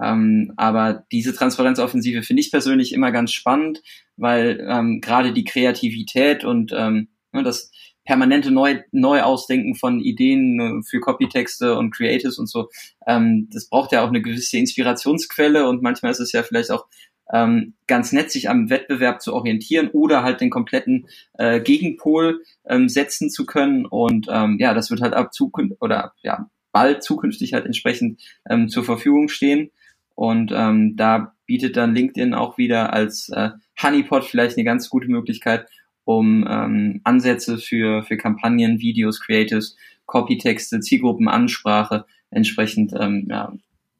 Ähm, 0.00 0.52
aber 0.56 1.04
diese 1.10 1.34
Transparenzoffensive 1.34 2.22
finde 2.22 2.40
ich 2.40 2.50
persönlich 2.50 2.92
immer 2.92 3.12
ganz 3.12 3.32
spannend, 3.32 3.82
weil 4.16 4.64
ähm, 4.68 5.00
gerade 5.00 5.32
die 5.32 5.44
Kreativität 5.44 6.44
und 6.44 6.72
ähm, 6.76 7.08
ne, 7.32 7.42
das 7.42 7.72
permanente 8.06 8.50
Neu 8.50 8.80
Neuausdenken 8.92 9.74
von 9.74 10.00
Ideen 10.00 10.60
äh, 10.60 10.82
für 10.82 11.00
Copytexte 11.00 11.76
und 11.76 11.94
Creatives 11.94 12.38
und 12.38 12.48
so, 12.48 12.68
ähm, 13.06 13.48
das 13.52 13.68
braucht 13.68 13.92
ja 13.92 14.02
auch 14.02 14.08
eine 14.08 14.22
gewisse 14.22 14.56
Inspirationsquelle 14.56 15.68
und 15.68 15.82
manchmal 15.82 16.12
ist 16.12 16.20
es 16.20 16.32
ja 16.32 16.42
vielleicht 16.42 16.70
auch 16.70 16.86
ähm, 17.32 17.74
ganz 17.86 18.12
nett, 18.12 18.30
sich 18.30 18.48
am 18.48 18.70
Wettbewerb 18.70 19.20
zu 19.20 19.34
orientieren 19.34 19.88
oder 19.88 20.22
halt 20.22 20.40
den 20.40 20.50
kompletten 20.50 21.08
äh, 21.34 21.60
Gegenpol 21.60 22.42
ähm, 22.66 22.88
setzen 22.88 23.30
zu 23.30 23.46
können. 23.46 23.84
Und 23.84 24.28
ähm, 24.30 24.58
ja, 24.60 24.74
das 24.74 24.90
wird 24.90 25.00
halt 25.00 25.14
ab 25.14 25.34
zukünftig 25.34 25.80
oder 25.80 26.12
ja, 26.22 26.48
bald 26.72 27.02
zukünftig 27.02 27.52
halt 27.52 27.66
entsprechend 27.66 28.22
ähm, 28.48 28.68
zur 28.68 28.84
Verfügung 28.84 29.28
stehen. 29.28 29.70
Und 30.14 30.52
ähm, 30.54 30.94
da 30.96 31.34
bietet 31.46 31.76
dann 31.76 31.94
LinkedIn 31.94 32.34
auch 32.34 32.58
wieder 32.58 32.92
als 32.92 33.28
äh, 33.30 33.50
Honeypot 33.82 34.24
vielleicht 34.24 34.56
eine 34.56 34.64
ganz 34.64 34.88
gute 34.88 35.08
Möglichkeit, 35.08 35.68
um 36.06 36.46
ähm, 36.48 37.00
Ansätze 37.04 37.58
für, 37.58 38.04
für 38.04 38.16
Kampagnen, 38.16 38.80
Videos, 38.80 39.20
Creatives, 39.20 39.76
Copytexte, 40.06 40.80
Zielgruppenansprache 40.80 42.06
entsprechend 42.30 42.92
ähm, 42.98 43.26
ja, 43.28 43.52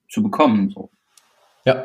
zu 0.09 0.23
bekommen. 0.23 0.71
So. 0.71 0.89
Ja. 1.65 1.85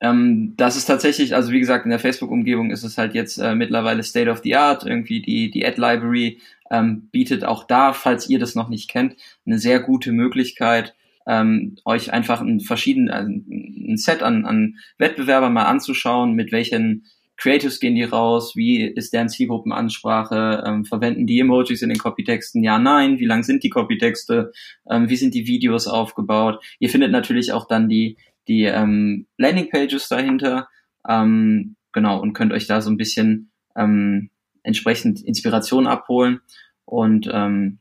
Ähm, 0.00 0.54
das 0.56 0.76
ist 0.76 0.86
tatsächlich, 0.86 1.36
also 1.36 1.52
wie 1.52 1.60
gesagt, 1.60 1.84
in 1.84 1.90
der 1.90 2.00
Facebook-Umgebung 2.00 2.72
ist 2.72 2.82
es 2.82 2.98
halt 2.98 3.14
jetzt 3.14 3.38
äh, 3.38 3.54
mittlerweile 3.54 4.02
State 4.02 4.28
of 4.28 4.40
the 4.42 4.56
Art. 4.56 4.84
Irgendwie 4.84 5.22
die, 5.22 5.52
die 5.52 5.64
Ad-Library 5.64 6.40
ähm, 6.72 7.08
bietet 7.12 7.44
auch 7.44 7.64
da, 7.64 7.92
falls 7.92 8.28
ihr 8.28 8.40
das 8.40 8.56
noch 8.56 8.68
nicht 8.68 8.90
kennt, 8.90 9.14
eine 9.46 9.58
sehr 9.58 9.78
gute 9.78 10.10
Möglichkeit, 10.10 10.96
ähm, 11.28 11.76
euch 11.84 12.12
einfach 12.12 12.40
ein 12.40 12.58
verschieden, 12.58 13.08
also 13.08 13.30
ein 13.30 13.96
Set 13.98 14.22
an, 14.24 14.46
an 14.46 14.78
Wettbewerbern 14.98 15.52
mal 15.52 15.66
anzuschauen, 15.66 16.32
mit 16.32 16.50
welchen 16.50 17.04
Creatives 17.40 17.80
gehen 17.80 17.94
die 17.94 18.04
raus? 18.04 18.54
Wie 18.54 18.84
ist 18.84 19.14
deren 19.14 19.30
Zielgruppenansprache? 19.30 20.62
Ähm, 20.66 20.84
verwenden 20.84 21.26
die 21.26 21.40
Emojis 21.40 21.80
in 21.80 21.88
den 21.88 21.98
Copytexten? 21.98 22.62
Ja, 22.62 22.78
nein. 22.78 23.18
Wie 23.18 23.24
lang 23.24 23.44
sind 23.44 23.64
die 23.64 23.70
Copytexte? 23.70 24.52
Ähm, 24.90 25.08
wie 25.08 25.16
sind 25.16 25.32
die 25.32 25.46
Videos 25.46 25.86
aufgebaut? 25.86 26.62
Ihr 26.80 26.90
findet 26.90 27.12
natürlich 27.12 27.52
auch 27.52 27.66
dann 27.66 27.88
die, 27.88 28.18
die 28.46 28.64
ähm, 28.64 29.26
Landingpages 29.38 30.08
dahinter. 30.08 30.68
Ähm, 31.08 31.76
genau, 31.92 32.20
und 32.20 32.34
könnt 32.34 32.52
euch 32.52 32.66
da 32.66 32.82
so 32.82 32.90
ein 32.90 32.98
bisschen 32.98 33.50
ähm, 33.74 34.28
entsprechend 34.62 35.22
Inspiration 35.22 35.86
abholen 35.86 36.40
und 36.84 37.26
ähm, 37.32 37.78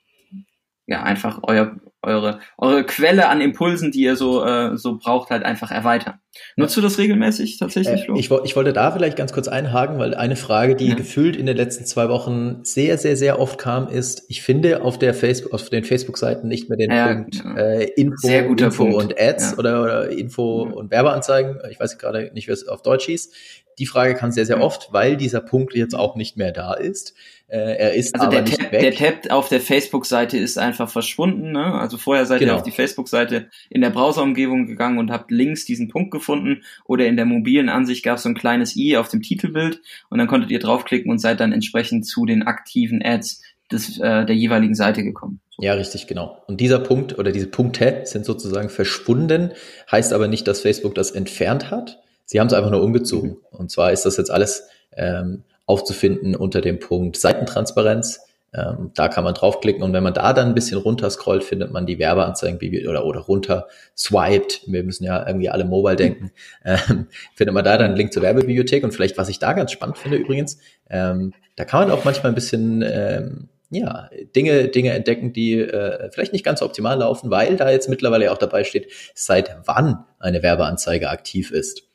ja, 0.88 1.04
einfach 1.04 1.42
euer, 1.44 1.76
eure, 2.02 2.40
eure 2.58 2.86
Quelle 2.86 3.28
an 3.28 3.42
Impulsen, 3.42 3.92
die 3.92 4.02
ihr 4.02 4.16
so, 4.16 4.46
äh, 4.46 4.78
so 4.78 4.98
braucht, 4.98 5.30
halt 5.30 5.44
einfach 5.44 5.72
erweitern. 5.72 6.20
Nutzt 6.56 6.78
du 6.78 6.82
das 6.82 6.98
regelmäßig 6.98 7.58
tatsächlich, 7.58 8.06
Flo? 8.06 8.16
Äh, 8.16 8.20
ich, 8.20 8.32
ich 8.32 8.56
wollte 8.56 8.72
da 8.72 8.92
vielleicht 8.92 9.18
ganz 9.18 9.34
kurz 9.34 9.50
einhaken, 9.50 10.00
weil 10.00 10.14
eine 10.16 10.38
Frage, 10.38 10.76
die 10.76 10.90
ja. 10.90 10.96
gefühlt 10.96 11.36
in 11.36 11.46
den 11.46 11.58
letzten 11.58 11.86
zwei 11.86 12.08
Wochen 12.08 12.64
sehr, 12.64 12.98
sehr, 12.98 13.18
sehr 13.18 13.40
oft 13.40 13.58
kam, 13.58 13.90
ist, 13.90 14.24
ich 14.30 14.42
finde 14.42 14.82
auf 14.82 14.98
der 14.98 15.14
Facebook, 15.14 15.54
auf 15.54 15.70
den 15.70 15.84
Facebook-Seiten 15.84 16.48
nicht 16.48 16.70
mehr 16.70 16.78
den 16.78 16.92
ja, 16.92 17.14
Punkt 17.14 17.44
äh, 17.58 17.84
Info, 17.96 18.28
Info 18.28 18.86
Punkt. 18.86 18.96
und 18.96 19.20
Ads 19.20 19.58
oder, 19.58 19.84
oder 19.84 20.10
Info 20.10 20.64
und 20.64 20.92
Werbeanzeigen. 20.92 21.60
Ich 21.70 21.80
weiß 21.80 21.98
gerade 21.98 22.32
nicht, 22.34 22.48
wie 22.48 22.52
es 22.52 22.68
auf 22.68 22.82
Deutsch 22.82 23.06
hieß. 23.08 23.32
Die 23.80 23.86
Frage 23.86 24.14
kam 24.14 24.32
sehr, 24.32 24.46
sehr 24.46 24.62
oft, 24.62 24.90
weil 24.92 25.18
dieser 25.18 25.42
Punkt 25.42 25.74
jetzt 25.74 25.96
auch 25.96 26.16
nicht 26.16 26.38
mehr 26.38 26.52
da 26.52 26.74
ist. 26.74 27.16
Äh, 27.48 27.78
er 27.78 27.94
ist 27.96 28.14
also 28.14 28.28
aber 28.28 28.42
der 28.42 28.58
Tab, 28.58 28.72
der 28.72 28.94
Tab 28.94 29.32
auf 29.32 29.50
der 29.50 29.60
Facebook-Seite 29.60 30.38
ist 30.38 30.60
einfach 30.60 30.90
verschwunden. 30.90 31.52
Ne? 31.52 31.74
Also 31.74 31.98
vorher 31.98 32.26
seid 32.26 32.40
genau. 32.40 32.54
ihr 32.54 32.58
auf 32.58 32.64
die 32.64 32.72
Facebook-Seite 32.72 33.50
in 33.70 33.82
der 33.82 33.90
Browser-Umgebung 33.90 34.68
gegangen 34.68 35.00
und 35.00 35.12
habt 35.12 35.32
links 35.32 35.66
diesen 35.66 35.88
Punkt 35.88 36.12
gefunden 36.12 36.64
oder 36.86 37.08
in 37.08 37.16
der 37.16 37.26
mobilen 37.26 37.70
Ansicht 37.70 38.04
gab 38.04 38.18
es 38.18 38.24
so 38.24 38.30
ein 38.30 38.36
kleines 38.36 38.76
i 38.76 38.98
auf 38.98 39.10
dem 39.10 39.24
Titelbild 39.24 39.82
und 40.10 40.20
dann 40.20 40.28
konntet 40.28 40.52
ihr 40.52 40.60
draufklicken 40.60 41.10
und 41.10 41.18
seid 41.18 41.40
dann 41.40 41.52
entsprechend 41.52 42.06
zu 42.06 42.26
den 42.26 42.44
aktiven 42.44 43.02
Ads 43.04 43.42
des, 43.72 43.98
äh, 44.00 44.26
der 44.26 44.36
jeweiligen 44.36 44.76
Seite 44.76 45.04
gekommen. 45.04 45.42
Ja, 45.58 45.74
richtig, 45.74 46.08
genau. 46.08 46.42
Und 46.48 46.62
dieser 46.62 46.80
Punkt 46.80 47.18
oder 47.18 47.32
diese 47.32 47.48
Punkte 47.48 48.02
sind 48.06 48.26
sozusagen 48.26 48.70
verschwunden, 48.70 49.52
heißt 49.92 50.14
aber 50.14 50.28
nicht, 50.28 50.48
dass 50.48 50.62
Facebook 50.62 50.96
das 50.96 51.12
entfernt 51.12 51.72
hat. 51.72 52.00
Sie 52.30 52.40
haben 52.40 52.46
es 52.46 52.54
einfach 52.54 52.70
nur 52.70 52.84
umgezogen. 52.84 53.38
Und 53.50 53.72
zwar 53.72 53.92
ist 53.92 54.06
das 54.06 54.18
jetzt 54.18 54.30
alles 54.30 54.68
ähm, 54.96 55.46
aufzufinden 55.66 56.36
unter 56.36 56.62
dem 56.62 56.78
Punkt 56.78 57.18
Seitentransparenz. 57.18 58.20
Ähm, 58.54 58.92
da 58.94 59.08
kann 59.08 59.24
man 59.24 59.34
draufklicken 59.34 59.82
und 59.82 59.94
wenn 59.94 60.04
man 60.04 60.14
da 60.14 60.32
dann 60.34 60.50
ein 60.50 60.54
bisschen 60.54 60.78
runter 60.78 61.10
scrollt, 61.10 61.44
findet 61.44 61.72
man 61.72 61.88
die 61.88 61.98
Werbeanzeigen 61.98 62.88
oder, 62.88 63.06
oder 63.06 63.22
runter 63.22 63.68
swiped. 63.98 64.62
Wir 64.68 64.84
müssen 64.84 65.06
ja 65.06 65.26
irgendwie 65.26 65.50
alle 65.50 65.66
mobile 65.66 65.96
denken. 65.96 66.30
Ähm, 66.64 67.08
findet 67.34 67.56
man 67.56 67.64
da 67.64 67.78
dann 67.78 67.88
einen 67.88 67.98
Link 67.98 68.14
zur 68.14 68.22
Werbebibliothek 68.22 68.84
und 68.84 68.92
vielleicht, 68.92 69.18
was 69.18 69.30
ich 69.30 69.40
da 69.40 69.54
ganz 69.54 69.72
spannend 69.72 69.98
finde 69.98 70.18
übrigens, 70.18 70.60
ähm, 70.92 71.34
da 71.56 71.66
kann 71.66 71.88
man 71.88 71.98
auch 71.98 72.06
manchmal 72.06 72.32
ein 72.32 72.36
bisschen 72.36 72.84
ähm, 72.86 73.50
ja, 73.72 74.08
Dinge, 74.36 74.68
Dinge 74.68 74.92
entdecken, 74.92 75.34
die 75.34 75.62
äh, 75.62 76.12
vielleicht 76.12 76.34
nicht 76.34 76.46
ganz 76.46 76.60
so 76.60 76.66
optimal 76.66 77.00
laufen, 77.00 77.32
weil 77.32 77.56
da 77.56 77.72
jetzt 77.72 77.90
mittlerweile 77.90 78.32
auch 78.32 78.38
dabei 78.38 78.64
steht, 78.64 78.92
seit 79.16 79.58
wann 79.66 80.06
eine 80.20 80.44
Werbeanzeige 80.44 81.10
aktiv 81.10 81.50
ist. 81.50 81.89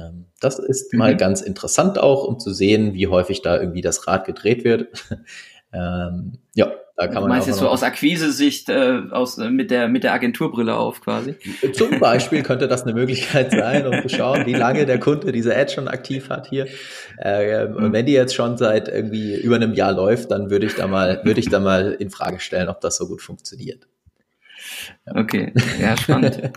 Ähm, 0.00 0.26
das 0.40 0.58
ist 0.58 0.92
mhm. 0.92 0.98
mal 0.98 1.16
ganz 1.16 1.40
interessant 1.40 1.98
auch, 1.98 2.24
um 2.24 2.38
zu 2.38 2.52
sehen, 2.52 2.94
wie 2.94 3.06
häufig 3.08 3.42
da 3.42 3.60
irgendwie 3.60 3.82
das 3.82 4.06
Rad 4.06 4.24
gedreht 4.24 4.64
wird. 4.64 4.88
ähm, 5.72 6.38
ja, 6.54 6.72
da 7.00 7.06
kann 7.06 7.14
man. 7.14 7.22
Du 7.24 7.28
meinst 7.28 7.48
jetzt 7.48 7.58
so 7.58 7.68
aus 7.68 7.82
Akquise-Sicht 7.82 8.68
äh, 8.68 9.00
aus, 9.10 9.38
äh, 9.38 9.48
mit, 9.48 9.70
der, 9.70 9.88
mit 9.88 10.04
der 10.04 10.12
Agenturbrille 10.12 10.76
auf 10.76 11.00
quasi? 11.00 11.34
Zum 11.72 11.98
Beispiel 12.00 12.42
könnte 12.42 12.68
das 12.68 12.82
eine 12.82 12.92
Möglichkeit 12.92 13.52
sein, 13.52 13.86
um 13.86 14.02
zu 14.02 14.08
schauen, 14.10 14.44
wie 14.44 14.52
lange 14.52 14.84
der 14.84 15.00
Kunde 15.00 15.32
diese 15.32 15.56
Ad 15.56 15.72
schon 15.72 15.88
aktiv 15.88 16.28
hat 16.28 16.48
hier. 16.48 16.66
Äh, 17.18 17.66
mhm. 17.66 17.76
Und 17.76 17.92
wenn 17.94 18.04
die 18.04 18.12
jetzt 18.12 18.34
schon 18.34 18.58
seit 18.58 18.88
irgendwie 18.88 19.34
über 19.40 19.56
einem 19.56 19.72
Jahr 19.72 19.92
läuft, 19.92 20.30
dann 20.30 20.50
würde 20.50 20.66
ich 20.66 20.74
da 20.74 20.86
mal, 20.86 21.22
würde 21.24 21.40
ich 21.40 21.48
da 21.48 21.58
mal 21.58 21.92
in 21.92 22.10
Frage 22.10 22.38
stellen, 22.38 22.68
ob 22.68 22.80
das 22.82 22.96
so 22.96 23.08
gut 23.08 23.22
funktioniert. 23.22 23.86
Okay, 25.06 25.52
ja, 25.80 25.96
spannend. 25.96 26.40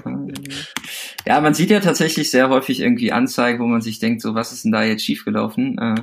ja, 1.26 1.42
man 1.42 1.54
sieht 1.54 1.70
ja 1.70 1.80
tatsächlich 1.80 2.30
sehr 2.30 2.50
häufig 2.50 2.80
irgendwie 2.80 3.12
Anzeigen, 3.12 3.60
wo 3.60 3.66
man 3.66 3.82
sich 3.82 4.00
denkt, 4.00 4.22
so, 4.22 4.36
was 4.36 4.52
ist 4.52 4.66
denn 4.66 4.72
da 4.72 4.84
jetzt 4.84 5.04
schiefgelaufen? 5.04 5.78
Äh, 5.78 5.96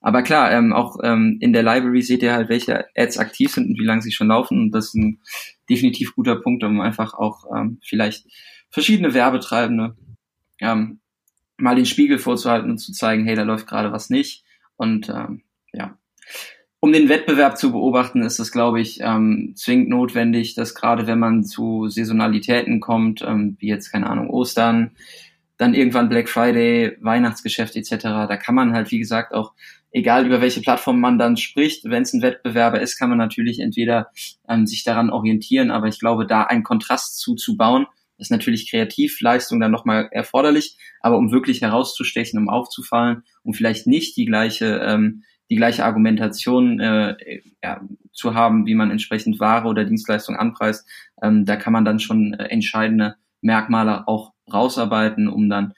aber 0.00 0.22
klar, 0.22 0.52
ähm, 0.52 0.72
auch 0.72 0.98
ähm, 1.02 1.38
in 1.40 1.52
der 1.52 1.62
Library 1.62 2.02
seht 2.02 2.22
ihr 2.22 2.32
halt, 2.32 2.48
welche 2.48 2.86
Ads 2.96 3.18
aktiv 3.18 3.52
sind 3.52 3.70
und 3.70 3.78
wie 3.78 3.84
lange 3.84 4.02
sie 4.02 4.12
schon 4.12 4.28
laufen. 4.28 4.60
Und 4.60 4.70
das 4.72 4.86
ist 4.86 4.94
ein 4.94 5.20
definitiv 5.68 6.14
guter 6.14 6.36
Punkt, 6.36 6.62
um 6.64 6.80
einfach 6.80 7.14
auch 7.14 7.44
ähm, 7.56 7.80
vielleicht 7.82 8.26
verschiedene 8.70 9.14
Werbetreibende 9.14 9.96
ähm, 10.60 11.00
mal 11.56 11.74
den 11.74 11.86
Spiegel 11.86 12.18
vorzuhalten 12.18 12.70
und 12.70 12.78
zu 12.78 12.92
zeigen, 12.92 13.24
hey, 13.24 13.34
da 13.34 13.42
läuft 13.42 13.66
gerade 13.66 13.92
was 13.92 14.10
nicht. 14.10 14.44
Und 14.76 15.08
ähm, 15.08 15.42
um 16.86 16.92
den 16.92 17.08
Wettbewerb 17.08 17.58
zu 17.58 17.72
beobachten, 17.72 18.22
ist 18.22 18.38
es, 18.38 18.52
glaube 18.52 18.80
ich, 18.80 19.00
ähm, 19.00 19.54
zwingend 19.56 19.88
notwendig, 19.88 20.54
dass 20.54 20.72
gerade 20.72 21.08
wenn 21.08 21.18
man 21.18 21.42
zu 21.42 21.88
Saisonalitäten 21.88 22.78
kommt, 22.78 23.22
ähm, 23.22 23.56
wie 23.58 23.66
jetzt, 23.66 23.90
keine 23.90 24.08
Ahnung, 24.08 24.30
Ostern, 24.30 24.92
dann 25.56 25.74
irgendwann 25.74 26.08
Black 26.08 26.28
Friday, 26.28 26.96
Weihnachtsgeschäft 27.00 27.74
etc., 27.74 27.96
da 28.04 28.36
kann 28.36 28.54
man 28.54 28.72
halt, 28.72 28.92
wie 28.92 29.00
gesagt, 29.00 29.34
auch, 29.34 29.52
egal 29.90 30.26
über 30.26 30.40
welche 30.40 30.60
Plattform 30.60 31.00
man 31.00 31.18
dann 31.18 31.36
spricht, 31.36 31.86
wenn 31.86 32.04
es 32.04 32.12
ein 32.12 32.22
Wettbewerber 32.22 32.80
ist, 32.80 32.96
kann 32.96 33.08
man 33.08 33.18
natürlich 33.18 33.58
entweder 33.58 34.12
ähm, 34.48 34.68
sich 34.68 34.84
daran 34.84 35.10
orientieren, 35.10 35.72
aber 35.72 35.88
ich 35.88 35.98
glaube, 35.98 36.24
da 36.24 36.44
einen 36.44 36.62
Kontrast 36.62 37.18
zuzubauen, 37.18 37.86
ist 38.16 38.30
natürlich 38.30 38.70
Kreativleistung 38.70 39.58
dann 39.58 39.72
nochmal 39.72 40.08
erforderlich, 40.12 40.76
aber 41.00 41.18
um 41.18 41.32
wirklich 41.32 41.62
herauszustechen, 41.62 42.38
um 42.38 42.48
aufzufallen, 42.48 43.24
um 43.42 43.54
vielleicht 43.54 43.88
nicht 43.88 44.16
die 44.16 44.24
gleiche 44.24 44.82
ähm, 44.84 45.24
die 45.50 45.56
gleiche 45.56 45.84
Argumentation 45.84 46.80
äh, 46.80 47.40
ja, 47.62 47.80
zu 48.12 48.34
haben, 48.34 48.66
wie 48.66 48.74
man 48.74 48.90
entsprechend 48.90 49.38
Ware 49.40 49.68
oder 49.68 49.84
Dienstleistung 49.84 50.36
anpreist. 50.36 50.88
Ähm, 51.22 51.44
da 51.44 51.56
kann 51.56 51.72
man 51.72 51.84
dann 51.84 52.00
schon 52.00 52.34
äh, 52.34 52.44
entscheidende 52.44 53.16
Merkmale 53.42 54.08
auch 54.08 54.32
rausarbeiten, 54.52 55.28
um 55.28 55.48
dann 55.48 55.74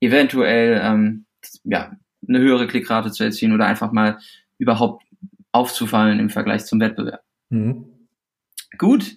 eventuell 0.00 0.80
ähm, 0.82 1.26
ja, 1.64 1.92
eine 2.26 2.38
höhere 2.38 2.66
Klickrate 2.66 3.10
zu 3.10 3.24
erzielen 3.24 3.52
oder 3.52 3.66
einfach 3.66 3.92
mal 3.92 4.18
überhaupt 4.58 5.04
aufzufallen 5.52 6.20
im 6.20 6.30
Vergleich 6.30 6.64
zum 6.66 6.80
Wettbewerb. 6.80 7.22
Mhm. 7.50 7.97
Gut, 8.76 9.16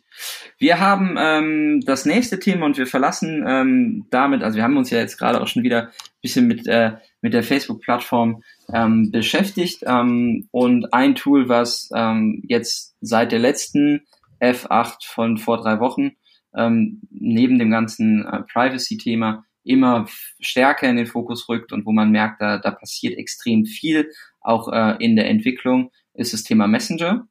wir 0.57 0.79
haben 0.79 1.17
ähm, 1.19 1.81
das 1.85 2.05
nächste 2.05 2.39
Thema 2.39 2.65
und 2.65 2.77
wir 2.77 2.87
verlassen 2.87 3.43
ähm, 3.45 4.05
damit, 4.09 4.43
also 4.43 4.55
wir 4.55 4.63
haben 4.63 4.77
uns 4.77 4.89
ja 4.91 4.99
jetzt 4.99 5.17
gerade 5.17 5.41
auch 5.41 5.47
schon 5.47 5.63
wieder 5.63 5.87
ein 5.87 6.21
bisschen 6.21 6.47
mit, 6.47 6.67
äh, 6.67 6.93
mit 7.19 7.33
der 7.33 7.43
Facebook-Plattform 7.43 8.43
ähm, 8.73 9.11
beschäftigt 9.11 9.83
ähm, 9.85 10.47
und 10.51 10.93
ein 10.93 11.15
Tool, 11.15 11.49
was 11.49 11.89
ähm, 11.93 12.41
jetzt 12.47 12.95
seit 13.01 13.33
der 13.33 13.39
letzten 13.39 14.05
F8 14.39 15.05
von 15.05 15.37
vor 15.37 15.57
drei 15.57 15.81
Wochen 15.81 16.11
ähm, 16.55 17.01
neben 17.09 17.59
dem 17.59 17.71
ganzen 17.71 18.25
äh, 18.25 18.43
Privacy-Thema 18.43 19.43
immer 19.63 20.07
stärker 20.39 20.89
in 20.89 20.95
den 20.95 21.07
Fokus 21.07 21.47
rückt 21.49 21.73
und 21.73 21.85
wo 21.85 21.91
man 21.91 22.11
merkt, 22.11 22.41
da, 22.41 22.57
da 22.57 22.71
passiert 22.71 23.17
extrem 23.17 23.65
viel, 23.65 24.09
auch 24.39 24.71
äh, 24.71 24.95
in 25.03 25.15
der 25.15 25.29
Entwicklung, 25.29 25.91
ist 26.13 26.33
das 26.33 26.43
Thema 26.43 26.67
Messenger. 26.67 27.27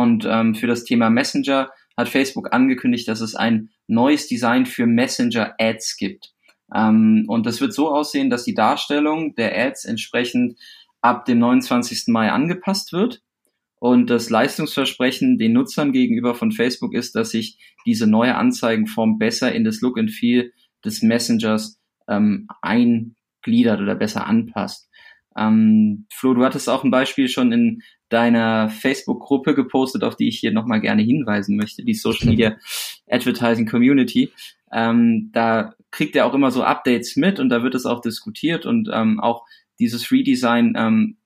Und 0.00 0.26
ähm, 0.26 0.54
für 0.54 0.66
das 0.66 0.84
Thema 0.84 1.10
Messenger 1.10 1.70
hat 1.94 2.08
Facebook 2.08 2.54
angekündigt, 2.54 3.06
dass 3.06 3.20
es 3.20 3.34
ein 3.34 3.68
neues 3.86 4.26
Design 4.28 4.64
für 4.64 4.86
Messenger-Ads 4.86 5.96
gibt. 5.98 6.32
Ähm, 6.74 7.26
und 7.28 7.44
das 7.44 7.60
wird 7.60 7.74
so 7.74 7.90
aussehen, 7.90 8.30
dass 8.30 8.44
die 8.44 8.54
Darstellung 8.54 9.34
der 9.34 9.54
Ads 9.54 9.84
entsprechend 9.84 10.58
ab 11.02 11.26
dem 11.26 11.38
29. 11.38 12.04
Mai 12.06 12.30
angepasst 12.30 12.94
wird. 12.94 13.20
Und 13.78 14.08
das 14.08 14.30
Leistungsversprechen 14.30 15.38
den 15.38 15.52
Nutzern 15.52 15.92
gegenüber 15.92 16.34
von 16.34 16.52
Facebook 16.52 16.94
ist, 16.94 17.14
dass 17.14 17.30
sich 17.30 17.58
diese 17.84 18.06
neue 18.06 18.36
Anzeigenform 18.36 19.18
besser 19.18 19.52
in 19.52 19.64
das 19.64 19.82
Look 19.82 19.98
and 19.98 20.10
Feel 20.10 20.52
des 20.82 21.02
Messengers 21.02 21.78
ähm, 22.08 22.48
eingliedert 22.62 23.80
oder 23.80 23.94
besser 23.94 24.26
anpasst. 24.26 24.89
Ähm, 25.36 26.06
Flo, 26.12 26.34
du 26.34 26.44
hattest 26.44 26.68
auch 26.68 26.84
ein 26.84 26.90
Beispiel 26.90 27.28
schon 27.28 27.52
in 27.52 27.82
deiner 28.08 28.68
Facebook-Gruppe 28.68 29.54
gepostet, 29.54 30.02
auf 30.02 30.16
die 30.16 30.28
ich 30.28 30.38
hier 30.40 30.52
nochmal 30.52 30.80
gerne 30.80 31.02
hinweisen 31.02 31.56
möchte, 31.56 31.84
die 31.84 31.94
Social 31.94 32.28
Media 32.28 32.56
Advertising 33.08 33.66
Community. 33.66 34.32
Ähm, 34.72 35.30
da 35.32 35.74
kriegt 35.90 36.16
er 36.16 36.26
auch 36.26 36.34
immer 36.34 36.50
so 36.50 36.62
Updates 36.62 37.16
mit 37.16 37.40
und 37.40 37.48
da 37.48 37.62
wird 37.62 37.74
es 37.74 37.86
auch 37.86 38.00
diskutiert 38.00 38.66
und 38.66 38.88
ähm, 38.92 39.20
auch 39.20 39.44
dieses 39.78 40.10
Redesign 40.10 40.74
ähm, 40.76 41.16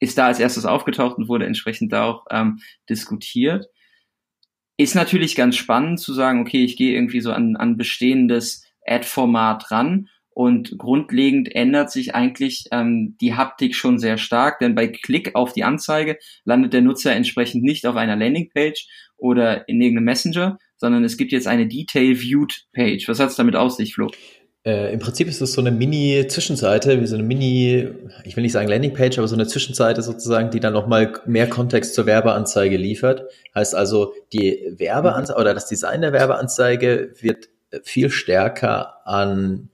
ist 0.00 0.18
da 0.18 0.26
als 0.26 0.38
erstes 0.38 0.64
aufgetaucht 0.64 1.18
und 1.18 1.28
wurde 1.28 1.46
entsprechend 1.46 1.92
da 1.92 2.04
auch 2.04 2.26
ähm, 2.30 2.60
diskutiert. 2.88 3.66
Ist 4.76 4.94
natürlich 4.94 5.34
ganz 5.34 5.56
spannend 5.56 5.98
zu 5.98 6.14
sagen, 6.14 6.40
okay, 6.40 6.64
ich 6.64 6.76
gehe 6.76 6.94
irgendwie 6.94 7.20
so 7.20 7.32
an, 7.32 7.56
an 7.56 7.76
bestehendes 7.76 8.64
Ad-Format 8.86 9.70
ran 9.70 10.08
und 10.38 10.78
grundlegend 10.78 11.52
ändert 11.52 11.90
sich 11.90 12.14
eigentlich 12.14 12.66
ähm, 12.70 13.16
die 13.20 13.34
Haptik 13.34 13.74
schon 13.74 13.98
sehr 13.98 14.18
stark, 14.18 14.60
denn 14.60 14.76
bei 14.76 14.86
Klick 14.86 15.34
auf 15.34 15.52
die 15.52 15.64
Anzeige 15.64 16.16
landet 16.44 16.74
der 16.74 16.80
Nutzer 16.80 17.10
entsprechend 17.10 17.64
nicht 17.64 17.84
auf 17.86 17.96
einer 17.96 18.14
Landingpage 18.14 18.86
oder 19.16 19.68
in 19.68 19.80
irgendeinem 19.80 20.04
Messenger, 20.04 20.58
sondern 20.76 21.02
es 21.02 21.16
gibt 21.16 21.32
jetzt 21.32 21.48
eine 21.48 21.66
Detail-Viewed-Page. 21.66 23.08
Was 23.08 23.18
hat 23.18 23.30
es 23.30 23.34
damit 23.34 23.56
aus 23.56 23.78
sich, 23.78 23.94
Flo? 23.94 24.12
Äh, 24.64 24.92
Im 24.92 25.00
Prinzip 25.00 25.26
ist 25.26 25.40
es 25.40 25.54
so 25.54 25.60
eine 25.60 25.72
Mini-Zwischenseite, 25.72 27.02
wie 27.02 27.06
so 27.08 27.16
eine 27.16 27.24
Mini, 27.24 27.88
ich 28.22 28.36
will 28.36 28.42
nicht 28.42 28.52
sagen 28.52 28.68
Landingpage, 28.68 29.18
aber 29.18 29.26
so 29.26 29.34
eine 29.34 29.48
Zwischenseite 29.48 30.02
sozusagen, 30.02 30.52
die 30.52 30.60
dann 30.60 30.72
nochmal 30.72 31.14
mehr 31.26 31.48
Kontext 31.48 31.94
zur 31.94 32.06
Werbeanzeige 32.06 32.76
liefert. 32.76 33.24
Heißt 33.56 33.74
also, 33.74 34.12
die 34.32 34.72
Werbeanzeige 34.76 35.40
oder 35.40 35.52
das 35.52 35.66
Design 35.66 36.00
der 36.00 36.12
Werbeanzeige 36.12 37.10
wird 37.20 37.48
viel 37.82 38.10
stärker 38.10 39.04
an 39.04 39.70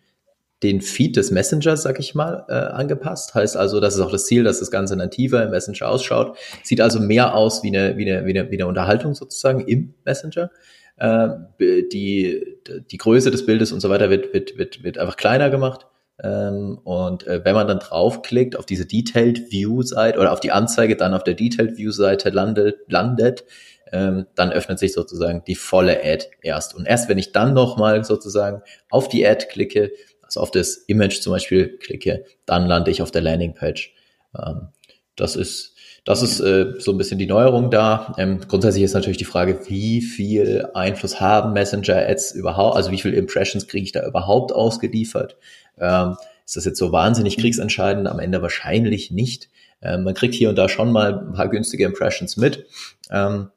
den 0.65 0.81
Feed 0.81 1.17
des 1.17 1.31
Messengers, 1.31 1.83
sag 1.83 2.01
ich 2.01 2.15
mal, 2.15 2.47
äh, 2.49 2.55
angepasst. 2.55 3.35
Heißt 3.35 3.57
also, 3.57 3.81
das 3.81 3.95
ist 3.95 4.01
auch 4.01 4.11
das 4.11 4.25
Ziel, 4.25 4.45
dass 4.45 4.61
das 4.61 4.71
Ganze 4.71 4.97
nativer 4.97 5.43
im 5.45 5.51
Messenger 5.51 5.89
ausschaut. 5.89 6.39
Sieht 6.63 6.81
also 6.81 7.01
mehr 7.01 7.35
aus 7.35 7.63
wie 7.63 7.69
eine, 7.69 7.99
wie 7.99 8.11
eine, 8.11 8.27
wie 8.27 8.31
eine, 8.31 8.51
wie 8.51 8.57
eine 8.57 8.67
Unterhaltung 8.67 9.15
sozusagen 9.15 9.61
im 9.61 9.93
Messenger. 10.05 10.51
Äh, 10.97 11.29
die, 11.61 12.57
die 12.91 12.97
Größe 12.97 13.31
des 13.31 13.45
Bildes 13.45 13.73
und 13.73 13.81
so 13.81 13.91
weiter 13.91 14.09
wird, 14.09 14.33
wird, 14.33 14.57
wird, 14.57 14.83
wird 14.83 14.97
einfach 14.97 15.17
kleiner 15.17 15.51
gemacht. 15.51 15.87
Ähm, 16.23 16.79
und 16.83 17.27
äh, 17.27 17.45
wenn 17.45 17.55
man 17.55 17.69
dann 17.69 17.81
draufklickt 17.81 18.57
auf 18.57 18.65
diese 18.65 18.87
Detailed 18.87 19.53
View 19.53 19.83
Seite 19.83 20.19
oder 20.19 20.33
auf 20.33 20.41
die 20.41 20.53
Anzeige 20.53 20.97
dann 20.97 21.13
auf 21.13 21.25
der 21.25 21.35
Detailed 21.35 21.77
View 21.77 21.91
Seite 21.91 22.31
landet, 22.31 22.79
landet 22.89 23.45
ähm, 23.93 24.27
dann 24.35 24.51
öffnet 24.51 24.79
sich 24.79 24.93
sozusagen 24.93 25.45
die 25.47 25.55
volle 25.55 26.01
Ad 26.03 26.27
erst. 26.43 26.75
Und 26.75 26.87
erst 26.87 27.09
wenn 27.09 27.19
ich 27.19 27.33
dann 27.33 27.55
nochmal 27.55 28.03
sozusagen 28.05 28.63
auf 28.91 29.09
die 29.09 29.27
Ad 29.27 29.47
klicke, 29.51 29.93
also 30.35 30.43
auf 30.43 30.51
das 30.51 30.77
Image 30.89 31.21
zum 31.21 31.33
Beispiel 31.33 31.79
klicke, 31.79 32.25
dann 32.47 32.67
lande 32.67 32.91
ich 32.91 33.03
auf 33.03 33.11
der 33.11 33.23
Landingpage. 33.23 33.95
Ähm, 34.37 34.69
das 35.17 35.37
ist 35.37 35.75
das 36.05 36.21
ist 36.21 36.41
äh, 36.41 36.75
so 36.79 36.91
ein 36.93 36.99
bisschen 36.99 37.19
die 37.19 37.27
Neuerung 37.27 37.71
da. 37.71 38.15
Ähm, 38.19 38.41
grundsätzlich 38.47 38.85
ist 38.85 38.93
natürlich 38.93 39.17
die 39.17 39.25
Frage, 39.25 39.61
wie 39.69 40.03
viel 40.03 40.69
Einfluss 40.75 41.19
haben 41.19 41.55
Messenger-Ads 41.55 42.33
überhaupt, 42.33 42.77
also 42.77 42.91
wie 42.91 42.99
viele 42.99 43.17
Impressions 43.17 43.67
kriege 43.67 43.85
ich 43.85 43.93
da 43.93 44.07
überhaupt 44.07 44.53
ausgeliefert? 44.53 45.39
Ähm, 45.81 46.17
ist 46.45 46.57
das 46.57 46.67
jetzt 46.67 46.79
so 46.79 46.93
wahnsinnig 46.93 47.39
kriegsentscheidend? 47.39 48.07
Am 48.07 48.19
Ende 48.19 48.43
wahrscheinlich 48.43 49.13
nicht. 49.13 49.49
Ähm, 49.81 50.05
man 50.05 50.13
kriegt 50.13 50.35
hier 50.35 50.51
und 50.51 50.57
da 50.57 50.69
schon 50.69 50.93
mal 50.93 51.21
ein 51.21 51.33
paar 51.33 51.49
günstige 51.49 51.87
Impressions 51.87 52.37
mit. 52.37 52.67
Ähm, 53.11 53.49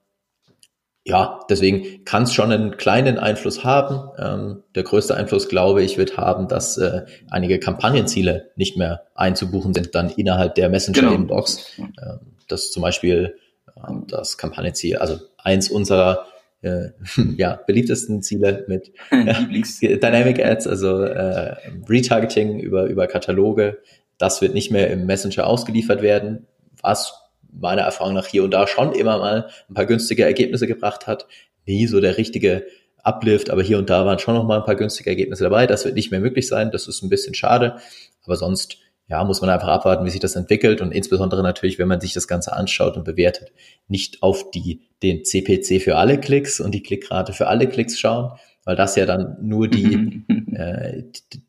ja, 1.08 1.40
deswegen 1.50 2.04
kann 2.04 2.24
es 2.24 2.34
schon 2.34 2.52
einen 2.52 2.76
kleinen 2.76 3.18
Einfluss 3.18 3.64
haben. 3.64 4.10
Ähm, 4.20 4.64
der 4.76 4.84
größte 4.84 5.16
Einfluss, 5.16 5.48
glaube 5.48 5.82
ich, 5.82 5.98
wird 5.98 6.18
haben, 6.18 6.50
dass 6.50 6.78
äh, 6.78 7.06
einige 7.30 7.60
Kampagnenziele 7.60 8.52
nicht 8.58 8.76
mehr 8.76 9.04
einzubuchen 9.16 9.74
sind, 9.74 9.96
dann 9.96 10.10
innerhalb 10.10 10.56
der 10.56 10.68
Messenger-Inbox. 10.68 11.78
Genau. 11.78 11.90
Ähm, 12.02 12.20
das 12.50 12.72
zum 12.72 12.82
Beispiel 12.82 13.38
äh, 13.68 13.94
das 14.08 14.38
Kampagnenziel, 14.38 14.98
also 14.98 15.18
eins 15.38 15.70
unserer 15.70 16.26
äh, 16.62 16.90
ja, 17.38 17.58
beliebtesten 17.66 18.22
Ziele 18.22 18.66
mit 18.68 18.92
Dynamic 19.12 20.44
Ads, 20.44 20.68
also 20.68 21.04
äh, 21.04 21.56
Retargeting 21.88 22.60
über, 22.60 22.84
über 22.84 23.08
Kataloge. 23.08 23.78
Das 24.18 24.42
wird 24.42 24.54
nicht 24.54 24.72
mehr 24.72 24.90
im 24.92 25.06
Messenger 25.06 25.48
ausgeliefert 25.48 26.02
werden, 26.02 26.48
was 26.82 27.14
meiner 27.52 27.84
Erfahrung 27.84 28.14
nach 28.14 28.28
hier 28.28 28.44
und 28.44 28.52
da 28.52 28.68
schon 28.68 28.94
immer 28.94 29.18
mal 29.18 29.50
ein 29.70 29.74
paar 29.74 29.86
günstige 29.86 30.24
Ergebnisse 30.24 30.68
gebracht 30.68 31.08
hat. 31.08 31.28
Nie 31.66 31.88
so 31.88 32.00
der 32.00 32.18
richtige 32.18 32.66
Uplift, 33.04 33.50
aber 33.50 33.64
hier 33.64 33.78
und 33.78 33.90
da 33.90 34.06
waren 34.06 34.20
schon 34.20 34.36
noch 34.36 34.44
mal 34.44 34.60
ein 34.60 34.66
paar 34.66 34.76
günstige 34.76 35.10
Ergebnisse 35.10 35.44
dabei. 35.44 35.66
Das 35.68 35.86
wird 35.86 35.96
nicht 35.96 36.12
mehr 36.12 36.20
möglich 36.20 36.48
sein. 36.48 36.72
Das 36.72 36.88
ist 36.88 37.02
ein 37.02 37.10
bisschen 37.10 37.34
schade. 37.34 37.78
Aber 38.26 38.36
sonst, 38.36 38.78
ja, 39.08 39.24
muss 39.24 39.42
man 39.42 39.50
einfach 39.50 39.70
abwarten, 39.70 40.06
wie 40.06 40.10
sich 40.10 40.20
das 40.20 40.36
entwickelt 40.36 40.82
und 40.82 40.92
insbesondere 40.92 41.42
natürlich, 41.42 41.80
wenn 41.80 41.88
man 41.88 42.02
sich 42.02 42.14
das 42.14 42.28
Ganze 42.28 42.54
anschaut 42.54 42.98
und 42.98 43.06
bewertet, 43.06 43.54
nicht 43.88 44.22
auf 44.22 44.52
die, 44.52 44.82
den 45.02 45.24
CPC 45.24 45.82
für 45.82 45.96
alle 45.96 46.20
Klicks 46.20 46.60
und 46.60 46.72
die 46.72 46.84
Klickrate 46.84 47.32
für 47.32 47.48
alle 47.48 47.68
Klicks 47.68 47.98
schauen, 47.98 48.32
weil 48.66 48.76
das 48.76 48.98
ja 48.98 49.06
dann 49.06 49.38
nur 49.42 49.70
die, 49.70 50.26
äh, 50.58 51.04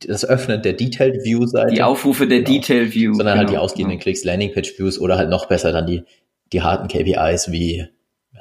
das 0.07 0.25
Öffnen 0.27 0.61
der 0.61 0.75
Detailed 0.75 1.25
View 1.25 1.47
Seite. 1.47 1.75
Die 1.75 1.83
Aufrufe 1.83 2.27
der 2.27 2.43
genau, 2.43 2.51
Detailed 2.51 2.95
View. 2.95 3.15
Sondern 3.15 3.27
genau, 3.27 3.39
halt 3.39 3.49
die 3.49 3.53
genau, 3.53 3.65
ausgehenden 3.65 3.93
genau. 3.93 4.03
Klicks, 4.03 4.25
Landingpage 4.25 4.79
Views 4.79 5.01
oder 5.01 5.17
halt 5.17 5.31
noch 5.31 5.47
besser 5.47 5.73
dann 5.73 5.87
die, 5.87 6.05
die 6.53 6.63
harten 6.63 6.89
KPIs 6.89 7.51
wie, 7.51 7.89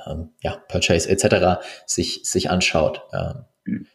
ähm, 0.05 0.29
ja, 0.41 0.57
Purchase 0.67 1.09
etc. 1.09 1.61
sich, 1.85 2.19
sich 2.23 2.49
anschaut. 2.49 3.01
Ähm, 3.13 3.45
mhm. 3.63 3.87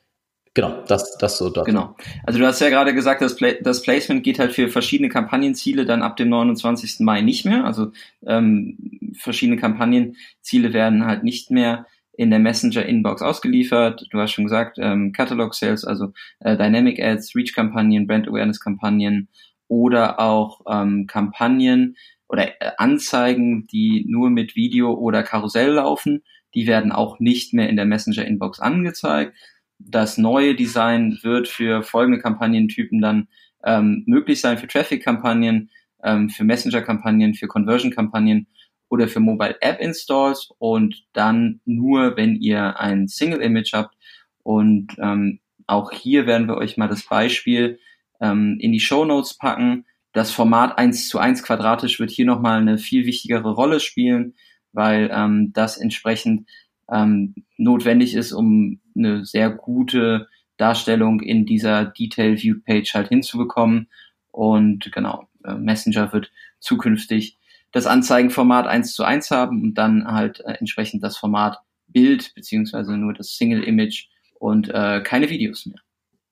Genau, 0.55 0.83
das, 0.87 1.17
das 1.17 1.39
so 1.39 1.49
dort. 1.49 1.67
Genau. 1.67 1.97
Also 2.25 2.39
du 2.39 2.47
hast 2.47 2.61
ja 2.61 2.69
gerade 2.69 2.95
gesagt, 2.95 3.23
das, 3.23 3.37
Pla 3.37 3.53
das 3.63 3.83
Placement 3.83 4.23
geht 4.23 4.39
halt 4.39 4.53
für 4.53 4.69
verschiedene 4.69 5.09
Kampagnenziele 5.09 5.87
dann 5.87 6.03
ab 6.03 6.17
dem 6.17 6.29
29. 6.29 7.01
Mai 7.01 7.23
nicht 7.23 7.47
mehr. 7.47 7.65
Also 7.65 7.93
ähm, 8.27 8.77
verschiedene 9.19 9.59
Kampagnenziele 9.59 10.75
werden 10.75 11.07
halt 11.07 11.25
nicht 11.25 11.51
mehr 11.51 11.87
in 12.23 12.31
der 12.31 12.39
Messenger-Inbox 12.39 13.21
ausgeliefert. 13.23 14.07
Du 14.11 14.19
hast 14.19 14.33
schon 14.33 14.45
gesagt, 14.45 14.79
ähm, 14.81 15.13
Catalog 15.13 15.55
Sales, 15.55 15.85
also 15.85 16.13
äh, 16.41 16.57
Dynamic 16.57 17.03
Ads, 17.03 17.35
Reach-Kampagnen, 17.35 18.07
Brand 18.07 18.29
Awareness-Kampagnen 18.29 19.29
oder 19.69 20.21
auch 20.21 20.61
ähm, 20.71 21.07
Kampagnen 21.07 21.97
oder 22.29 22.49
äh, 22.61 22.73
Anzeigen, 22.79 23.67
die 23.67 24.05
nur 24.09 24.31
mit 24.31 24.55
Video 24.57 24.93
oder 24.95 25.23
Karussell 25.23 25.73
laufen. 25.73 26.23
Die 26.55 26.67
werden 26.67 26.93
auch 26.93 27.19
nicht 27.19 27.55
mehr 27.55 27.69
in 27.69 27.77
der 27.77 27.87
Messenger-Inbox 27.87 28.61
angezeigt. 28.61 29.35
Das 29.79 30.17
neue 30.17 30.55
Design 30.55 31.19
wird 31.23 31.49
für 31.49 31.83
folgende 31.83 32.21
Kampagnentypen 32.21 33.01
dann 33.01 33.29
ähm, 33.65 34.05
möglich 34.07 34.41
sein, 34.41 34.59
für 34.59 34.69
Traffic-Kampagnen, 34.69 35.71
ähm, 36.05 36.31
für 36.31 36.45
Messenger-Kampagnen, 36.45 37.35
für 37.35 37.49
Conversion-Kampagnen 37.49 38.47
oder 38.93 39.09
für 39.09 39.21
Mobile 39.21 39.57
App 39.63 39.81
Installs 39.81 40.51
und 40.59 41.05
dann 41.15 41.63
nur, 41.65 42.15
wenn 42.19 42.37
ihr 42.37 42.79
ein 42.79 43.09
Single 43.09 43.41
Image 43.41 43.73
habt. 43.73 43.97
Und 44.43 44.89
ähm, 44.99 45.41
auch 45.67 45.93
hier 45.93 46.27
werden 46.27 46.47
wir 46.47 46.59
euch 46.59 46.77
mal 46.77 46.89
das 46.89 47.05
Beispiel 47.05 47.79
ähm, 48.21 48.59
in 48.61 48.71
die 48.71 48.81
Show 48.81 49.07
Notes 49.07 49.33
packen. 49.39 49.87
Das 50.13 50.31
Format 50.31 50.77
1 50.77 51.09
zu 51.09 51.19
1 51.19 51.43
quadratisch 51.43 52.01
wird 52.01 52.11
hier 52.11 52.27
nochmal 52.27 52.61
eine 52.61 52.77
viel 52.77 53.07
wichtigere 53.07 53.53
Rolle 53.53 53.81
spielen, 53.81 54.35
weil 54.75 55.11
ähm, 55.11 55.55
das 55.55 55.79
entsprechend 55.79 56.47
ähm, 56.93 57.35
notwendig 57.57 58.15
ist, 58.15 58.33
um 58.33 58.79
eine 58.95 59.25
sehr 59.25 59.49
gute 59.49 60.29
Darstellung 60.59 61.21
in 61.23 61.47
dieser 61.47 61.87
Detail 61.87 62.37
View 62.43 62.57
Page 62.63 62.93
halt 62.93 63.09
hinzubekommen. 63.09 63.89
Und 64.33 64.93
genau, 64.93 65.29
äh, 65.45 65.55
Messenger 65.55 66.13
wird 66.13 66.31
zukünftig 66.61 67.39
das 67.73 67.87
Anzeigenformat 67.87 68.67
eins 68.67 68.93
zu 68.93 69.03
eins 69.03 69.31
haben 69.31 69.63
und 69.63 69.75
dann 69.75 70.07
halt 70.07 70.41
äh, 70.41 70.53
entsprechend 70.53 71.03
das 71.03 71.17
Format 71.17 71.59
Bild 71.89 72.35
beziehungsweise 72.35 72.97
nur 72.97 73.13
das 73.13 73.37
Single 73.37 73.63
Image 73.65 74.07
und 74.39 74.69
äh, 74.69 75.03
keine 75.03 75.29
Videos 75.29 75.67
mehr. 75.67 75.79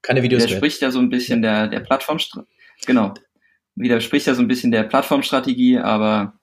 Keine 0.03 0.23
Videos 0.23 0.41
mehr. 0.41 0.49
Widerspricht 0.49 0.83
ja 0.83 0.91
so 0.91 0.99
ein 0.99 1.11
bisschen 1.11 1.43
der, 1.43 1.69
der 1.69 1.81
Plattform, 1.81 2.19
genau. 2.87 3.15
Widerspricht 3.75 4.27
ja 4.27 4.35
so 4.35 4.43
ein 4.43 4.49
bisschen 4.49 4.71
der 4.71 4.85
Plattformstrategie, 4.85 5.79
aber 5.79 6.40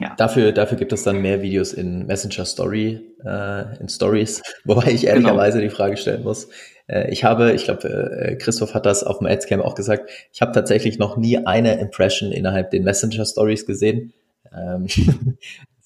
ja. 0.00 0.14
Dafür, 0.16 0.52
dafür 0.52 0.76
gibt 0.76 0.92
es 0.92 1.02
dann 1.02 1.22
mehr 1.22 1.42
Videos 1.42 1.72
in 1.72 2.06
Messenger 2.06 2.44
Story, 2.44 3.00
äh, 3.24 3.78
in 3.80 3.88
Stories, 3.88 4.42
wobei 4.64 4.92
ich 4.92 5.06
ehrlicherweise 5.06 5.58
genau. 5.58 5.70
die 5.70 5.76
Frage 5.76 5.96
stellen 5.96 6.22
muss, 6.22 6.48
äh, 6.86 7.10
ich 7.10 7.24
habe, 7.24 7.52
ich 7.52 7.64
glaube, 7.64 7.88
äh, 7.88 8.36
Christoph 8.36 8.74
hat 8.74 8.86
das 8.86 9.04
auf 9.04 9.18
dem 9.18 9.26
Adscamp 9.26 9.64
auch 9.64 9.74
gesagt, 9.74 10.10
ich 10.32 10.40
habe 10.40 10.52
tatsächlich 10.52 10.98
noch 10.98 11.16
nie 11.16 11.38
eine 11.46 11.78
Impression 11.78 12.32
innerhalb 12.32 12.70
den 12.70 12.84
Messenger 12.84 13.24
Stories 13.24 13.66
gesehen. 13.66 14.12
Ähm, 14.52 14.86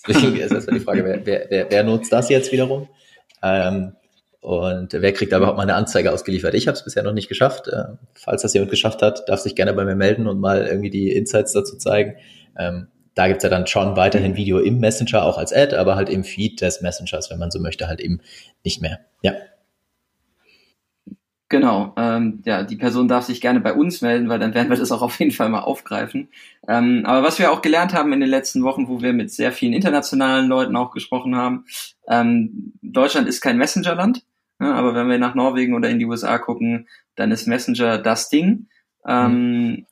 deswegen 0.08 0.36
ist 0.36 0.52
erstmal 0.52 0.78
die 0.78 0.84
Frage, 0.84 1.04
wer, 1.04 1.26
wer, 1.26 1.46
wer, 1.48 1.70
wer 1.70 1.84
nutzt 1.84 2.12
das 2.12 2.28
jetzt 2.28 2.52
wiederum? 2.52 2.88
Ähm, 3.42 3.92
und 4.40 4.92
wer 4.92 5.12
kriegt 5.12 5.32
da 5.32 5.38
überhaupt 5.38 5.56
mal 5.56 5.64
eine 5.64 5.74
Anzeige 5.74 6.12
ausgeliefert? 6.12 6.54
Ich 6.54 6.68
habe 6.68 6.76
es 6.76 6.84
bisher 6.84 7.02
noch 7.02 7.12
nicht 7.12 7.28
geschafft. 7.28 7.68
Äh, 7.68 7.84
falls 8.14 8.42
das 8.42 8.54
jemand 8.54 8.70
geschafft 8.70 9.02
hat, 9.02 9.28
darf 9.28 9.40
sich 9.40 9.54
gerne 9.54 9.74
bei 9.74 9.84
mir 9.84 9.96
melden 9.96 10.26
und 10.26 10.40
mal 10.40 10.66
irgendwie 10.66 10.90
die 10.90 11.12
Insights 11.12 11.52
dazu 11.52 11.76
zeigen. 11.76 12.14
Ähm, 12.56 12.88
da 13.18 13.26
gibt's 13.26 13.42
ja 13.42 13.50
dann 13.50 13.66
schon 13.66 13.96
weiterhin 13.96 14.36
Video 14.36 14.60
im 14.60 14.78
Messenger, 14.78 15.24
auch 15.24 15.38
als 15.38 15.52
Ad, 15.52 15.74
aber 15.74 15.96
halt 15.96 16.08
im 16.08 16.22
Feed 16.22 16.60
des 16.60 16.82
Messengers, 16.82 17.30
wenn 17.30 17.40
man 17.40 17.50
so 17.50 17.58
möchte, 17.58 17.88
halt 17.88 17.98
eben 17.98 18.20
nicht 18.62 18.80
mehr. 18.80 19.00
Ja. 19.22 19.32
Genau, 21.48 21.94
ähm, 21.96 22.42
ja, 22.44 22.62
die 22.62 22.76
Person 22.76 23.08
darf 23.08 23.24
sich 23.24 23.40
gerne 23.40 23.58
bei 23.58 23.72
uns 23.72 24.02
melden, 24.02 24.28
weil 24.28 24.38
dann 24.38 24.54
werden 24.54 24.68
wir 24.68 24.76
das 24.76 24.92
auch 24.92 25.02
auf 25.02 25.18
jeden 25.18 25.32
Fall 25.32 25.48
mal 25.48 25.62
aufgreifen. 25.62 26.28
Ähm, 26.68 27.02
aber 27.06 27.26
was 27.26 27.40
wir 27.40 27.50
auch 27.50 27.60
gelernt 27.60 27.92
haben 27.92 28.12
in 28.12 28.20
den 28.20 28.28
letzten 28.30 28.62
Wochen, 28.62 28.86
wo 28.86 29.02
wir 29.02 29.12
mit 29.12 29.32
sehr 29.32 29.50
vielen 29.50 29.72
internationalen 29.72 30.46
Leuten 30.46 30.76
auch 30.76 30.92
gesprochen 30.92 31.34
haben, 31.34 31.64
ähm, 32.06 32.74
Deutschland 32.82 33.26
ist 33.26 33.40
kein 33.40 33.58
Messenger-Land, 33.58 34.22
ja, 34.60 34.74
aber 34.74 34.94
wenn 34.94 35.08
wir 35.08 35.18
nach 35.18 35.34
Norwegen 35.34 35.74
oder 35.74 35.90
in 35.90 35.98
die 35.98 36.06
USA 36.06 36.38
gucken, 36.38 36.86
dann 37.16 37.32
ist 37.32 37.48
Messenger 37.48 37.98
das 37.98 38.28
Ding. 38.28 38.68
Ähm, 39.04 39.32
mhm. 39.32 39.86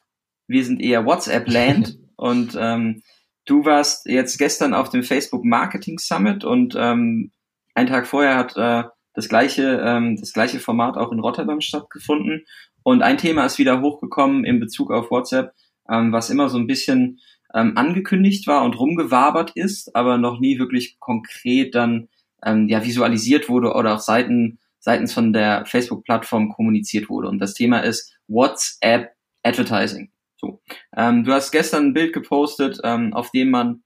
Wir 0.47 0.65
sind 0.65 0.81
eher 0.81 1.07
WhatsApp-Land 1.07 1.99
und 2.17 2.57
ähm, 2.57 3.03
du 3.47 3.65
warst 3.65 4.07
jetzt 4.07 4.39
gestern 4.39 4.75
auf 4.75 4.91
dem 4.91 5.03
Facebook 5.03 5.45
Marketing 5.45 5.99
Summit 5.99 6.45
und 6.45 6.75
ähm, 6.77 7.33
einen 7.75 7.89
Tag 7.89 8.07
vorher 8.07 8.37
hat 8.37 8.57
äh, 8.57 8.85
das 9.15 9.29
gleiche, 9.29 9.81
ähm, 9.83 10.17
das 10.17 10.33
gleiche 10.33 10.61
Format 10.61 10.97
auch 10.97 11.13
in 11.13 11.21
Rotterdam 11.21 11.61
stattgefunden. 11.61 12.45
Und 12.83 13.03
ein 13.03 13.19
Thema 13.19 13.47
ist 13.47 13.59
wieder 13.59 13.81
hochgekommen 13.81 14.45
in 14.45 14.61
Bezug 14.61 14.91
auf 14.91 15.11
WhatsApp, 15.11 15.55
ähm, 15.89 16.13
was 16.13 16.31
immer 16.31 16.49
so 16.49 16.59
ein 16.59 16.67
bisschen 16.67 17.21
ähm, 17.55 17.77
angekündigt 17.77 18.47
war 18.47 18.65
und 18.65 18.79
rumgewabert 18.79 19.53
ist, 19.55 19.97
aber 19.97 20.19
noch 20.19 20.39
nie 20.41 20.59
wirklich 20.59 20.99
konkret 21.01 21.75
dann 21.75 22.09
ähm, 22.45 22.69
ja 22.69 22.85
visualisiert 22.85 23.49
wurde 23.49 23.73
oder 23.73 23.95
auch 23.95 24.01
Seiten, 24.01 24.59
seitens 24.79 25.15
von 25.15 25.33
der 25.33 25.65
Facebook-Plattform 25.67 26.51
kommuniziert 26.51 27.09
wurde. 27.09 27.29
Und 27.29 27.39
das 27.39 27.55
Thema 27.55 27.81
ist 27.81 28.15
WhatsApp 28.29 29.13
Advertising. 29.43 30.11
So, 30.37 30.63
ähm, 30.97 31.25
du 31.25 31.33
hast 31.33 31.51
gestern 31.51 31.89
ein 31.89 31.95
Bild 31.95 32.13
gepostet, 32.13 32.79
ähm, 32.85 33.15
auf 33.15 33.31
dem 33.31 33.51
man 33.51 33.83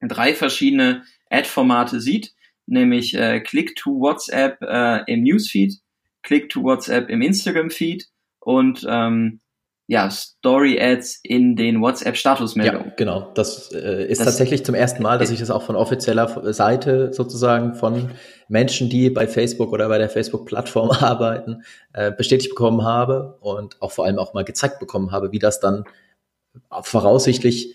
drei 0.00 0.34
verschiedene 0.34 1.04
Ad-Formate 1.30 2.00
sieht 2.00 2.32
nämlich 2.68 3.14
äh, 3.14 3.40
Click 3.40 3.74
to 3.76 3.98
WhatsApp 3.98 4.60
äh, 4.62 5.02
im 5.12 5.22
Newsfeed, 5.22 5.74
Click 6.22 6.48
to 6.50 6.62
WhatsApp 6.62 7.08
im 7.08 7.22
Instagram-Feed 7.22 8.06
und 8.40 8.86
ähm, 8.88 9.40
ja, 9.90 10.10
Story-Ads 10.10 11.20
in 11.22 11.56
den 11.56 11.80
WhatsApp-Statusmeldungen. 11.80 12.88
Ja, 12.88 12.94
genau. 12.94 13.32
Das 13.34 13.72
äh, 13.72 14.04
ist 14.04 14.18
das, 14.18 14.26
tatsächlich 14.26 14.62
zum 14.62 14.74
ersten 14.74 15.02
Mal, 15.02 15.18
dass 15.18 15.30
ich 15.30 15.40
das 15.40 15.50
auch 15.50 15.62
von 15.62 15.76
offizieller 15.76 16.52
Seite 16.52 17.14
sozusagen 17.14 17.74
von 17.74 18.10
Menschen, 18.48 18.90
die 18.90 19.08
bei 19.08 19.26
Facebook 19.26 19.72
oder 19.72 19.88
bei 19.88 19.96
der 19.96 20.10
Facebook-Plattform 20.10 20.90
arbeiten, 21.00 21.62
äh, 21.94 22.12
bestätigt 22.12 22.50
bekommen 22.50 22.84
habe 22.84 23.38
und 23.40 23.80
auch 23.80 23.90
vor 23.90 24.04
allem 24.04 24.18
auch 24.18 24.34
mal 24.34 24.44
gezeigt 24.44 24.78
bekommen 24.78 25.10
habe, 25.10 25.32
wie 25.32 25.38
das 25.38 25.58
dann 25.58 25.84
voraussichtlich 26.82 27.74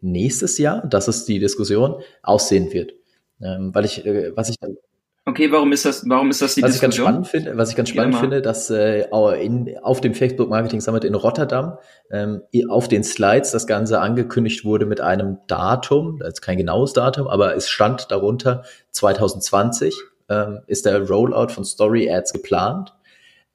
nächstes 0.00 0.58
Jahr, 0.58 0.84
das 0.84 1.06
ist 1.06 1.28
die 1.28 1.38
Diskussion, 1.38 2.02
aussehen 2.24 2.72
wird. 2.72 2.92
Ähm, 3.40 3.72
weil 3.72 3.84
ich, 3.84 4.04
äh, 4.04 4.36
was 4.36 4.48
ich 4.48 4.58
dann 4.58 4.76
Okay, 5.24 5.52
warum 5.52 5.70
ist 5.72 5.84
das, 5.84 6.02
warum 6.08 6.30
ist 6.30 6.42
das 6.42 6.56
die 6.56 6.62
was 6.62 6.72
Diskussion? 6.72 6.90
Ich 6.90 6.96
ganz 6.96 7.08
spannend 7.08 7.28
finde, 7.28 7.56
was 7.56 7.70
ich 7.70 7.76
ganz 7.76 7.88
spannend 7.90 8.16
finde, 8.16 8.42
dass 8.42 8.70
äh, 8.70 9.04
in, 9.40 9.78
auf 9.80 10.00
dem 10.00 10.14
Facebook 10.14 10.48
Marketing 10.48 10.80
Summit 10.80 11.04
in 11.04 11.14
Rotterdam 11.14 11.78
ähm, 12.10 12.42
auf 12.68 12.88
den 12.88 13.04
Slides 13.04 13.52
das 13.52 13.68
Ganze 13.68 14.00
angekündigt 14.00 14.64
wurde 14.64 14.84
mit 14.84 15.00
einem 15.00 15.38
Datum, 15.46 16.18
das 16.18 16.34
ist 16.34 16.42
kein 16.42 16.58
genaues 16.58 16.92
Datum, 16.92 17.28
aber 17.28 17.54
es 17.54 17.68
stand 17.68 18.10
darunter 18.10 18.64
2020 18.90 19.94
ähm, 20.28 20.60
ist 20.66 20.86
der 20.86 21.06
Rollout 21.06 21.52
von 21.52 21.64
Story 21.64 22.10
Ads 22.10 22.32
geplant. 22.32 22.94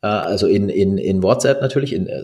Äh, 0.01 0.07
also 0.07 0.47
in, 0.47 0.69
in, 0.69 0.97
in 0.97 1.23
WhatsApp 1.23 1.61
natürlich, 1.61 1.93
in, 1.93 2.07
äh, 2.07 2.23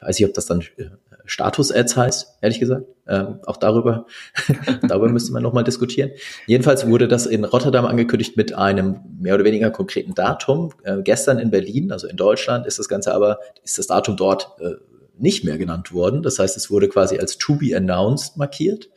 weiß 0.00 0.20
ich, 0.20 0.26
ob 0.26 0.34
das 0.34 0.46
dann 0.46 0.60
äh, 0.76 0.90
Status-Ads 1.26 1.96
heißt, 1.96 2.38
ehrlich 2.40 2.60
gesagt. 2.60 2.86
Ähm, 3.06 3.40
auch 3.46 3.56
darüber, 3.56 4.06
darüber 4.82 5.08
müsste 5.08 5.32
man 5.32 5.42
nochmal 5.42 5.64
diskutieren. 5.64 6.10
Jedenfalls 6.46 6.86
wurde 6.88 7.08
das 7.08 7.26
in 7.26 7.44
Rotterdam 7.44 7.84
angekündigt 7.84 8.36
mit 8.36 8.54
einem 8.54 9.00
mehr 9.18 9.34
oder 9.34 9.44
weniger 9.44 9.70
konkreten 9.70 10.14
Datum. 10.14 10.72
Äh, 10.84 11.02
gestern 11.02 11.38
in 11.38 11.50
Berlin, 11.50 11.92
also 11.92 12.06
in 12.06 12.16
Deutschland, 12.16 12.66
ist 12.66 12.78
das 12.78 12.88
Ganze 12.88 13.14
aber, 13.14 13.38
ist 13.62 13.78
das 13.78 13.86
Datum 13.86 14.16
dort 14.16 14.50
äh, 14.60 14.74
nicht 15.18 15.44
mehr 15.44 15.58
genannt 15.58 15.92
worden. 15.92 16.22
Das 16.22 16.38
heißt, 16.38 16.56
es 16.56 16.70
wurde 16.70 16.88
quasi 16.88 17.18
als 17.18 17.38
to 17.38 17.54
be 17.54 17.76
announced 17.76 18.36
markiert 18.36 18.88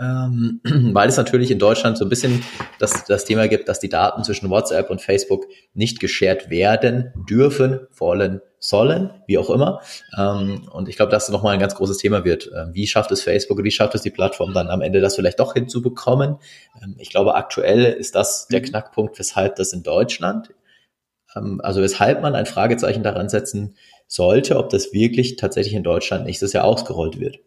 ähm, 0.00 0.60
weil 0.92 1.08
es 1.08 1.16
natürlich 1.16 1.50
in 1.50 1.58
Deutschland 1.58 1.98
so 1.98 2.04
ein 2.04 2.08
bisschen 2.08 2.42
das, 2.78 3.04
das 3.04 3.24
Thema 3.24 3.48
gibt, 3.48 3.68
dass 3.68 3.80
die 3.80 3.88
Daten 3.88 4.24
zwischen 4.24 4.50
WhatsApp 4.50 4.90
und 4.90 5.00
Facebook 5.00 5.46
nicht 5.74 6.00
geshared 6.00 6.50
werden 6.50 7.12
dürfen, 7.28 7.80
wollen, 7.96 8.40
sollen, 8.60 9.10
wie 9.26 9.38
auch 9.38 9.50
immer. 9.50 9.80
Ähm, 10.16 10.68
und 10.72 10.88
ich 10.88 10.96
glaube, 10.96 11.10
dass 11.10 11.26
das 11.26 11.32
nochmal 11.32 11.54
ein 11.54 11.60
ganz 11.60 11.74
großes 11.74 11.98
Thema 11.98 12.24
wird. 12.24 12.50
Ähm, 12.54 12.70
wie 12.74 12.86
schafft 12.86 13.10
es 13.10 13.22
Facebook 13.22 13.58
und 13.58 13.64
wie 13.64 13.70
schafft 13.70 13.94
es 13.94 14.02
die 14.02 14.10
Plattform 14.10 14.54
dann 14.54 14.68
am 14.68 14.82
Ende, 14.82 15.00
das 15.00 15.16
vielleicht 15.16 15.40
doch 15.40 15.54
hinzubekommen? 15.54 16.38
Ähm, 16.82 16.96
ich 16.98 17.10
glaube, 17.10 17.34
aktuell 17.34 17.84
ist 17.84 18.14
das 18.14 18.46
der 18.48 18.60
mhm. 18.60 18.66
Knackpunkt, 18.66 19.18
weshalb 19.18 19.56
das 19.56 19.72
in 19.72 19.82
Deutschland, 19.82 20.50
also 21.58 21.82
weshalb 21.82 22.22
man 22.22 22.34
ein 22.34 22.46
Fragezeichen 22.46 23.02
daran 23.02 23.28
setzen 23.28 23.76
sollte, 24.08 24.56
ob 24.56 24.70
das 24.70 24.92
wirklich 24.92 25.36
tatsächlich 25.36 25.74
in 25.74 25.84
Deutschland 25.84 26.24
nächstes 26.24 26.54
Jahr 26.54 26.64
ausgerollt 26.64 27.20
wird. 27.20 27.38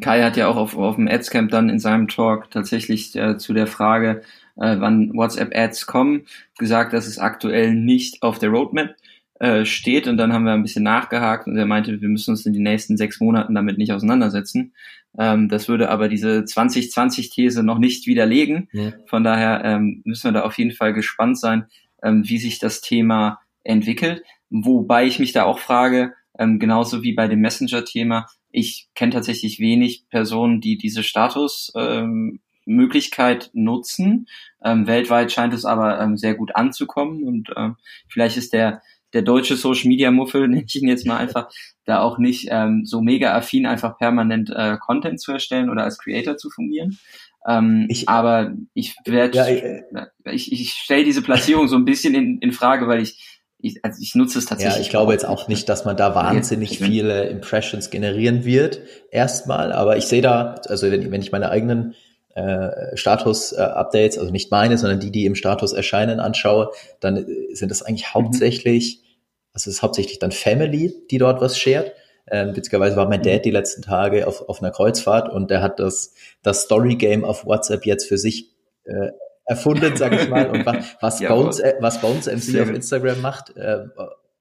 Kai 0.00 0.22
hat 0.22 0.36
ja 0.36 0.48
auch 0.48 0.56
auf, 0.56 0.76
auf 0.76 0.96
dem 0.96 1.08
Adscamp 1.08 1.50
dann 1.50 1.70
in 1.70 1.78
seinem 1.78 2.08
Talk 2.08 2.50
tatsächlich 2.50 3.16
äh, 3.16 3.38
zu 3.38 3.54
der 3.54 3.66
Frage, 3.66 4.22
äh, 4.56 4.76
wann 4.78 5.14
WhatsApp-Ads 5.14 5.86
kommen, 5.86 6.26
gesagt, 6.58 6.92
dass 6.92 7.06
es 7.06 7.18
aktuell 7.18 7.74
nicht 7.74 8.22
auf 8.22 8.38
der 8.38 8.50
Roadmap 8.50 8.94
äh, 9.40 9.64
steht. 9.64 10.08
Und 10.08 10.18
dann 10.18 10.32
haben 10.32 10.44
wir 10.44 10.52
ein 10.52 10.62
bisschen 10.62 10.84
nachgehakt 10.84 11.46
und 11.46 11.56
er 11.56 11.66
meinte, 11.66 12.00
wir 12.00 12.08
müssen 12.08 12.32
uns 12.32 12.44
in 12.44 12.52
den 12.52 12.62
nächsten 12.62 12.96
sechs 12.96 13.18
Monaten 13.18 13.54
damit 13.54 13.78
nicht 13.78 13.92
auseinandersetzen. 13.92 14.74
Ähm, 15.18 15.48
das 15.48 15.68
würde 15.68 15.88
aber 15.88 16.08
diese 16.08 16.40
2020-These 16.40 17.62
noch 17.62 17.78
nicht 17.78 18.06
widerlegen. 18.06 18.68
Ja. 18.72 18.92
Von 19.06 19.24
daher 19.24 19.62
ähm, 19.64 20.02
müssen 20.04 20.24
wir 20.24 20.32
da 20.32 20.42
auf 20.42 20.58
jeden 20.58 20.72
Fall 20.72 20.92
gespannt 20.92 21.38
sein, 21.38 21.66
ähm, 22.02 22.28
wie 22.28 22.38
sich 22.38 22.58
das 22.58 22.82
Thema 22.82 23.40
entwickelt. 23.64 24.22
Wobei 24.50 25.06
ich 25.06 25.18
mich 25.18 25.32
da 25.32 25.44
auch 25.44 25.58
frage, 25.58 26.12
ähm, 26.38 26.58
genauso 26.58 27.02
wie 27.02 27.14
bei 27.14 27.26
dem 27.26 27.40
Messenger-Thema, 27.40 28.26
ich 28.52 28.88
kenne 28.94 29.12
tatsächlich 29.12 29.58
wenig 29.58 30.04
Personen, 30.08 30.60
die 30.60 30.78
diese 30.78 31.02
Statusmöglichkeit 31.02 33.50
ähm, 33.54 33.64
nutzen. 33.64 34.28
Ähm, 34.62 34.86
weltweit 34.86 35.32
scheint 35.32 35.54
es 35.54 35.64
aber 35.64 36.00
ähm, 36.00 36.16
sehr 36.16 36.34
gut 36.34 36.54
anzukommen 36.54 37.24
und 37.24 37.50
ähm, 37.56 37.76
vielleicht 38.08 38.36
ist 38.36 38.52
der 38.52 38.82
der 39.12 39.22
deutsche 39.22 39.56
Social 39.56 39.88
Media 39.88 40.10
Muffel, 40.10 40.42
nenne 40.48 40.64
ich 40.66 40.80
ihn 40.80 40.88
jetzt 40.88 41.06
mal 41.06 41.16
einfach, 41.16 41.50
da 41.84 42.00
auch 42.00 42.18
nicht 42.18 42.48
ähm, 42.50 42.84
so 42.84 43.00
mega 43.00 43.34
affin, 43.34 43.66
einfach 43.66 43.98
permanent 43.98 44.50
äh, 44.50 44.76
Content 44.78 45.20
zu 45.20 45.32
erstellen 45.32 45.70
oder 45.70 45.84
als 45.84 45.98
Creator 45.98 46.36
zu 46.36 46.50
fungieren. 46.50 46.98
Ähm, 47.46 47.86
ich, 47.88 48.08
aber 48.08 48.54
ich 48.72 48.96
werde, 49.04 49.36
ja, 49.36 50.06
ich, 50.32 50.52
ich, 50.52 50.60
ich 50.60 50.70
stelle 50.70 51.04
diese 51.04 51.22
Platzierung 51.22 51.68
so 51.68 51.76
ein 51.76 51.84
bisschen 51.84 52.14
in, 52.14 52.38
in 52.38 52.52
Frage, 52.52 52.86
weil 52.86 53.02
ich 53.02 53.41
ich, 53.62 53.84
also 53.84 54.02
ich 54.02 54.14
nutze 54.14 54.38
es 54.38 54.46
tatsächlich. 54.46 54.76
Ja, 54.76 54.82
ich 54.82 54.90
glaube 54.90 55.12
jetzt 55.12 55.26
auch 55.26 55.48
nicht, 55.48 55.68
dass 55.68 55.84
man 55.84 55.96
da 55.96 56.14
wahnsinnig 56.14 56.78
viele 56.78 57.26
Impressions 57.26 57.90
generieren 57.90 58.44
wird, 58.44 58.80
erstmal, 59.10 59.72
aber 59.72 59.96
ich 59.96 60.06
sehe 60.06 60.20
da, 60.20 60.56
also 60.68 60.90
wenn, 60.90 61.10
wenn 61.10 61.22
ich 61.22 61.32
meine 61.32 61.50
eigenen 61.50 61.94
äh, 62.34 62.96
Status-Updates, 62.96 64.16
äh, 64.16 64.20
also 64.20 64.32
nicht 64.32 64.50
meine, 64.50 64.76
sondern 64.78 65.00
die, 65.00 65.12
die 65.12 65.26
im 65.26 65.34
Status 65.34 65.72
erscheinen, 65.72 66.18
anschaue, 66.18 66.72
dann 67.00 67.16
äh, 67.16 67.54
sind 67.54 67.70
das 67.70 67.82
eigentlich 67.82 68.08
mhm. 68.08 68.14
hauptsächlich, 68.14 69.00
mhm. 69.02 69.08
also 69.54 69.70
es 69.70 69.76
ist 69.76 69.82
hauptsächlich 69.82 70.18
dann 70.18 70.32
Family, 70.32 70.94
die 71.10 71.18
dort 71.18 71.40
was 71.40 71.56
shared. 71.56 71.92
Ähm, 72.30 72.56
witzigerweise 72.56 72.96
war 72.96 73.08
mein 73.08 73.20
mhm. 73.20 73.24
Dad 73.24 73.44
die 73.44 73.50
letzten 73.50 73.82
Tage 73.82 74.26
auf, 74.26 74.48
auf 74.48 74.60
einer 74.60 74.70
Kreuzfahrt 74.70 75.32
und 75.32 75.50
der 75.50 75.62
hat 75.62 75.78
das, 75.78 76.14
das 76.42 76.62
Story-Game 76.62 77.24
auf 77.24 77.46
WhatsApp 77.46 77.86
jetzt 77.86 78.08
für 78.08 78.18
sich 78.18 78.50
äh, 78.84 79.10
erfunden, 79.44 79.96
sag 79.96 80.12
ich 80.12 80.28
mal. 80.28 80.50
Und 80.50 80.66
was, 80.66 80.96
was, 81.00 81.20
ja, 81.20 81.34
Bones, 81.34 81.58
äh, 81.58 81.74
was 81.80 82.00
Bones 82.00 82.26
MC 82.26 82.60
auf 82.60 82.70
Instagram 82.70 83.20
macht, 83.20 83.56
äh, 83.56 83.84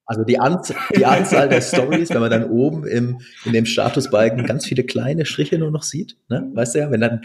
also 0.05 0.23
die, 0.23 0.39
Anz 0.39 0.73
die 0.95 1.05
Anzahl 1.05 1.47
der 1.47 1.61
Stories, 1.61 2.09
wenn 2.09 2.19
man 2.19 2.31
dann 2.31 2.49
oben 2.49 2.85
im, 2.85 3.21
in 3.45 3.53
dem 3.53 3.65
Statusbalken 3.65 4.45
ganz 4.45 4.65
viele 4.65 4.83
kleine 4.83 5.25
Striche 5.25 5.57
nur 5.57 5.71
noch 5.71 5.83
sieht, 5.83 6.17
ne? 6.27 6.49
weißt 6.53 6.75
du 6.75 6.79
ja, 6.79 6.91
wenn 6.91 7.01
dann 7.01 7.21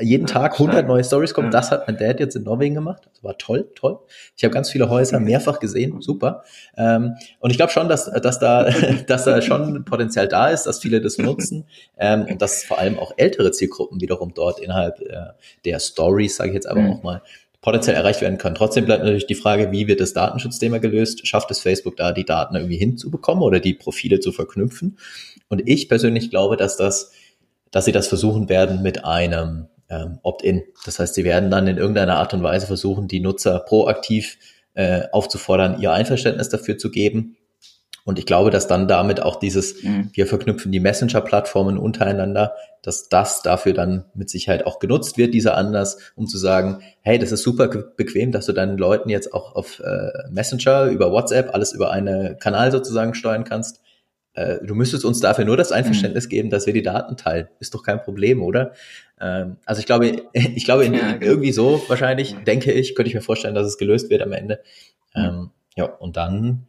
jeden 0.00 0.26
Tag 0.26 0.52
100 0.52 0.86
neue 0.86 1.02
Stories 1.02 1.34
kommen. 1.34 1.50
Das 1.50 1.70
hat 1.70 1.86
mein 1.86 1.96
Dad 1.96 2.20
jetzt 2.20 2.36
in 2.36 2.44
Norwegen 2.44 2.74
gemacht. 2.74 3.02
Das 3.12 3.24
war 3.24 3.36
toll, 3.36 3.68
toll. 3.74 3.98
Ich 4.36 4.44
habe 4.44 4.54
ganz 4.54 4.70
viele 4.70 4.88
Häuser 4.88 5.18
mehrfach 5.20 5.58
gesehen, 5.58 6.00
super. 6.00 6.44
Ähm, 6.76 7.16
und 7.40 7.50
ich 7.50 7.56
glaube 7.56 7.72
schon, 7.72 7.88
dass, 7.88 8.10
dass, 8.10 8.38
da, 8.38 8.70
dass 9.06 9.24
da 9.24 9.42
schon 9.42 9.84
Potenzial 9.84 10.28
da 10.28 10.48
ist, 10.48 10.64
dass 10.64 10.80
viele 10.80 11.00
das 11.00 11.18
nutzen 11.18 11.64
ähm, 11.98 12.26
und 12.30 12.42
dass 12.42 12.64
vor 12.64 12.78
allem 12.78 12.98
auch 12.98 13.12
ältere 13.16 13.50
Zielgruppen 13.50 14.00
wiederum 14.00 14.32
dort 14.34 14.60
innerhalb 14.60 15.00
äh, 15.00 15.32
der 15.64 15.80
Stories, 15.80 16.36
sage 16.36 16.50
ich 16.50 16.54
jetzt 16.54 16.68
aber 16.68 16.80
mhm. 16.80 16.92
auch 16.92 17.02
mal, 17.02 17.22
potenziell 17.60 17.96
erreicht 17.96 18.20
werden 18.20 18.38
können. 18.38 18.54
Trotzdem 18.54 18.84
bleibt 18.84 19.02
natürlich 19.02 19.26
die 19.26 19.34
Frage, 19.34 19.72
wie 19.72 19.88
wird 19.88 20.00
das 20.00 20.12
Datenschutzthema 20.12 20.78
gelöst? 20.78 21.26
Schafft 21.26 21.50
es 21.50 21.58
Facebook 21.58 21.96
da, 21.96 22.12
die 22.12 22.24
Daten 22.24 22.54
irgendwie 22.54 22.76
hinzubekommen 22.76 23.42
oder 23.42 23.58
die 23.58 23.74
Profile 23.74 24.20
zu 24.20 24.30
verknüpfen? 24.30 24.96
Und 25.48 25.68
ich 25.68 25.88
persönlich 25.88 26.30
glaube, 26.30 26.56
dass 26.56 26.76
das, 26.76 27.10
dass 27.72 27.84
sie 27.84 27.92
das 27.92 28.06
versuchen 28.06 28.48
werden 28.48 28.82
mit 28.82 29.04
einem 29.04 29.66
ähm, 29.88 30.18
Opt-in. 30.22 30.62
Das 30.84 30.98
heißt, 30.98 31.14
sie 31.14 31.24
werden 31.24 31.50
dann 31.50 31.66
in 31.66 31.78
irgendeiner 31.78 32.16
Art 32.16 32.34
und 32.34 32.42
Weise 32.42 32.66
versuchen, 32.66 33.08
die 33.08 33.20
Nutzer 33.20 33.60
proaktiv 33.60 34.38
äh, 34.74 35.02
aufzufordern, 35.12 35.80
ihr 35.80 35.92
Einverständnis 35.92 36.48
dafür 36.48 36.78
zu 36.78 36.90
geben. 36.90 37.36
Und 38.04 38.18
ich 38.18 38.24
glaube, 38.24 38.50
dass 38.50 38.66
dann 38.66 38.88
damit 38.88 39.20
auch 39.20 39.36
dieses, 39.36 39.82
mhm. 39.82 40.10
wir 40.14 40.26
verknüpfen 40.26 40.72
die 40.72 40.80
Messenger-Plattformen 40.80 41.76
untereinander, 41.76 42.54
dass 42.80 43.10
das 43.10 43.42
dafür 43.42 43.74
dann 43.74 44.06
mit 44.14 44.30
Sicherheit 44.30 44.64
auch 44.64 44.78
genutzt 44.78 45.18
wird, 45.18 45.34
dieser 45.34 45.58
Anlass, 45.58 45.98
um 46.16 46.26
zu 46.26 46.38
sagen, 46.38 46.78
hey, 47.02 47.18
das 47.18 47.32
ist 47.32 47.42
super 47.42 47.68
bequem, 47.68 48.32
dass 48.32 48.46
du 48.46 48.54
deinen 48.54 48.78
Leuten 48.78 49.10
jetzt 49.10 49.34
auch 49.34 49.54
auf 49.54 49.80
äh, 49.80 50.30
Messenger, 50.30 50.86
über 50.86 51.12
WhatsApp, 51.12 51.52
alles 51.52 51.72
über 51.72 51.90
einen 51.90 52.38
Kanal 52.38 52.72
sozusagen 52.72 53.12
steuern 53.12 53.44
kannst. 53.44 53.82
Äh, 54.38 54.64
du 54.64 54.76
müsstest 54.76 55.04
uns 55.04 55.18
dafür 55.18 55.44
nur 55.44 55.56
das 55.56 55.72
Einverständnis 55.72 56.26
mhm. 56.26 56.30
geben, 56.30 56.50
dass 56.50 56.66
wir 56.66 56.72
die 56.72 56.82
Daten 56.82 57.16
teilen. 57.16 57.48
Ist 57.58 57.74
doch 57.74 57.82
kein 57.82 58.00
Problem, 58.00 58.40
oder? 58.40 58.72
Ähm, 59.20 59.56
also 59.66 59.80
ich 59.80 59.86
glaube, 59.86 60.22
ich 60.32 60.64
glaube 60.64 60.84
in, 60.84 60.94
ja, 60.94 61.12
genau. 61.12 61.26
irgendwie 61.26 61.50
so 61.50 61.82
wahrscheinlich, 61.88 62.30
ja. 62.32 62.40
denke 62.40 62.70
ich, 62.70 62.94
könnte 62.94 63.08
ich 63.08 63.14
mir 63.14 63.20
vorstellen, 63.20 63.56
dass 63.56 63.66
es 63.66 63.78
gelöst 63.78 64.10
wird 64.10 64.22
am 64.22 64.32
Ende. 64.32 64.62
Ähm, 65.14 65.50
ja, 65.76 65.86
und 65.86 66.16
dann 66.16 66.68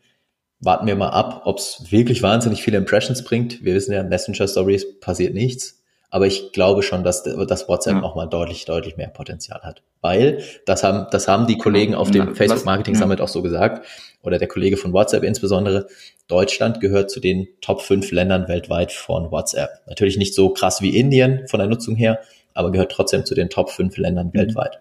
warten 0.59 0.87
wir 0.87 0.95
mal 0.95 1.09
ab, 1.09 1.43
ob 1.45 1.59
es 1.59 1.91
wirklich 1.91 2.23
wahnsinnig 2.23 2.63
viele 2.63 2.77
Impressions 2.77 3.23
bringt. 3.23 3.63
Wir 3.63 3.75
wissen 3.75 3.93
ja, 3.93 4.01
Messenger 4.01 4.47
Stories 4.47 4.99
passiert 4.99 5.35
nichts. 5.35 5.83
Aber 6.09 6.25
ich 6.25 6.51
glaube 6.53 6.81
schon, 6.81 7.03
dass 7.03 7.21
das 7.21 7.69
WhatsApp 7.69 7.93
ja. 7.93 8.01
nochmal 8.01 8.27
deutlich, 8.27 8.65
deutlich 8.65 8.97
mehr 8.97 9.09
Potenzial 9.09 9.61
hat. 9.61 9.83
Weil, 10.01 10.41
das 10.65 10.83
haben, 10.83 11.05
das 11.11 11.27
haben 11.27 11.45
die 11.45 11.59
Kollegen 11.59 11.93
auf 11.93 12.09
dem 12.09 12.35
Facebook 12.35 12.65
Marketing 12.65 12.95
Summit 12.95 13.21
auch 13.21 13.27
so 13.27 13.43
gesagt, 13.43 13.85
oder 14.23 14.39
der 14.39 14.47
Kollege 14.47 14.75
von 14.75 14.91
WhatsApp 14.91 15.23
insbesondere, 15.23 15.85
Deutschland 16.29 16.79
gehört 16.79 17.11
zu 17.11 17.19
den 17.19 17.47
Top 17.59 17.81
5 17.81 18.11
Ländern 18.11 18.47
weltweit 18.47 18.93
von 18.93 19.31
WhatsApp. 19.31 19.81
Natürlich 19.87 20.17
nicht 20.17 20.35
so 20.35 20.49
krass 20.49 20.81
wie 20.81 20.97
Indien 20.97 21.47
von 21.47 21.59
der 21.59 21.67
Nutzung 21.67 21.95
her, 21.95 22.19
aber 22.53 22.71
gehört 22.71 22.91
trotzdem 22.91 23.25
zu 23.25 23.35
den 23.35 23.49
Top 23.49 23.71
5 23.71 23.97
Ländern 23.97 24.27
mhm. 24.27 24.37
weltweit. 24.37 24.79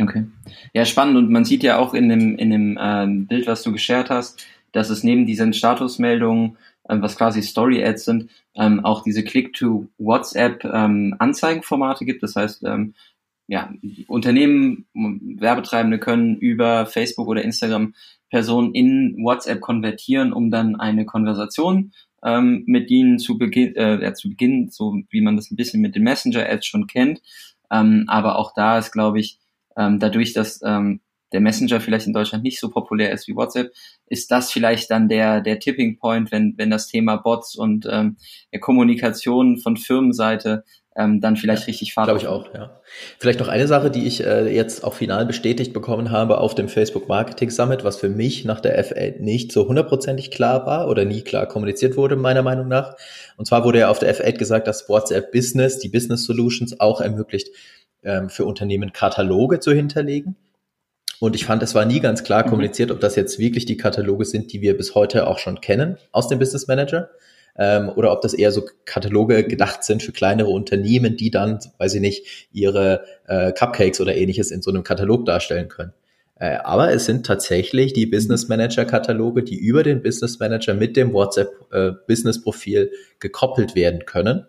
Okay. 0.00 0.24
Ja, 0.72 0.86
spannend. 0.86 1.18
Und 1.18 1.30
man 1.30 1.44
sieht 1.44 1.62
ja 1.62 1.78
auch 1.78 1.92
in 1.92 2.08
dem, 2.08 2.36
in 2.36 2.50
dem 2.50 2.78
ähm, 2.80 3.26
Bild, 3.26 3.46
was 3.46 3.62
du 3.62 3.72
geshared 3.72 4.08
hast, 4.08 4.46
dass 4.72 4.88
es 4.88 5.04
neben 5.04 5.26
diesen 5.26 5.52
Statusmeldungen, 5.52 6.56
ähm, 6.88 7.02
was 7.02 7.16
quasi 7.16 7.42
Story-Ads 7.42 8.06
sind, 8.06 8.30
ähm, 8.54 8.82
auch 8.82 9.02
diese 9.02 9.22
Click-to-WhatsApp 9.22 10.64
ähm, 10.64 11.16
gibt. 12.00 12.22
Das 12.22 12.36
heißt, 12.36 12.64
ähm, 12.64 12.94
ja, 13.52 13.70
Unternehmen, 14.08 14.86
Werbetreibende 14.94 15.98
können 15.98 16.36
über 16.36 16.86
Facebook 16.86 17.28
oder 17.28 17.42
Instagram 17.42 17.92
Personen 18.30 18.74
in 18.74 19.14
WhatsApp 19.22 19.60
konvertieren, 19.60 20.32
um 20.32 20.50
dann 20.50 20.74
eine 20.76 21.04
Konversation 21.04 21.92
ähm, 22.24 22.62
mit 22.66 22.90
ihnen 22.90 23.18
zu, 23.18 23.36
beginn, 23.36 23.76
äh, 23.76 24.02
ja, 24.02 24.14
zu 24.14 24.30
beginnen, 24.30 24.70
so 24.70 24.96
wie 25.10 25.20
man 25.20 25.36
das 25.36 25.50
ein 25.50 25.56
bisschen 25.56 25.82
mit 25.82 25.94
den 25.94 26.02
Messenger-Ads 26.02 26.64
schon 26.64 26.86
kennt. 26.86 27.20
Ähm, 27.70 28.04
aber 28.06 28.38
auch 28.38 28.54
da 28.54 28.78
ist, 28.78 28.90
glaube 28.90 29.20
ich, 29.20 29.38
ähm, 29.76 29.98
dadurch, 29.98 30.32
dass 30.32 30.62
ähm, 30.64 31.02
der 31.34 31.42
Messenger 31.42 31.82
vielleicht 31.82 32.06
in 32.06 32.14
Deutschland 32.14 32.44
nicht 32.44 32.58
so 32.58 32.70
populär 32.70 33.12
ist 33.12 33.28
wie 33.28 33.36
WhatsApp, 33.36 33.70
ist 34.06 34.30
das 34.30 34.50
vielleicht 34.50 34.90
dann 34.90 35.10
der, 35.10 35.42
der 35.42 35.58
Tipping 35.58 35.98
Point, 35.98 36.32
wenn, 36.32 36.54
wenn 36.56 36.70
das 36.70 36.86
Thema 36.86 37.16
Bots 37.16 37.54
und 37.54 37.86
ähm, 37.90 38.16
Kommunikation 38.62 39.58
von 39.58 39.76
Firmenseite 39.76 40.64
ähm, 40.94 41.20
dann 41.20 41.36
vielleicht 41.36 41.62
ja, 41.62 41.66
richtig 41.66 41.94
Fahrt 41.94 42.08
Glaube 42.08 42.20
ich 42.20 42.26
auch, 42.26 42.52
ja. 42.52 42.80
Vielleicht 43.18 43.40
noch 43.40 43.48
eine 43.48 43.66
Sache, 43.66 43.90
die 43.90 44.06
ich 44.06 44.24
äh, 44.24 44.54
jetzt 44.54 44.84
auch 44.84 44.94
final 44.94 45.24
bestätigt 45.24 45.72
bekommen 45.72 46.10
habe 46.10 46.38
auf 46.38 46.54
dem 46.54 46.68
Facebook 46.68 47.08
Marketing 47.08 47.50
Summit, 47.50 47.82
was 47.82 47.96
für 47.96 48.10
mich 48.10 48.44
nach 48.44 48.60
der 48.60 48.78
F8 48.84 49.20
nicht 49.20 49.52
so 49.52 49.66
hundertprozentig 49.66 50.30
klar 50.30 50.66
war 50.66 50.88
oder 50.88 51.04
nie 51.04 51.22
klar 51.22 51.46
kommuniziert 51.46 51.96
wurde, 51.96 52.16
meiner 52.16 52.42
Meinung 52.42 52.68
nach. 52.68 52.96
Und 53.36 53.46
zwar 53.46 53.64
wurde 53.64 53.80
ja 53.80 53.88
auf 53.88 54.00
der 54.00 54.14
F8 54.14 54.36
gesagt, 54.36 54.66
dass 54.66 54.88
WhatsApp 54.88 55.32
Business, 55.32 55.78
die 55.78 55.88
Business 55.88 56.24
Solutions 56.24 56.78
auch 56.78 57.00
ermöglicht, 57.00 57.48
ähm, 58.02 58.28
für 58.28 58.44
Unternehmen 58.44 58.92
Kataloge 58.92 59.60
zu 59.60 59.72
hinterlegen. 59.72 60.36
Und 61.20 61.36
ich 61.36 61.46
fand, 61.46 61.62
es 61.62 61.74
war 61.74 61.86
nie 61.86 62.00
ganz 62.00 62.24
klar 62.24 62.44
mhm. 62.44 62.50
kommuniziert, 62.50 62.90
ob 62.90 63.00
das 63.00 63.16
jetzt 63.16 63.38
wirklich 63.38 63.64
die 63.64 63.76
Kataloge 63.76 64.24
sind, 64.26 64.52
die 64.52 64.60
wir 64.60 64.76
bis 64.76 64.94
heute 64.94 65.26
auch 65.26 65.38
schon 65.38 65.60
kennen 65.60 65.96
aus 66.10 66.28
dem 66.28 66.38
Business 66.38 66.66
Manager 66.66 67.08
ähm, 67.56 67.90
oder 67.94 68.12
ob 68.12 68.22
das 68.22 68.34
eher 68.34 68.50
so 68.52 68.64
Kataloge 68.84 69.44
gedacht 69.44 69.84
sind 69.84 70.02
für 70.02 70.12
kleinere 70.12 70.48
Unternehmen, 70.48 71.16
die 71.16 71.30
dann, 71.30 71.58
weiß 71.78 71.94
ich 71.94 72.00
nicht, 72.00 72.48
ihre 72.52 73.04
äh, 73.26 73.52
Cupcakes 73.52 74.00
oder 74.00 74.14
ähnliches 74.16 74.50
in 74.50 74.62
so 74.62 74.70
einem 74.70 74.84
Katalog 74.84 75.26
darstellen 75.26 75.68
können. 75.68 75.92
Äh, 76.36 76.56
aber 76.64 76.92
es 76.92 77.04
sind 77.04 77.26
tatsächlich 77.26 77.92
die 77.92 78.06
Business 78.06 78.48
Manager 78.48 78.84
Kataloge, 78.84 79.42
die 79.42 79.56
über 79.56 79.82
den 79.82 80.02
Business 80.02 80.38
Manager 80.38 80.74
mit 80.74 80.96
dem 80.96 81.12
WhatsApp 81.12 81.50
äh, 81.72 81.90
Business 82.06 82.42
Profil 82.42 82.90
gekoppelt 83.20 83.74
werden 83.74 84.06
können. 84.06 84.46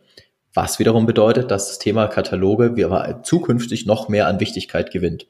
Was 0.54 0.80
wiederum 0.80 1.06
bedeutet, 1.06 1.52
dass 1.52 1.68
das 1.68 1.80
Thema 1.80 2.08
Kataloge 2.08 2.76
wir 2.76 3.22
zukünftig 3.24 3.86
noch 3.86 4.08
mehr 4.08 4.28
an 4.28 4.40
Wichtigkeit 4.40 4.92
gewinnt. 4.92 5.28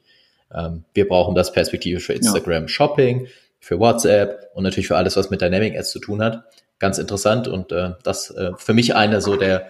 Ähm, 0.54 0.84
wir 0.94 1.08
brauchen 1.08 1.34
das 1.34 1.52
perspektivisch 1.52 2.06
für 2.06 2.12
Instagram 2.12 2.62
ja. 2.64 2.68
Shopping, 2.68 3.26
für 3.58 3.80
WhatsApp 3.80 4.50
und 4.54 4.62
natürlich 4.62 4.88
für 4.88 4.96
alles, 4.96 5.16
was 5.16 5.30
mit 5.30 5.40
Dynamic 5.40 5.76
Ads 5.76 5.90
zu 5.90 5.98
tun 5.98 6.22
hat 6.22 6.44
ganz 6.78 6.98
interessant 6.98 7.48
und 7.48 7.72
äh, 7.72 7.92
das 8.02 8.30
äh, 8.30 8.52
für 8.56 8.74
mich 8.74 8.94
einer 8.94 9.20
so 9.20 9.36
der 9.36 9.68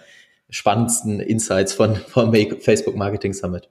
spannendsten 0.51 1.21
Insights 1.21 1.73
von, 1.73 1.97
vom 1.97 2.33
Facebook 2.61 2.97
Marketing 2.97 3.33
Summit. 3.33 3.69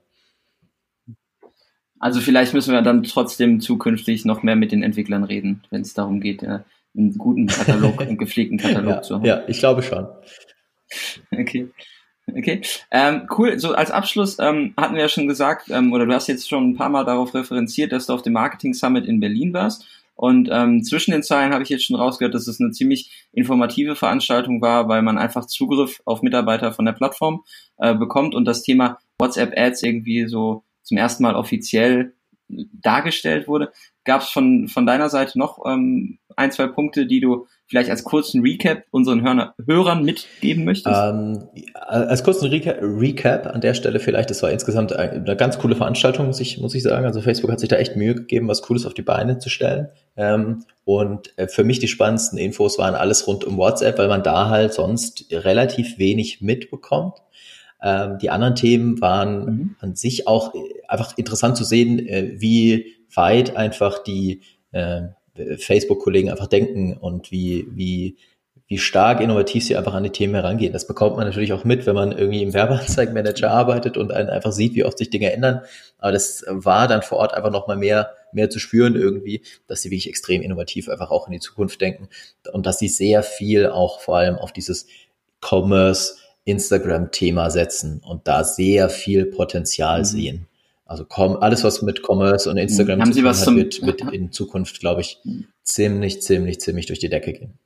Also 1.98 2.20
vielleicht 2.20 2.52
müssen 2.52 2.74
wir 2.74 2.82
dann 2.82 3.02
trotzdem 3.02 3.60
zukünftig 3.60 4.24
noch 4.24 4.42
mehr 4.42 4.56
mit 4.56 4.72
den 4.72 4.82
Entwicklern 4.82 5.24
reden, 5.24 5.62
wenn 5.70 5.82
es 5.82 5.94
darum 5.94 6.20
geht, 6.20 6.42
äh, 6.42 6.60
einen 6.96 7.16
guten 7.16 7.46
Katalog, 7.46 8.00
einen 8.02 8.18
gepflegten 8.18 8.58
Katalog 8.58 8.90
ja, 8.90 9.02
zu 9.02 9.14
haben. 9.14 9.24
Ja, 9.24 9.42
ich 9.46 9.58
glaube 9.58 9.82
schon. 9.82 10.06
Okay. 11.32 11.70
Okay, 12.26 12.62
ähm, 12.90 13.26
cool. 13.36 13.58
So 13.58 13.74
als 13.74 13.90
Abschluss 13.90 14.38
ähm, 14.38 14.72
hatten 14.78 14.94
wir 14.94 15.02
ja 15.02 15.08
schon 15.08 15.28
gesagt, 15.28 15.68
ähm, 15.68 15.92
oder 15.92 16.06
du 16.06 16.14
hast 16.14 16.26
jetzt 16.26 16.48
schon 16.48 16.70
ein 16.70 16.76
paar 16.76 16.88
Mal 16.88 17.04
darauf 17.04 17.34
referenziert, 17.34 17.92
dass 17.92 18.06
du 18.06 18.14
auf 18.14 18.22
dem 18.22 18.32
Marketing 18.32 18.72
Summit 18.72 19.04
in 19.04 19.20
Berlin 19.20 19.52
warst. 19.52 19.86
Und 20.14 20.48
ähm, 20.52 20.84
zwischen 20.84 21.10
den 21.10 21.22
Zeilen 21.22 21.52
habe 21.52 21.64
ich 21.64 21.68
jetzt 21.68 21.84
schon 21.84 21.96
rausgehört, 21.96 22.34
dass 22.34 22.46
es 22.46 22.60
eine 22.60 22.70
ziemlich 22.70 23.28
informative 23.32 23.96
Veranstaltung 23.96 24.62
war, 24.62 24.88
weil 24.88 25.02
man 25.02 25.18
einfach 25.18 25.46
Zugriff 25.46 26.00
auf 26.04 26.22
Mitarbeiter 26.22 26.72
von 26.72 26.84
der 26.84 26.92
Plattform 26.92 27.44
äh, 27.78 27.94
bekommt 27.94 28.34
und 28.34 28.44
das 28.44 28.62
Thema 28.62 28.98
WhatsApp 29.18 29.52
Ads 29.56 29.82
irgendwie 29.82 30.26
so 30.28 30.64
zum 30.82 30.98
ersten 30.98 31.22
Mal 31.22 31.34
offiziell 31.34 32.14
dargestellt 32.48 33.48
wurde. 33.48 33.72
Gab 34.04 34.22
es 34.22 34.28
von, 34.28 34.68
von 34.68 34.86
deiner 34.86 35.08
Seite 35.08 35.38
noch 35.38 35.58
ähm, 35.66 36.18
ein, 36.36 36.52
zwei 36.52 36.66
Punkte, 36.66 37.06
die 37.06 37.20
du 37.20 37.46
vielleicht 37.66 37.90
als 37.90 38.04
kurzen 38.04 38.42
Recap 38.42 38.84
unseren 38.90 39.22
Hörner, 39.22 39.54
Hörern 39.66 40.04
mitgeben 40.04 40.64
möchtest? 40.64 40.96
Ähm, 40.96 41.48
als 41.74 42.22
kurzen 42.22 42.48
Recap, 42.48 42.78
Recap 42.80 43.46
an 43.46 43.60
der 43.60 43.74
Stelle 43.74 44.00
vielleicht, 44.00 44.30
das 44.30 44.42
war 44.42 44.50
insgesamt 44.50 44.92
eine 44.92 45.36
ganz 45.36 45.58
coole 45.58 45.76
Veranstaltung, 45.76 46.26
muss 46.26 46.40
ich, 46.40 46.58
muss 46.60 46.74
ich 46.74 46.82
sagen. 46.82 47.06
Also 47.06 47.20
Facebook 47.20 47.50
hat 47.50 47.60
sich 47.60 47.68
da 47.68 47.76
echt 47.76 47.96
Mühe 47.96 48.14
gegeben, 48.14 48.48
was 48.48 48.62
Cooles 48.62 48.86
auf 48.86 48.94
die 48.94 49.02
Beine 49.02 49.38
zu 49.38 49.48
stellen. 49.48 49.88
Ähm, 50.16 50.64
und 50.84 51.36
äh, 51.38 51.48
für 51.48 51.64
mich 51.64 51.78
die 51.78 51.88
spannendsten 51.88 52.38
Infos 52.38 52.78
waren 52.78 52.94
alles 52.94 53.26
rund 53.26 53.44
um 53.44 53.56
WhatsApp, 53.56 53.98
weil 53.98 54.08
man 54.08 54.22
da 54.22 54.48
halt 54.48 54.74
sonst 54.74 55.26
relativ 55.32 55.98
wenig 55.98 56.40
mitbekommt. 56.40 57.18
Ähm, 57.82 58.18
die 58.18 58.30
anderen 58.30 58.54
Themen 58.54 59.00
waren 59.00 59.44
mhm. 59.44 59.76
an 59.80 59.94
sich 59.94 60.26
auch 60.26 60.54
äh, 60.54 60.58
einfach 60.88 61.16
interessant 61.18 61.56
zu 61.56 61.64
sehen, 61.64 61.98
äh, 61.98 62.32
wie 62.36 62.94
weit 63.14 63.56
einfach 63.56 64.02
die 64.02 64.42
äh, 64.72 65.02
Facebook-Kollegen 65.58 66.30
einfach 66.30 66.46
denken 66.46 66.96
und 66.96 67.30
wie, 67.30 67.66
wie, 67.70 68.16
wie 68.66 68.78
stark 68.78 69.20
innovativ 69.20 69.64
sie 69.64 69.76
einfach 69.76 69.94
an 69.94 70.04
die 70.04 70.10
Themen 70.10 70.34
herangehen. 70.34 70.72
Das 70.72 70.86
bekommt 70.86 71.16
man 71.16 71.26
natürlich 71.26 71.52
auch 71.52 71.64
mit, 71.64 71.86
wenn 71.86 71.94
man 71.94 72.12
irgendwie 72.12 72.42
im 72.42 72.54
Werbeanzeigenmanager 72.54 73.50
arbeitet 73.50 73.96
und 73.96 74.12
einfach 74.12 74.52
sieht, 74.52 74.74
wie 74.74 74.84
oft 74.84 74.96
sich 74.96 75.10
Dinge 75.10 75.32
ändern. 75.32 75.62
Aber 75.98 76.12
das 76.12 76.44
war 76.48 76.88
dann 76.88 77.02
vor 77.02 77.18
Ort 77.18 77.34
einfach 77.34 77.50
nochmal 77.50 77.76
mehr, 77.76 78.14
mehr 78.32 78.48
zu 78.48 78.58
spüren 78.58 78.94
irgendwie, 78.94 79.42
dass 79.66 79.82
sie 79.82 79.90
wirklich 79.90 80.08
extrem 80.08 80.40
innovativ 80.40 80.88
einfach 80.88 81.10
auch 81.10 81.26
in 81.26 81.32
die 81.32 81.40
Zukunft 81.40 81.80
denken 81.80 82.08
und 82.52 82.66
dass 82.66 82.78
sie 82.78 82.88
sehr 82.88 83.22
viel 83.22 83.68
auch 83.68 84.00
vor 84.00 84.16
allem 84.18 84.36
auf 84.36 84.52
dieses 84.52 84.86
Commerce, 85.40 86.14
Instagram-Thema 86.44 87.50
setzen 87.50 88.02
und 88.04 88.28
da 88.28 88.44
sehr 88.44 88.88
viel 88.88 89.26
Potenzial 89.26 90.00
mhm. 90.00 90.04
sehen. 90.04 90.48
Also 90.86 91.06
alles, 91.08 91.64
was 91.64 91.80
mit 91.82 92.02
Commerce 92.06 92.48
und 92.48 92.58
Instagram 92.58 93.00
Haben 93.00 93.12
zu 93.12 93.20
tun 93.20 93.28
hat, 93.28 93.56
wird, 93.56 93.82
wird 93.86 94.00
in 94.12 94.32
Zukunft, 94.32 94.80
glaube 94.80 95.00
ich, 95.00 95.18
ziemlich, 95.62 96.20
ziemlich, 96.20 96.60
ziemlich 96.60 96.86
durch 96.86 96.98
die 96.98 97.08
Decke 97.08 97.32
gehen. 97.32 97.58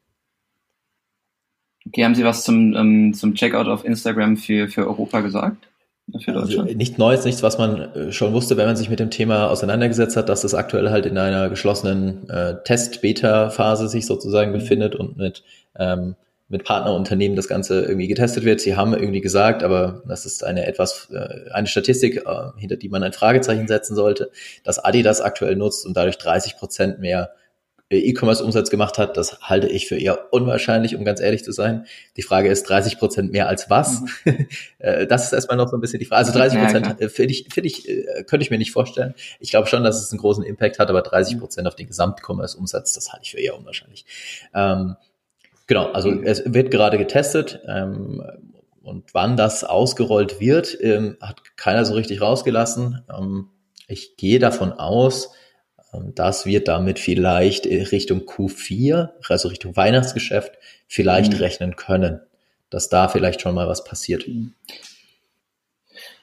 Okay, 1.86 2.04
haben 2.04 2.14
Sie 2.14 2.24
was 2.24 2.44
zum, 2.44 2.74
ähm, 2.74 3.14
zum 3.14 3.34
Checkout 3.34 3.66
auf 3.66 3.84
Instagram 3.84 4.36
für, 4.36 4.68
für 4.68 4.86
Europa 4.86 5.20
gesagt? 5.20 5.68
Für 6.10 6.32
also 6.32 6.40
Deutschland? 6.40 6.68
Also 6.68 6.78
nicht 6.78 6.98
Neues, 6.98 7.24
nichts, 7.24 7.42
was 7.42 7.58
man 7.58 7.80
äh, 7.80 8.12
schon 8.12 8.32
wusste, 8.32 8.56
wenn 8.56 8.66
man 8.66 8.76
sich 8.76 8.90
mit 8.90 9.00
dem 9.00 9.10
Thema 9.10 9.48
auseinandergesetzt 9.50 10.16
hat, 10.16 10.28
dass 10.28 10.44
es 10.44 10.54
aktuell 10.54 10.90
halt 10.90 11.06
in 11.06 11.18
einer 11.18 11.48
geschlossenen 11.48 12.28
äh, 12.28 12.56
Test-Beta-Phase 12.64 13.88
sich 13.88 14.06
sozusagen 14.06 14.52
mhm. 14.52 14.58
befindet 14.58 14.96
und 14.96 15.16
mit 15.16 15.42
ähm, 15.76 16.14
mit 16.48 16.64
Partnerunternehmen 16.64 17.36
das 17.36 17.46
Ganze 17.46 17.82
irgendwie 17.82 18.08
getestet 18.08 18.44
wird. 18.44 18.60
Sie 18.60 18.74
haben 18.74 18.94
irgendwie 18.94 19.20
gesagt, 19.20 19.62
aber 19.62 20.02
das 20.06 20.24
ist 20.24 20.42
eine 20.42 20.66
etwas, 20.66 21.08
äh, 21.12 21.50
eine 21.52 21.66
Statistik, 21.66 22.24
äh, 22.26 22.50
hinter 22.56 22.76
die 22.76 22.88
man 22.88 23.02
ein 23.02 23.12
Fragezeichen 23.12 23.68
setzen 23.68 23.94
sollte, 23.94 24.30
dass 24.64 24.78
Adidas 24.78 25.20
aktuell 25.20 25.56
nutzt 25.56 25.84
und 25.84 25.96
dadurch 25.96 26.16
30 26.16 26.56
Prozent 26.56 27.00
mehr 27.00 27.32
äh, 27.90 27.98
E-Commerce-Umsatz 27.98 28.70
gemacht 28.70 28.96
hat. 28.96 29.18
Das 29.18 29.42
halte 29.42 29.68
ich 29.68 29.88
für 29.88 29.98
eher 29.98 30.32
unwahrscheinlich, 30.32 30.96
um 30.96 31.04
ganz 31.04 31.20
ehrlich 31.20 31.44
zu 31.44 31.52
sein. 31.52 31.84
Die 32.16 32.22
Frage 32.22 32.48
ist 32.48 32.62
30 32.62 32.98
Prozent 32.98 33.30
mehr 33.30 33.46
als 33.46 33.68
was? 33.68 34.00
Mhm. 34.24 34.46
das 35.08 35.26
ist 35.26 35.34
erstmal 35.34 35.58
noch 35.58 35.68
so 35.68 35.76
ein 35.76 35.82
bisschen 35.82 35.98
die 35.98 36.06
Frage. 36.06 36.20
Also 36.20 36.32
30 36.32 36.60
Prozent 36.60 36.86
ja, 36.98 37.08
finde 37.10 37.32
ich, 37.32 37.48
finde 37.52 37.66
ich, 37.68 37.86
könnte 38.26 38.40
ich 38.40 38.50
mir 38.50 38.58
nicht 38.58 38.72
vorstellen. 38.72 39.14
Ich 39.38 39.50
glaube 39.50 39.68
schon, 39.68 39.84
dass 39.84 40.02
es 40.02 40.12
einen 40.12 40.20
großen 40.20 40.44
Impact 40.44 40.78
hat, 40.78 40.88
aber 40.88 41.02
30 41.02 41.38
Prozent 41.38 41.68
auf 41.68 41.76
den 41.76 41.88
Gesamt-Commerce-Umsatz, 41.88 42.94
das 42.94 43.12
halte 43.12 43.24
ich 43.24 43.32
für 43.32 43.38
eher 43.38 43.58
unwahrscheinlich. 43.58 44.06
Ähm, 44.54 44.96
Genau, 45.68 45.92
also 45.92 46.10
mhm. 46.10 46.24
es 46.24 46.42
wird 46.46 46.72
gerade 46.72 46.98
getestet 46.98 47.60
ähm, 47.68 48.22
und 48.82 49.12
wann 49.12 49.36
das 49.36 49.62
ausgerollt 49.64 50.40
wird, 50.40 50.76
ähm, 50.80 51.18
hat 51.20 51.56
keiner 51.56 51.84
so 51.84 51.94
richtig 51.94 52.22
rausgelassen. 52.22 53.04
Ähm, 53.16 53.50
ich 53.86 54.16
gehe 54.16 54.38
davon 54.38 54.72
aus, 54.72 55.30
ähm, 55.92 56.14
dass 56.14 56.46
wir 56.46 56.64
damit 56.64 56.98
vielleicht 56.98 57.66
Richtung 57.66 58.20
Q4, 58.20 59.10
also 59.28 59.48
Richtung 59.48 59.76
Weihnachtsgeschäft, 59.76 60.52
vielleicht 60.86 61.34
mhm. 61.34 61.38
rechnen 61.38 61.76
können, 61.76 62.22
dass 62.70 62.88
da 62.88 63.08
vielleicht 63.08 63.42
schon 63.42 63.54
mal 63.54 63.68
was 63.68 63.84
passiert. 63.84 64.26
Mhm. 64.26 64.54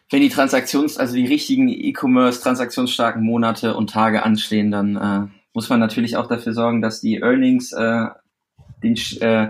Wenn 0.09 0.21
die 0.21 0.29
Transaktions-, 0.29 0.97
also 0.97 1.13
die 1.13 1.27
richtigen 1.27 1.67
E-Commerce 1.67 2.41
transaktionsstarken 2.41 3.23
Monate 3.23 3.75
und 3.75 3.91
Tage 3.91 4.23
anstehen, 4.23 4.71
dann 4.71 4.95
äh, 4.95 5.27
muss 5.53 5.69
man 5.69 5.79
natürlich 5.79 6.17
auch 6.17 6.27
dafür 6.27 6.53
sorgen, 6.53 6.81
dass 6.81 7.01
die 7.01 7.21
Earnings 7.21 7.73
äh, 7.73 8.07
den, 8.85 9.21
äh, 9.21 9.49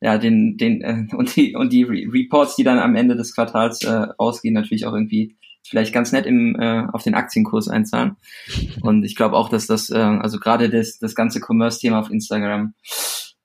ja, 0.00 0.18
den, 0.18 0.56
den, 0.56 0.82
äh, 0.82 1.06
und 1.16 1.34
die, 1.36 1.54
und 1.54 1.72
die 1.72 1.84
Re 1.84 2.12
Reports, 2.12 2.56
die 2.56 2.64
dann 2.64 2.78
am 2.78 2.96
Ende 2.96 3.16
des 3.16 3.34
Quartals 3.34 3.82
äh, 3.84 4.06
ausgehen, 4.18 4.54
natürlich 4.54 4.86
auch 4.86 4.92
irgendwie 4.92 5.36
vielleicht 5.66 5.94
ganz 5.94 6.12
nett 6.12 6.26
im, 6.26 6.56
äh, 6.60 6.84
auf 6.92 7.02
den 7.02 7.14
Aktienkurs 7.14 7.68
einzahlen. 7.68 8.16
Und 8.82 9.04
ich 9.04 9.16
glaube 9.16 9.36
auch, 9.36 9.48
dass 9.48 9.66
das, 9.66 9.88
äh, 9.88 9.96
also 9.96 10.38
gerade 10.38 10.68
das, 10.68 10.98
das 10.98 11.14
ganze 11.14 11.40
Commerce-Thema 11.40 12.00
auf 12.00 12.10
Instagram 12.10 12.74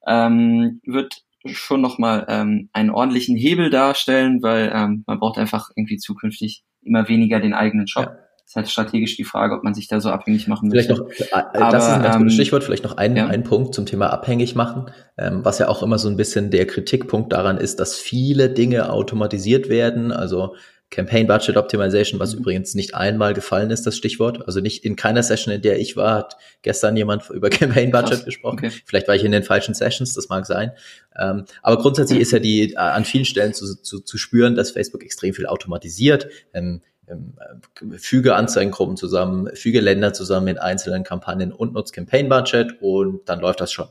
ähm, 0.06 0.82
wird 0.84 1.24
schon 1.46 1.80
nochmal 1.80 2.26
ähm, 2.28 2.70
einen 2.74 2.90
ordentlichen 2.90 3.38
Hebel 3.38 3.70
darstellen, 3.70 4.42
weil 4.42 4.70
ähm, 4.76 5.04
man 5.08 5.20
braucht 5.20 5.38
einfach 5.38 5.70
irgendwie 5.76 5.98
zukünftig 5.98 6.64
immer 6.82 7.08
weniger 7.08 7.40
den 7.40 7.54
eigenen 7.54 7.88
Shop. 7.88 8.06
Ja 8.06 8.29
ist 8.50 8.56
halt 8.56 8.68
strategisch 8.68 9.16
die 9.16 9.26
Frage, 9.26 9.54
ob 9.54 9.64
man 9.64 9.76
sich 9.76 9.88
da 9.88 10.02
so 10.02 10.10
abhängig 10.10 10.48
machen 10.48 10.72
vielleicht 10.72 10.90
möchte. 10.90 11.04
Noch, 11.04 11.12
äh, 11.12 11.44
äh, 11.54 11.72
das 11.72 11.88
ist 11.88 11.94
ein 11.94 12.02
ganz 12.02 12.18
gutes 12.18 12.34
ähm, 12.34 12.36
Stichwort, 12.36 12.64
vielleicht 12.64 12.84
noch 12.84 12.98
ein, 12.98 13.16
ja. 13.16 13.28
ein 13.28 13.44
Punkt 13.44 13.76
zum 13.76 13.86
Thema 13.86 14.12
abhängig 14.12 14.56
machen, 14.56 14.90
ähm, 15.20 15.46
was 15.46 15.60
ja 15.60 15.68
auch 15.68 15.84
immer 15.84 16.00
so 16.00 16.10
ein 16.10 16.18
bisschen 16.18 16.50
der 16.50 16.66
Kritikpunkt 16.66 17.32
daran 17.32 17.58
ist, 17.58 17.80
dass 17.80 17.96
viele 17.96 18.50
Dinge 18.50 18.92
automatisiert 18.92 19.70
werden, 19.70 20.12
also 20.12 20.56
Campaign 20.90 21.28
Budget 21.28 21.58
Optimization, 21.58 22.20
was 22.20 22.34
mhm. 22.34 22.40
übrigens 22.40 22.74
nicht 22.74 22.96
einmal 22.96 23.36
gefallen 23.36 23.70
ist, 23.70 23.86
das 23.86 23.96
Stichwort. 23.96 24.48
Also 24.48 24.62
nicht 24.62 24.84
in 24.84 24.96
keiner 24.96 25.22
Session, 25.22 25.54
in 25.54 25.62
der 25.62 25.80
ich 25.80 25.96
war, 25.96 26.16
hat 26.16 26.38
gestern 26.64 26.98
jemand 26.98 27.30
über 27.34 27.52
Campaign 27.52 27.92
Budget 27.92 28.10
Krass. 28.10 28.26
gesprochen. 28.26 28.58
Okay. 28.58 28.72
Vielleicht 28.86 29.08
war 29.08 29.14
ich 29.14 29.24
in 29.24 29.32
den 29.32 29.44
falschen 29.44 29.76
Sessions, 29.76 30.16
das 30.16 30.30
mag 30.30 30.48
sein. 30.48 30.72
Ähm, 31.16 31.46
aber 31.62 31.78
grundsätzlich 31.78 32.20
ist 32.20 32.32
ja 32.32 32.40
die 32.40 32.74
äh, 32.74 32.78
an 32.78 33.06
vielen 33.06 33.26
Stellen 33.26 33.54
zu, 33.54 33.76
zu, 33.76 34.00
zu 34.00 34.18
spüren, 34.18 34.56
dass 34.56 34.72
Facebook 34.72 35.04
extrem 35.04 35.36
viel 35.36 35.46
automatisiert. 35.46 36.28
Ähm, 36.56 36.82
füge 37.98 38.36
Anzeigengruppen 38.36 38.98
zusammen, 38.98 39.50
füge 39.56 39.82
Länder 39.82 40.14
zusammen 40.14 40.48
in 40.48 40.58
einzelnen 40.58 41.04
Kampagnen 41.04 41.52
und 41.52 41.74
nutzt 41.74 41.94
Campaign 41.94 42.30
Budget 42.30 42.82
und 42.82 43.28
dann 43.28 43.40
läuft 43.40 43.62
das 43.62 43.72
schon. 43.72 43.88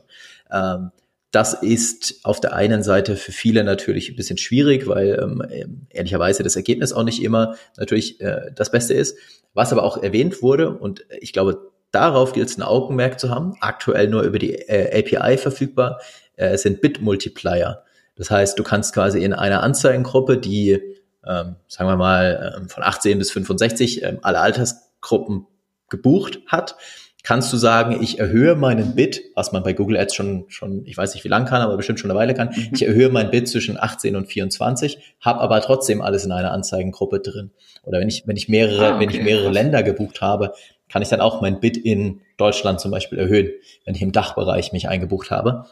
Ähm, 0.51 0.91
das 1.31 1.53
ist 1.53 2.21
auf 2.23 2.39
der 2.39 2.53
einen 2.53 2.81
Seite 2.81 3.15
für 3.15 3.31
viele 3.31 3.63
natürlich 3.63 4.09
ein 4.09 4.15
bisschen 4.15 4.37
schwierig, 4.37 4.87
weil 4.87 5.19
ähm, 5.21 5.87
ehrlicherweise 5.89 6.43
das 6.43 6.55
Ergebnis 6.55 6.91
auch 6.91 7.03
nicht 7.03 7.21
immer 7.21 7.55
natürlich 7.77 8.19
äh, 8.19 8.51
das 8.55 8.71
Beste 8.71 8.95
ist. 8.95 9.17
Was 9.53 9.71
aber 9.71 9.83
auch 9.83 10.01
erwähnt 10.01 10.41
wurde, 10.41 10.71
und 10.71 11.05
ich 11.19 11.33
glaube, 11.33 11.71
darauf 11.91 12.33
gilt 12.33 12.49
es 12.49 12.57
ein 12.57 12.63
Augenmerk 12.63 13.19
zu 13.19 13.29
haben, 13.29 13.55
aktuell 13.61 14.07
nur 14.07 14.23
über 14.23 14.39
die 14.39 14.53
äh, 14.53 14.99
API 14.99 15.37
verfügbar, 15.37 15.99
äh, 16.35 16.57
sind 16.57 16.81
Bit-Multiplier. 16.81 17.83
Das 18.15 18.31
heißt, 18.31 18.57
du 18.57 18.63
kannst 18.63 18.93
quasi 18.93 19.23
in 19.23 19.33
einer 19.33 19.63
Anzeigengruppe, 19.63 20.37
die, 20.37 20.79
ähm, 21.25 21.55
sagen 21.67 21.89
wir 21.89 21.97
mal, 21.97 22.55
ähm, 22.57 22.69
von 22.69 22.83
18 22.83 23.17
bis 23.17 23.31
65 23.31 24.03
ähm, 24.03 24.19
alle 24.21 24.39
Altersgruppen 24.39 25.47
gebucht 25.89 26.39
hat, 26.47 26.75
kannst 27.23 27.51
du 27.51 27.57
sagen, 27.57 28.01
ich 28.01 28.19
erhöhe 28.19 28.55
meinen 28.55 28.95
Bit, 28.95 29.21
was 29.35 29.51
man 29.51 29.63
bei 29.63 29.73
Google 29.73 29.97
Ads 29.97 30.15
schon, 30.15 30.45
schon 30.47 30.85
ich 30.85 30.95
weiß 30.95 31.13
nicht 31.13 31.23
wie 31.23 31.29
lang 31.29 31.45
kann, 31.45 31.61
aber 31.61 31.75
bestimmt 31.75 31.99
schon 31.99 32.09
eine 32.09 32.19
Weile 32.19 32.33
kann. 32.33 32.49
Mhm. 32.49 32.69
Ich 32.73 32.85
erhöhe 32.85 33.09
mein 33.09 33.29
Bit 33.29 33.49
zwischen 33.49 33.77
18 33.79 34.15
und 34.15 34.27
24, 34.27 35.15
habe 35.19 35.39
aber 35.41 35.59
trotzdem 35.61 36.01
alles 36.01 36.25
in 36.25 36.31
einer 36.31 36.51
Anzeigengruppe 36.51 37.19
drin. 37.19 37.51
Oder 37.83 37.99
wenn 37.99 38.07
ich, 38.07 38.25
wenn 38.25 38.37
ich 38.37 38.47
mehrere, 38.47 38.87
ah, 38.87 38.95
okay. 38.95 38.99
wenn 39.01 39.09
ich 39.09 39.21
mehrere 39.21 39.49
Länder 39.49 39.83
gebucht 39.83 40.21
habe, 40.21 40.53
kann 40.89 41.01
ich 41.01 41.09
dann 41.09 41.21
auch 41.21 41.41
mein 41.41 41.59
Bit 41.59 41.77
in 41.77 42.21
Deutschland 42.37 42.79
zum 42.79 42.91
Beispiel 42.91 43.19
erhöhen, 43.19 43.49
wenn 43.85 43.95
ich 43.95 44.01
im 44.01 44.11
Dachbereich 44.11 44.71
mich 44.71 44.87
eingebucht 44.87 45.29
habe. 45.29 45.65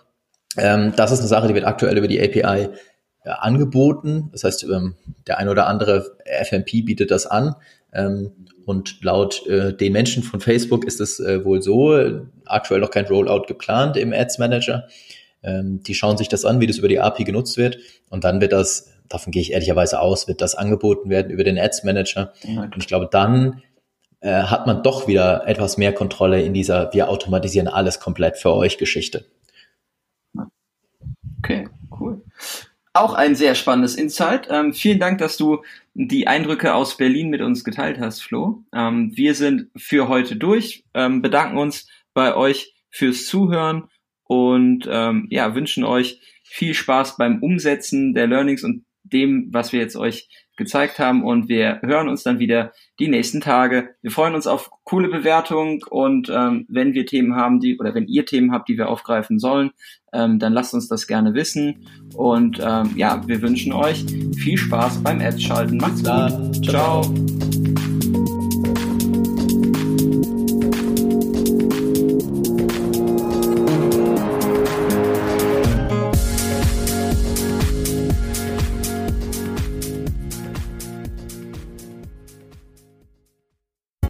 Ähm, 0.57 0.93
das 0.95 1.11
ist 1.11 1.19
eine 1.19 1.27
Sache, 1.27 1.47
die 1.47 1.55
wird 1.55 1.65
aktuell 1.65 1.97
über 1.97 2.07
die 2.07 2.21
API 2.21 2.69
angeboten. 3.27 4.29
Das 4.31 4.43
heißt, 4.43 4.63
ähm, 4.63 4.95
der 5.27 5.37
ein 5.37 5.49
oder 5.49 5.67
andere 5.67 6.17
FMP 6.25 6.85
bietet 6.85 7.11
das 7.11 7.25
an. 7.25 7.55
Ähm, 7.93 8.31
und 8.65 9.03
laut 9.03 9.45
äh, 9.47 9.73
den 9.73 9.93
Menschen 9.93 10.23
von 10.23 10.41
Facebook 10.41 10.85
ist 10.85 10.99
es 10.99 11.19
äh, 11.19 11.43
wohl 11.45 11.61
so, 11.61 11.97
aktuell 12.45 12.81
noch 12.81 12.91
kein 12.91 13.05
Rollout 13.05 13.43
geplant 13.47 13.95
im 13.95 14.13
Ads 14.13 14.39
Manager. 14.39 14.87
Ähm, 15.43 15.81
die 15.83 15.93
schauen 15.93 16.17
sich 16.17 16.27
das 16.27 16.43
an, 16.43 16.59
wie 16.59 16.67
das 16.67 16.77
über 16.77 16.89
die 16.89 16.99
API 16.99 17.23
genutzt 17.23 17.57
wird. 17.57 17.77
Und 18.09 18.23
dann 18.23 18.41
wird 18.41 18.51
das, 18.51 18.91
davon 19.07 19.31
gehe 19.31 19.41
ich 19.41 19.53
ehrlicherweise 19.53 20.01
aus, 20.01 20.27
wird 20.27 20.41
das 20.41 20.55
angeboten 20.55 21.09
werden 21.09 21.31
über 21.31 21.43
den 21.43 21.57
Ads 21.57 21.83
Manager. 21.83 22.33
Und 22.45 22.75
ich 22.77 22.87
glaube, 22.87 23.07
dann 23.09 23.61
äh, 24.19 24.43
hat 24.43 24.65
man 24.67 24.83
doch 24.83 25.07
wieder 25.07 25.47
etwas 25.47 25.77
mehr 25.77 25.93
Kontrolle 25.93 26.41
in 26.41 26.53
dieser, 26.53 26.91
wir 26.93 27.09
automatisieren 27.09 27.67
alles 27.67 27.99
komplett 27.99 28.37
für 28.37 28.53
euch 28.53 28.77
Geschichte. 28.77 29.25
Okay, 31.39 31.69
cool. 31.99 32.23
Auch 32.97 33.13
ein 33.13 33.35
sehr 33.35 33.53
spannendes 33.53 33.93
Insight. 33.93 34.47
Ähm, 34.49 34.73
vielen 34.73 34.97
Dank, 34.97 35.19
dass 35.19 35.37
du 35.37 35.61
die 35.93 36.25
Eindrücke 36.25 36.73
aus 36.73 36.97
Berlin 36.97 37.29
mit 37.29 37.41
uns 37.41 37.63
geteilt 37.63 37.99
hast, 37.99 38.23
Flo. 38.23 38.63
Ähm, 38.73 39.11
wir 39.15 39.35
sind 39.35 39.69
für 39.77 40.07
heute 40.07 40.35
durch, 40.35 40.83
ähm, 40.95 41.21
bedanken 41.21 41.59
uns 41.59 41.87
bei 42.15 42.35
euch 42.35 42.73
fürs 42.89 43.27
Zuhören 43.27 43.83
und 44.23 44.89
ähm, 44.89 45.27
ja, 45.29 45.53
wünschen 45.53 45.83
euch 45.83 46.19
viel 46.43 46.73
Spaß 46.73 47.17
beim 47.17 47.43
Umsetzen 47.43 48.15
der 48.15 48.25
Learnings 48.25 48.63
und 48.63 48.83
dem, 49.03 49.49
was 49.51 49.73
wir 49.73 49.79
jetzt 49.79 49.95
euch 49.95 50.27
gezeigt 50.57 50.97
haben. 50.97 51.23
Und 51.23 51.49
wir 51.49 51.79
hören 51.83 52.09
uns 52.09 52.23
dann 52.23 52.39
wieder 52.39 52.73
die 52.99 53.07
nächsten 53.07 53.41
Tage. 53.41 53.89
Wir 54.01 54.11
freuen 54.11 54.35
uns 54.35 54.47
auf 54.47 54.71
coole 54.83 55.09
Bewertungen 55.09 55.81
und 55.89 56.29
ähm, 56.29 56.65
wenn 56.69 56.93
wir 56.93 57.05
Themen 57.05 57.35
haben, 57.35 57.59
die 57.59 57.77
oder 57.79 57.93
wenn 57.93 58.07
ihr 58.07 58.25
Themen 58.25 58.51
habt, 58.51 58.69
die 58.69 58.77
wir 58.77 58.89
aufgreifen 58.89 59.39
sollen, 59.39 59.71
ähm, 60.13 60.39
dann 60.39 60.53
lasst 60.53 60.73
uns 60.73 60.87
das 60.87 61.07
gerne 61.07 61.33
wissen. 61.33 61.87
Und 62.15 62.59
ähm, 62.63 62.91
ja, 62.95 63.21
wir 63.27 63.41
wünschen 63.41 63.73
euch 63.73 64.05
viel 64.37 64.57
Spaß 64.57 65.03
beim 65.03 65.21
Ads 65.21 65.41
schalten. 65.41 65.77
Macht's 65.77 66.03
gut. 66.03 66.65
Ciao. 66.65 67.01
Ciao. 67.01 67.56